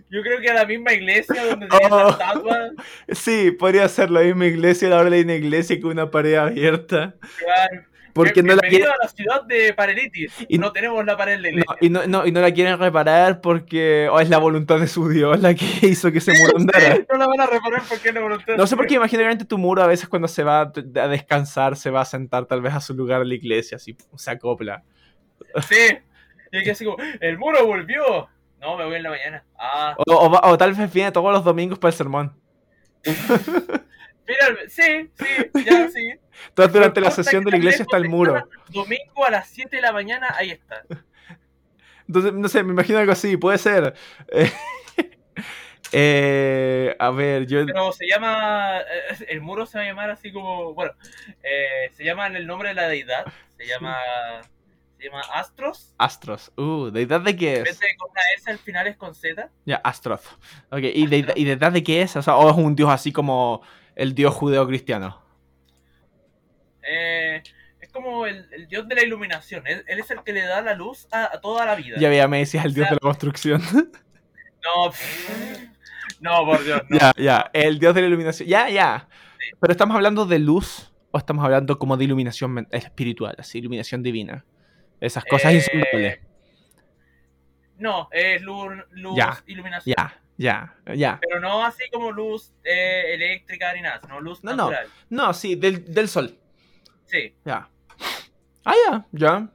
[0.09, 2.03] Yo creo que a la misma iglesia donde tenía Oh.
[2.05, 2.69] la estatua.
[3.09, 7.15] Sí, podría ser la misma iglesia, ahora hay una iglesia con una pared abierta.
[7.37, 7.83] claro.
[8.17, 10.33] Porque no la quieren, a la ciudad de Parelitis.
[10.49, 12.77] Y- no tenemos la pared de la no, y, no, no- y no la quieren
[12.77, 16.57] reparar porque oh, es la voluntad de su Dios la que hizo que ese muro
[16.57, 16.97] andara.
[17.11, 18.55] No la van a reparar porque no voluntad.
[18.57, 21.89] No sé por qué imagínate tu muro a veces cuando se va a descansar, se
[21.91, 24.83] va a sentar tal vez a su lugar en la iglesia, así se acopla.
[25.69, 25.97] Sí.
[26.51, 28.27] Y aquí así como, el muro volvió.
[28.59, 29.43] No, me voy en la mañana.
[29.59, 32.33] Ah, O, o o tal vez viene todos los domingos para el sermón.
[33.05, 36.13] mira, sí, sí, ya, sí.
[36.49, 38.47] Entonces durante la sesión de la iglesia está el muro.
[38.69, 40.83] Domingo a las 7 de la mañana, ahí está.
[42.07, 43.93] Entonces, no sé, me imagino algo así, puede ser.
[44.29, 44.51] Eh,
[45.91, 47.65] eh, a ver, yo...
[47.65, 50.93] Pero se llama, eh, el muro se va a llamar así como, bueno,
[51.43, 53.25] eh, se llama en el nombre de la deidad,
[53.57, 53.97] se llama,
[54.97, 55.93] se llama Astros.
[55.97, 56.51] Astros.
[56.55, 57.79] Uh, ¿deidad de qué En vez es?
[57.79, 59.49] de con una S al final es con Z.
[59.65, 60.25] Ya, Astroth.
[60.71, 62.15] Ok, ¿y deidad, ¿y deidad de qué es?
[62.15, 63.61] O sea, ¿o es un dios así como
[63.95, 65.26] el dios judeo-cristiano?
[66.89, 67.43] Eh,
[67.79, 69.65] es como el, el dios de la iluminación.
[69.67, 71.97] Él, él es el que le da la luz a, a toda la vida.
[71.99, 73.61] Ya veía, me decías el dios sea, de la construcción.
[73.71, 75.59] No, pff,
[76.19, 76.97] no, por Dios, no.
[76.97, 78.49] Ya, ya, el dios de la iluminación.
[78.49, 79.07] Ya, ya.
[79.59, 84.43] Pero estamos hablando de luz o estamos hablando como de iluminación espiritual, así, iluminación divina.
[84.99, 86.19] Esas cosas Eh, insondables.
[87.77, 89.95] No, es luz, luz Ya, iluminación.
[89.95, 91.19] Ya, ya, ya.
[91.21, 94.57] Pero no así como luz eh, eléctrica ni nada, sino luz No, no.
[94.69, 94.87] natural.
[95.09, 96.35] No, sí, del, del sol.
[97.07, 97.35] Sí.
[97.45, 97.69] Ya.
[98.63, 99.49] Ah, ya, ya.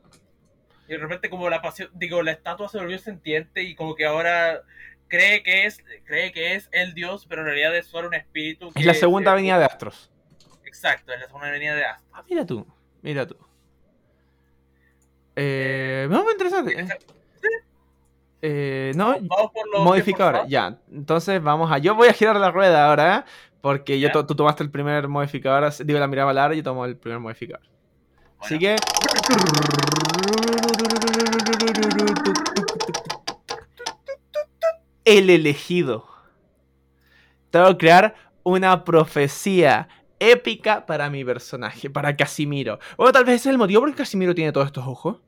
[0.89, 4.05] Y de repente como la pasión, digo, la estatua se volvió sentiente y como que
[4.05, 4.63] ahora
[5.09, 8.71] cree que es, cree que es el dios, pero en realidad es solo un espíritu.
[8.75, 10.11] Es la segunda se- avenida de Astros.
[10.65, 12.09] Exacto, es la segunda avenida de Astro.
[12.15, 12.67] Ah, mira tú,
[13.03, 13.37] mira tú.
[15.37, 16.79] Eh, no, muy interesante.
[16.79, 16.89] eh.
[18.45, 20.77] Eh, no, Vamos por los modificador, ya.
[20.91, 21.79] Entonces vamos a.
[21.79, 23.25] Yo voy a girar la rueda ahora,
[23.61, 27.21] porque yo tú tomaste el primer modificador, digo la mirada larga, yo tomo el primer
[27.21, 27.65] modificador.
[28.41, 28.77] Así que.
[35.05, 36.09] El elegido.
[37.51, 39.89] Tengo que crear una profecía
[40.19, 42.81] épica para mi personaje, para Casimiro.
[42.97, 45.19] O tal vez ese es el motivo por el que Casimiro tiene todos estos ojos.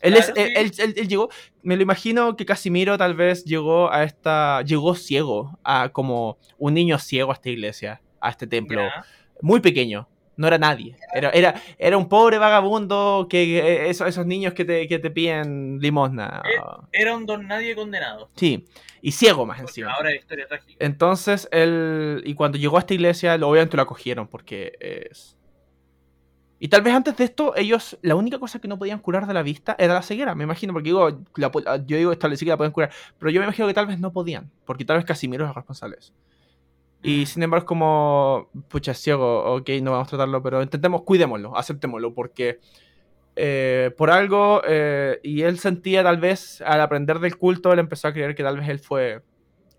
[0.00, 1.28] Él, es, Claro, él, él- él- llegó,
[1.62, 6.74] me lo imagino que Casimiro tal vez llegó a esta, llegó ciego, a como un
[6.74, 8.82] niño ciego a esta iglesia, a este templo,
[9.42, 14.24] muy pequeño, no era nadie, era, era, era un pobre vagabundo, que eh, esos, esos
[14.24, 16.58] niños que te, que te piden limosna, Eh,
[16.92, 18.30] Era un don nadie condenado.
[18.36, 18.64] sí,
[19.02, 19.92] y ciego más Porque encima.
[19.92, 20.76] ahora es historia trágica.
[20.84, 22.22] Entonces, él.
[22.24, 25.36] Y cuando llegó a esta iglesia, lo- obviamente lo acogieron porque es.
[26.62, 27.98] Y tal vez antes de esto, ellos.
[28.02, 30.72] La única cosa que no podían curar de la vista era la ceguera, me imagino.
[30.74, 32.90] Porque digo, la pu- yo digo establecí que la pueden curar.
[33.18, 34.50] Pero yo me imagino que tal vez no podían.
[34.66, 36.12] Porque tal vez Casimiro es el responsable de eso.
[37.02, 38.50] Y sin embargo, es como.
[38.68, 42.12] Pucha, ciego, ok, no vamos a tratarlo, pero intentemos, cuidémoslo, aceptémoslo.
[42.14, 42.60] Porque.
[43.36, 48.08] eh, por algo, eh, y él sentía tal vez, al aprender del culto, él empezó
[48.08, 49.22] a creer que tal vez él fue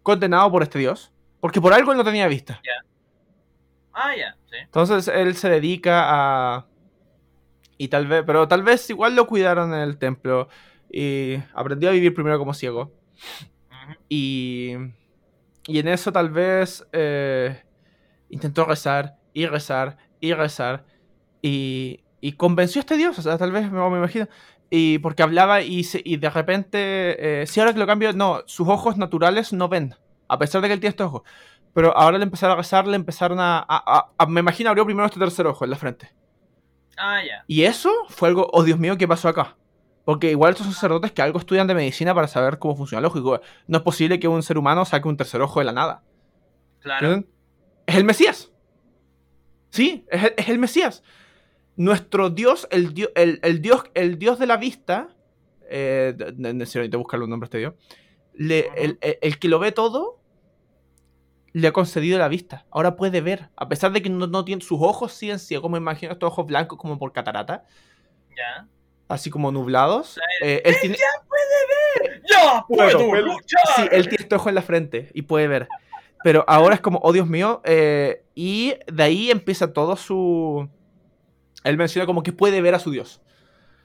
[0.02, 1.12] condenado por este dios.
[1.40, 2.60] Porque por algo él no tenía vista.
[3.94, 4.56] Ah, ya, sí.
[4.64, 6.66] Entonces él se dedica a.
[7.84, 8.24] Y tal vez.
[8.28, 10.48] Pero tal vez igual lo cuidaron en el templo.
[10.92, 12.92] Y aprendió a vivir primero como ciego.
[14.10, 14.74] Y.
[15.68, 16.86] Y en eso tal vez.
[16.94, 17.62] eh,
[18.30, 19.16] intentó rezar.
[19.34, 19.98] Y rezar.
[20.20, 20.86] Y rezar.
[21.42, 22.02] Y.
[22.20, 23.18] Y convenció a este dios.
[23.18, 24.28] O sea, tal vez me, me imagino.
[24.70, 27.42] Y porque hablaba y, se- y de repente.
[27.42, 28.14] eh, si ahora que lo cambio.
[28.14, 29.96] No, sus ojos naturales no ven.
[30.28, 31.22] A pesar de que él tiene estos ojos.
[31.74, 34.86] Pero ahora le empezaron a rezar, le empezaron a, a- a- a- Me imagino abrió
[34.86, 36.12] primero este tercer ojo en la frente.
[36.98, 37.44] Ah, ya.
[37.48, 39.58] Y eso fue algo, oh Dios mío, ¿qué pasó acá?
[40.06, 43.18] Porque igual estos sacerdotes que algo estudian de medicina para saber cómo funciona el ojo.
[43.18, 45.72] y digo, No es posible que un ser humano saque un tercer ojo de la
[45.74, 46.04] nada.
[46.80, 47.24] Claro.
[47.86, 48.52] Es el Mesías.
[49.70, 51.04] Sí, es el, es el Mesías.
[51.76, 55.16] Nuestro Dios, el, dio- el, el Dios, el Dios de la vista,
[55.70, 57.74] eh, necesito buscarle un nombre a este Dios,
[58.34, 60.21] le- el- el que lo ve todo,
[61.54, 62.66] le ha concedido la vista.
[62.72, 65.78] Ahora puede ver, a pesar de que no, no tiene sus ojos, siguen ciegos, me
[65.78, 67.66] imagino estos ojos blancos como por catarata,
[68.30, 68.68] Ya.
[69.10, 70.20] así como nublados.
[70.42, 70.98] Eh, él tiene,
[72.30, 73.62] ¡Ya Bueno, puedo pero- luchar!
[73.76, 75.68] Sí, él tiene este ojo en la frente y puede ver.
[76.24, 77.62] Pero ahora es como, oh Dios mío.
[77.66, 80.70] eh, y de ahí empieza todo su.
[81.64, 83.22] Él menciona como que puede ver a su Dios.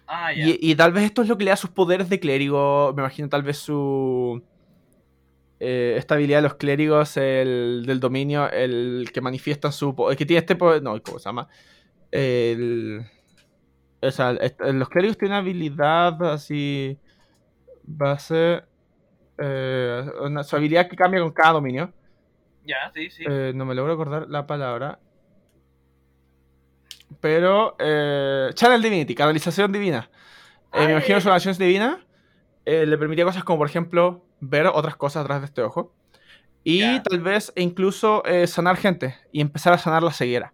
[0.07, 0.47] Ah, ya.
[0.47, 2.93] Y, y tal vez esto es lo que le da sus poderes de clérigo.
[2.95, 4.43] Me imagino tal vez su.
[5.61, 9.95] Eh, esta habilidad de los clérigos, el del dominio, el que manifiestan su.
[10.11, 10.83] El que tiene este poder.
[10.83, 11.49] No, ¿cómo se llama?
[12.11, 13.07] El.
[14.03, 16.99] O sea, est- los clérigos tienen una habilidad así.
[17.85, 18.63] Base.
[19.39, 21.93] eh, una- su habilidad que cambia con cada dominio.
[22.65, 23.23] Ya, sí, sí.
[23.29, 24.99] Eh, no me logro acordar la palabra.
[27.21, 27.77] Pero.
[27.79, 30.11] Eh, Channel Divinity, canalización divina.
[30.73, 30.93] Eh, me Ay.
[30.93, 32.06] imagino su canalización divina.
[32.67, 35.95] Eh, le permitía cosas como, por ejemplo, ver otras cosas atrás de este ojo.
[36.65, 40.53] Y tal vez incluso eh, sanar gente y empezar a sanar la ceguera.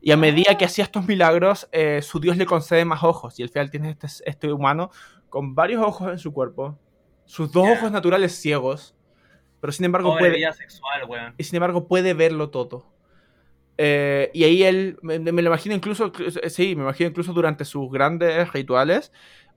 [0.00, 3.38] Y a medida que hacía estos milagros, eh, su Dios le concede más ojos.
[3.38, 4.90] Y al final tiene este, este humano
[5.28, 6.76] con varios ojos en su cuerpo.
[7.26, 8.96] Sus dos ojos naturales ciegos.
[9.60, 12.86] Pero sin embargo Pobre puede, sexual, y sin embargo puede verlo todo.
[13.78, 16.12] Eh, y ahí él, me, me lo imagino incluso,
[16.48, 19.12] sí, me imagino incluso durante sus grandes rituales,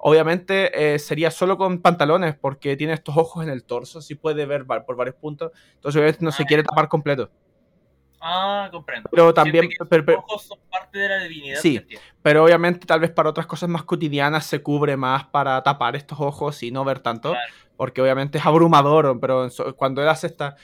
[0.06, 4.46] obviamente eh, sería solo con pantalones porque tiene estos ojos en el torso, sí puede
[4.46, 7.32] ver por varios puntos, entonces obviamente no se Ah, quiere tapar completo.
[8.26, 9.10] Ah, comprendo.
[9.12, 11.60] Pero también, Siente que pero, pero- Los ojos son parte de la divinidad.
[11.60, 11.82] Sí.
[12.22, 16.20] pero obviamente tal vez para otras cosas más cotidianas se cubre más para tapar estos
[16.22, 17.54] ojos y no ver tanto, Claro.
[17.76, 20.56] porque obviamente es abrumador, pero cuando él hace esta,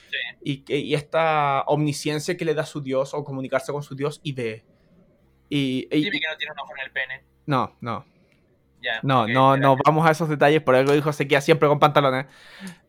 [0.42, 0.64] Sí.
[0.70, 4.32] y, y esta omnisciencia que le da su Dios o comunicarse con su Dios y
[4.34, 4.64] ve.
[5.50, 7.24] Y, y- Dime que no tiene un ojo en el pene.
[7.46, 8.06] no, no,
[8.82, 9.00] Ya.
[9.04, 12.28] no, no, no vamos a esos detalles, por algo dijo se queda siempre con pantalones.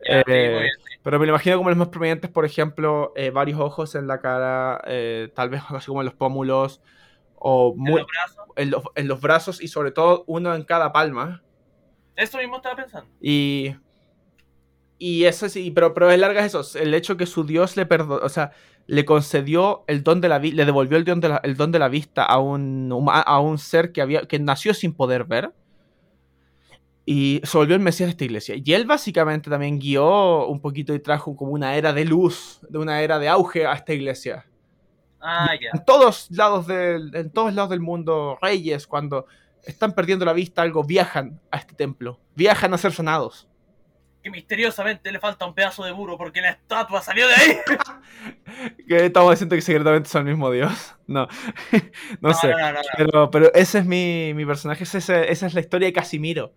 [0.08, 0.96] Ya, eh, sí.
[1.02, 4.20] Pero me lo imagino como los más prominentes, por ejemplo, eh, varios ojos en la
[4.20, 6.80] cara, eh, tal vez así como en los pómulos,
[7.34, 8.44] o En muy- los brazos.
[8.56, 11.42] en, los, en los brazos y sobre todo uno en cada palma.
[12.16, 13.08] Eso mismo estaba pensando.
[13.20, 13.74] Y.
[14.98, 16.60] Y eso sí, pero, pero es larga eso.
[16.78, 18.52] El hecho que su Dios le perdonó, o sea,
[18.86, 21.72] le concedió el don de la vista, le devolvió el don de la, el don
[21.72, 25.52] de la vista a un, a un ser que, había, que nació sin poder ver.
[27.12, 28.54] Y se volvió el Mesías de esta iglesia.
[28.62, 32.78] Y él básicamente también guió un poquito y trajo como una era de luz, de
[32.78, 34.46] una era de auge a esta iglesia.
[35.20, 35.70] Ah, ya.
[35.72, 39.26] En todos lados del, en todos lados del mundo, reyes, cuando
[39.64, 42.20] están perdiendo la vista, algo, viajan a este templo.
[42.36, 43.48] Viajan a ser sanados.
[44.22, 47.56] Que misteriosamente le falta un pedazo de muro porque la estatua salió de ahí.
[48.86, 50.94] Que estamos diciendo que secretamente son el mismo Dios.
[51.08, 51.26] No,
[52.20, 52.50] no, sé.
[52.50, 52.80] No, no, no, no.
[52.96, 56.54] Pero, pero ese es mi, mi personaje, ese- esa es la historia de Casimiro.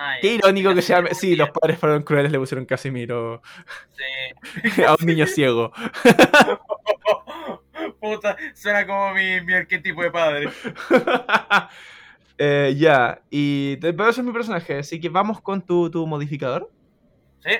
[0.00, 0.14] Ah.
[0.20, 1.02] Qué irónico que sea.
[1.12, 3.42] Sí, los padres fueron crueles, le pusieron Casimiro
[4.72, 4.82] Sí.
[4.86, 5.72] a un niño ciego.
[8.00, 10.50] Puta, suena como mi, mi arquetipo de padre.
[12.40, 16.06] Eh, ya, y te- pero ese es mi personaje, así que vamos con tu, tu
[16.06, 16.70] modificador.
[17.42, 17.50] ¿Sí?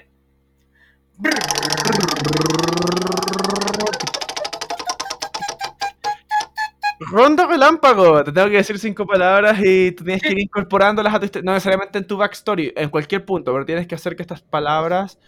[7.01, 8.25] Ronda relámpago.
[8.25, 11.47] Te tengo que decir cinco palabras y tú tienes que ir incorporándolas a tu historia.
[11.47, 15.19] No necesariamente en tu backstory, en cualquier punto, pero tienes que hacer que estas palabras.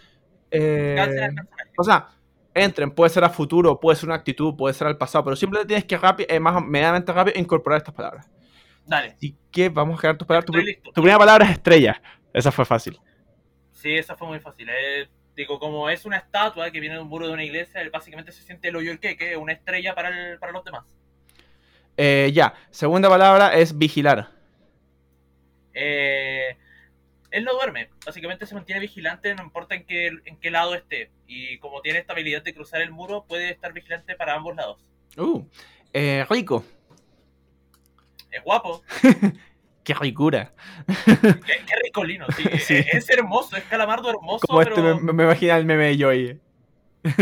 [0.51, 1.29] eh,
[1.77, 2.09] o sea,
[2.53, 2.91] entren.
[2.91, 5.85] Puede ser a futuro, puede ser una actitud, puede ser al pasado, pero simplemente tienes
[5.85, 8.29] que rápido, eh, más medianamente rápido incorporar estas palabras.
[8.85, 9.13] Dale.
[9.15, 10.45] Así que vamos a crear tus palabras.
[10.45, 12.01] Tu, primera palabra es estrella.
[12.33, 12.99] Esa fue fácil.
[13.71, 14.67] Sí, esa fue muy fácil.
[14.69, 15.07] eh.
[15.35, 18.31] digo, como es una estatua que viene de un muro de una iglesia, él básicamente
[18.31, 20.83] se siente el hoyo el queque, una estrella para, el, para los demás.
[22.03, 24.31] Eh, ya, segunda palabra es vigilar.
[25.71, 26.57] Eh,
[27.29, 31.11] él no duerme, básicamente se mantiene vigilante, no importa en qué, en qué lado esté.
[31.27, 34.83] Y como tiene esta habilidad de cruzar el muro, puede estar vigilante para ambos lados.
[35.15, 35.43] Uh,
[35.93, 36.65] eh, rico.
[38.31, 38.81] Es guapo,
[39.83, 40.55] Qué ricura.
[41.05, 42.43] qué, qué ricolino, sí.
[42.61, 42.77] Sí.
[42.77, 45.97] Es, es hermoso, es calamardo hermoso, Como este pero me, me imagina el meme de
[45.99, 46.41] Joy.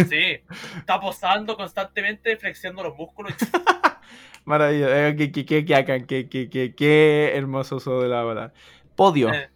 [0.08, 0.42] sí,
[0.78, 3.34] está posando constantemente, flexiando los músculos.
[4.50, 4.92] Maravilloso.
[4.96, 8.54] Eh, qué, qué, qué, qué, hagan, qué, qué, qué, qué hermoso uso de la palabra.
[8.96, 9.32] Podio.
[9.32, 9.48] Eh,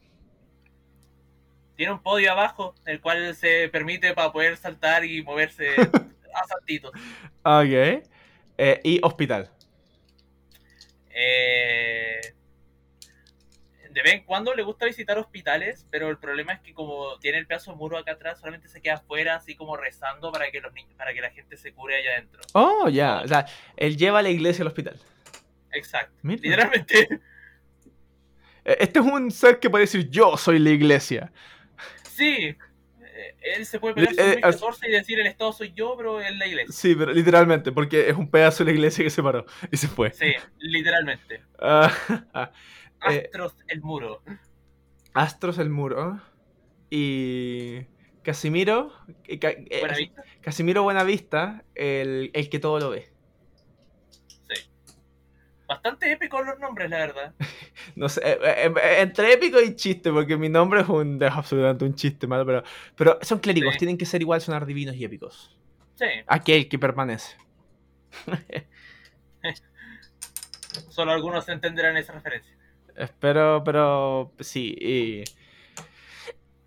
[1.75, 5.69] Tiene un podio abajo, el cual se permite para poder saltar y moverse
[6.35, 6.91] a saltitos.
[7.43, 8.03] Ok.
[8.59, 9.49] Eh, y hospital.
[11.09, 12.21] Eh,
[13.93, 17.37] de vez en cuando le gusta visitar hospitales, pero el problema es que como tiene
[17.37, 20.59] el pedazo de muro acá atrás, solamente se queda afuera, así como rezando para que
[20.61, 22.41] los niños, para que la gente se cure allá adentro.
[22.53, 23.21] Oh, ya.
[23.21, 23.45] O sea,
[23.77, 24.99] él lleva a la iglesia al hospital.
[25.71, 26.13] Exacto.
[26.21, 26.41] Mira.
[26.41, 27.21] Literalmente.
[28.65, 31.31] Eh, Este es un ser que puede decir yo soy la iglesia.
[32.03, 32.55] Sí.
[33.15, 36.21] Eh, Él se puede pegar Eh, eh, 2014 y decir el Estado soy yo, pero
[36.21, 36.71] es la iglesia.
[36.73, 39.87] Sí, pero literalmente, porque es un pedazo de la iglesia que se paró y se
[39.87, 40.11] fue.
[40.11, 41.43] Sí, literalmente.
[41.59, 41.91] Ah,
[43.09, 44.21] eh, Astros el muro.
[45.13, 46.21] Astros el muro.
[46.89, 47.81] Y.
[48.23, 48.91] Casimiro.
[49.27, 50.23] eh, eh, Buena vista.
[50.41, 53.11] Casimiro Buenavista, el, el que todo lo ve.
[54.29, 54.69] Sí.
[55.67, 57.33] Bastante épicos los nombres, la verdad.
[57.95, 58.71] No sé, eh,
[59.01, 62.63] entre épico y chiste, porque mi nombre es, un, es absolutamente un chiste malo, pero,
[62.95, 63.79] pero son clérigos, Sí.
[63.79, 65.57] tienen que ser igual, sonar divinos y épicos.
[65.95, 66.05] Sí.
[66.27, 67.35] Aquel que permanece.
[70.89, 72.55] Solo algunos entenderán esa referencia.
[72.95, 74.75] Espero, pero sí.
[74.79, 75.23] Y,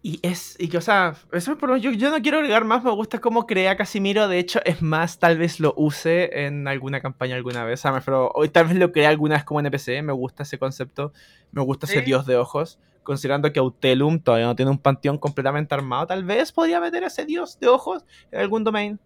[0.02, 0.56] y es.
[0.58, 2.84] Y que, o sea, eso es por, yo, yo no quiero agregar más.
[2.84, 4.28] Me gusta cómo crea Casimiro.
[4.28, 7.84] De hecho, es más, tal vez lo use en alguna campaña alguna vez.
[7.84, 8.02] O sea,
[8.34, 10.02] hoy tal vez lo crea alguna vez como NPC.
[10.02, 11.12] Me gusta ese concepto.
[11.52, 12.04] Me gusta ese Sí.
[12.04, 12.78] dios de ojos.
[13.02, 17.06] Considerando que Autelum todavía no tiene un panteón completamente armado, tal vez podría meter a
[17.06, 18.98] ese dios de ojos en algún domain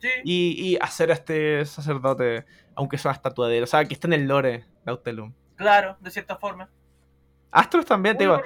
[0.00, 0.08] Sí.
[0.24, 3.64] y, y hacer a este sacerdote, aunque sea una estatua de él.
[3.64, 5.34] O sea, que esté en el lore de Autelum.
[5.60, 6.70] Claro, de cierta forma.
[7.50, 8.40] Astros también, te digo.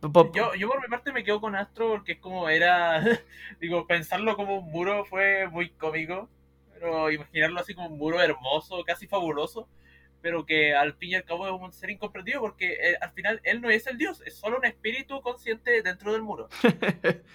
[0.00, 3.02] parte, yo, yo por mi parte me quedo con Astro porque es como era,
[3.60, 6.30] digo, pensarlo como un muro fue muy cómico,
[6.72, 9.68] pero imaginarlo así como un muro hermoso, casi fabuloso,
[10.22, 13.42] pero que al fin y al cabo es un ser incomprendido porque eh, al final
[13.44, 16.48] él no es el dios, es solo un espíritu consciente dentro del muro.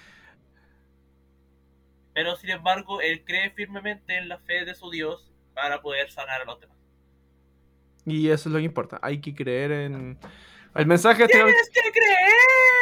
[2.15, 6.41] Pero sin embargo, él cree firmemente en la fe de su dios para poder sanar
[6.41, 6.82] a los demás.
[8.05, 8.99] Y eso es lo que importa.
[9.01, 10.17] Hay que creer en.
[10.75, 12.17] El mensaje de este ¡Tienes que creer!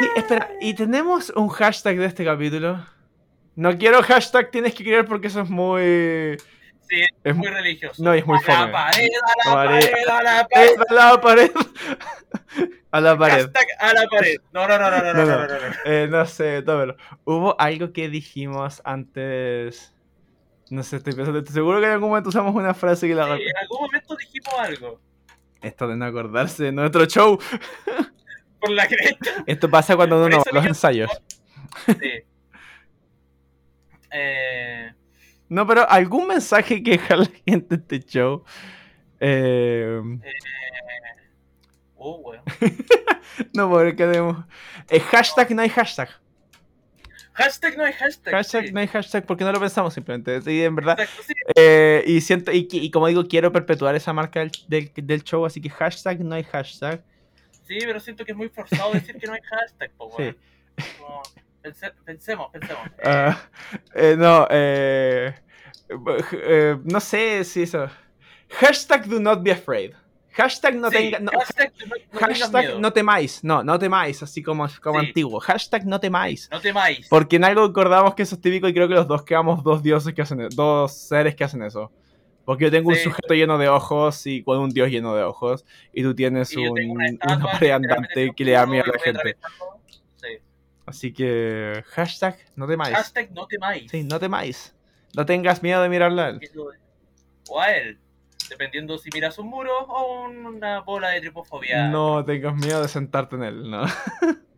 [0.00, 2.82] Y, espera, ¿y tenemos un hashtag de este capítulo?
[3.54, 6.38] No quiero hashtag tienes que creer porque eso es muy.
[6.88, 8.02] Sí, es muy religioso.
[8.02, 8.58] No, es muy fome.
[8.58, 9.08] La pared,
[9.44, 10.70] a la, pared, a la eh, pared.
[10.88, 11.50] A la pared.
[12.90, 13.44] a la pared.
[13.44, 14.36] Hashtag a la pared.
[14.52, 15.36] No, no, no, no, no, no, no.
[15.36, 15.74] No, no.
[15.84, 16.96] Eh, no sé, tómelo.
[17.24, 19.94] Hubo algo que dijimos antes.
[20.70, 21.44] No sé, estoy pensando.
[21.44, 23.36] Seguro que en algún momento usamos una frase que la.
[23.36, 25.11] Sí, en algún momento dijimos algo.
[25.62, 27.38] Esto de no acordarse de nuestro show.
[28.60, 29.44] Por la cresta.
[29.46, 31.10] Esto pasa cuando uno va los yo- ensayos.
[31.86, 32.22] Sí.
[34.10, 34.92] Eh,
[35.48, 38.44] No, pero algún mensaje que dejar la gente en este show.
[39.20, 40.00] Eh,
[41.96, 42.42] oh, weón.
[43.54, 44.44] no, porque quedemos.
[44.88, 46.08] Eh, hashtag no hay hashtag.
[47.34, 48.34] Hashtag no hay hashtag.
[48.34, 48.72] Hashtag sí.
[48.72, 50.40] no hay hashtag porque no lo pensamos simplemente.
[50.42, 51.00] Sí, en verdad.
[51.00, 51.32] Exacto, sí.
[51.56, 55.44] Eh, y siento, y, y como digo, quiero perpetuar esa marca del, del, del show,
[55.46, 57.02] así que hashtag no hay hashtag.
[57.66, 60.12] Sí, pero siento que es muy forzado decir que no hay hashtag, po.
[60.16, 60.34] Sí.
[60.98, 61.22] Como,
[61.62, 62.82] pense- pensemos, pensemos.
[63.04, 63.40] Ah,
[63.94, 65.34] eh, no, eh,
[66.84, 67.88] no sé si eso.
[68.50, 69.92] Hashtag do not be afraid.
[70.34, 71.18] Hashtag no sí, tenga.
[71.20, 72.80] no- hashtag no, no tengas hashtag miedo.
[72.80, 73.44] no temáis.
[73.44, 75.06] No, no temáis, así como, como Sí.
[75.06, 75.40] antiguo.
[75.40, 76.48] Hashtag no temáis.
[76.50, 77.06] No temáis.
[77.08, 79.82] Porque en algo acordamos que eso es típico y creo que los dos quedamos dos
[79.82, 81.92] dioses que hacen e- dos seres que hacen eso.
[82.44, 85.64] Porque yo tengo un sujeto lleno de ojos y con un dios lleno de ojos.
[85.92, 87.18] Y tú tienes un, una
[87.52, 89.36] pared andante que le da miedo a la gente.
[90.84, 92.94] Así que hashtag no temáis.
[92.96, 93.90] Hashtag no temáis.
[93.90, 94.74] Sí, no temáis.
[95.14, 96.40] No tengas miedo de mirarla a él.
[97.48, 97.98] O a él.
[98.48, 101.88] Dependiendo si miras un muro o una bola de tripofobia.
[101.88, 103.84] No tengas miedo de sentarte en él, ¿no?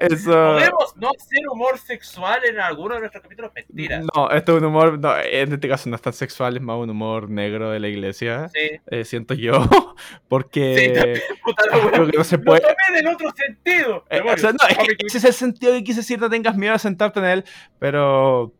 [0.00, 0.30] Eso...
[0.32, 3.50] ¿Podemos no hacer humor sexual en alguno de nuestros capítulos?
[3.54, 4.02] Mentira.
[4.14, 6.76] No, esto es un humor, no, en este caso no es tan sexual, es más
[6.76, 8.78] un humor negro de la iglesia, Sí.
[8.86, 9.52] eh, siento yo,
[10.28, 11.62] porque Sí, también, puta
[12.10, 12.60] que no se Lo puede...
[12.60, 14.04] tomé del otro sentido.
[14.10, 16.30] Eh, o sea, no, es que Comic- ese es el sentido que quise decir, no
[16.30, 17.44] tengas miedo de sentarte en él,
[17.80, 18.52] pero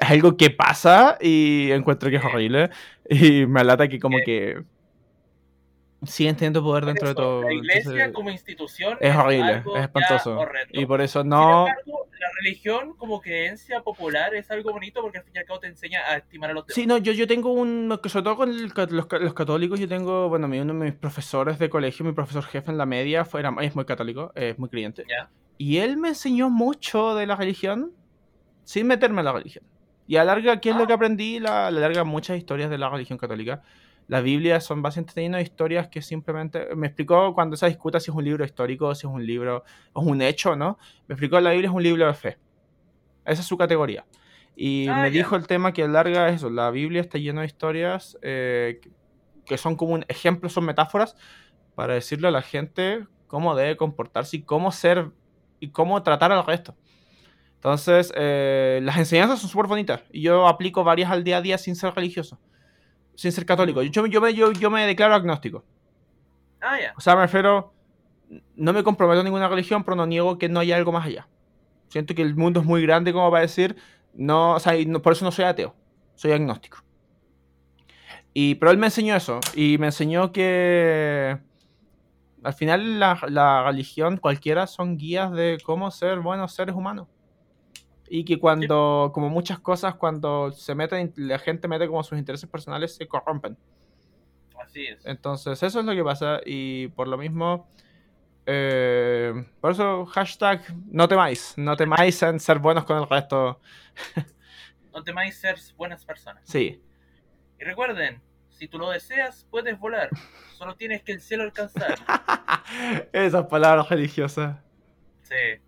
[0.00, 2.70] es algo que pasa y encuentro que es horrible
[3.10, 4.22] y me alata que como Eh.
[4.24, 4.62] que
[6.06, 7.42] siguen teniendo poder dentro de Eso, todo.
[7.42, 10.38] La iglesia entonces- como institución es horrible, es ya espantoso.
[10.72, 11.66] Y por eso Sin no...
[11.68, 15.60] embargo, la religión como creencia popular es algo bonito porque al fin y al cabo
[15.60, 16.74] te enseña a estimar a los demás.
[16.74, 20.28] Sí, no, yo, yo tengo un, sobre todo con el los, los católicos, yo tengo,
[20.30, 23.54] bueno, uno de mis profesores de colegio, mi profesor jefe en la media, fue, era-
[23.60, 25.04] es muy católico, es muy creyente.
[25.06, 25.28] Ya.
[25.58, 27.92] Y él me enseñó mucho de la religión
[28.64, 29.64] sin meterme en la religión.
[30.10, 30.86] Y a la larga, ¿qué es lo Ah.
[30.88, 31.38] que aprendí?
[31.38, 33.62] La, a la larga, muchas historias de la religión católica.
[34.08, 36.74] La Biblia son básicamente llenas de historias que simplemente...
[36.74, 39.62] Me explicó cuando se discuta si es un libro histórico, si es un libro,
[39.92, 40.78] o es un hecho, ¿no?
[41.06, 42.38] Me explicó la Biblia es un libro de fe.
[43.24, 44.04] Esa es su categoría.
[44.56, 45.18] Y Ah, me ya.
[45.18, 48.90] dijo el tema que larga es eso, la Biblia está llena de historias eh, que-
[49.46, 51.14] que son como un ejemplo, son metáforas
[51.76, 55.12] para decirle a la gente cómo debe comportarse y cómo ser
[55.60, 56.74] y cómo tratar al resto.
[57.60, 61.58] Entonces, eh, las enseñanzas son súper bonitas y yo aplico varias al día a día
[61.58, 62.38] sin ser religioso,
[63.16, 63.82] sin ser católico.
[63.82, 65.64] Yo, yo, me, yo, yo me declaro agnóstico.
[66.60, 66.94] Ah, ya.
[66.96, 67.74] O sea, me refiero,
[68.56, 71.28] no me comprometo a ninguna religión, pero no niego que no haya algo más allá.
[71.88, 73.76] Siento que el mundo es muy grande como para decir,
[74.14, 75.74] no, o sea, no- por eso no soy ateo,
[76.14, 76.78] soy agnóstico.
[78.32, 81.38] Y, pero él me enseñó eso, y me enseñó que
[82.42, 87.08] al final la, la religión, cualquiera, son guías de cómo ser buenos seres humanos.
[88.12, 92.50] Y que cuando, como muchas cosas, cuando se meten, la gente mete como sus intereses
[92.50, 93.56] personales, se corrompen.
[94.60, 95.06] Así es.
[95.06, 96.40] Entonces, eso es lo que pasa.
[96.44, 97.68] Y por lo mismo,
[98.46, 100.60] eh, por eso, hashtag
[100.90, 101.54] no temáis.
[101.56, 103.60] No temáis en ser buenos con el resto.
[104.92, 106.42] No temáis ser buenas personas.
[106.44, 106.82] Sí.
[107.60, 110.10] Y recuerden, si tú lo deseas, puedes volar.
[110.58, 111.94] Solo tienes que el cielo alcanzar.
[113.12, 114.58] Esas palabras religiosas.
[115.22, 115.62] Sí.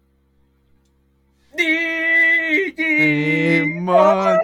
[2.77, 4.39] Digimon.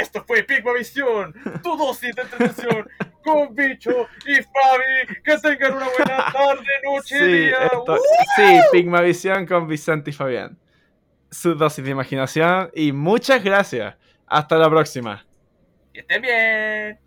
[0.00, 2.88] Esto fue Pigma Visión, tu dosis de entretención
[3.22, 5.20] con Bicho y Fabi.
[5.24, 7.66] Que tengan una buena tarde, noche, Sí, día.
[7.66, 7.98] esto-
[8.36, 10.58] sí, Pigmavisión con Vicente y Fabián.
[11.30, 12.70] Su dosis de imaginación.
[12.74, 13.94] Y muchas gracias.
[14.26, 15.24] Hasta la próxima.
[15.92, 16.98] Que estén bien.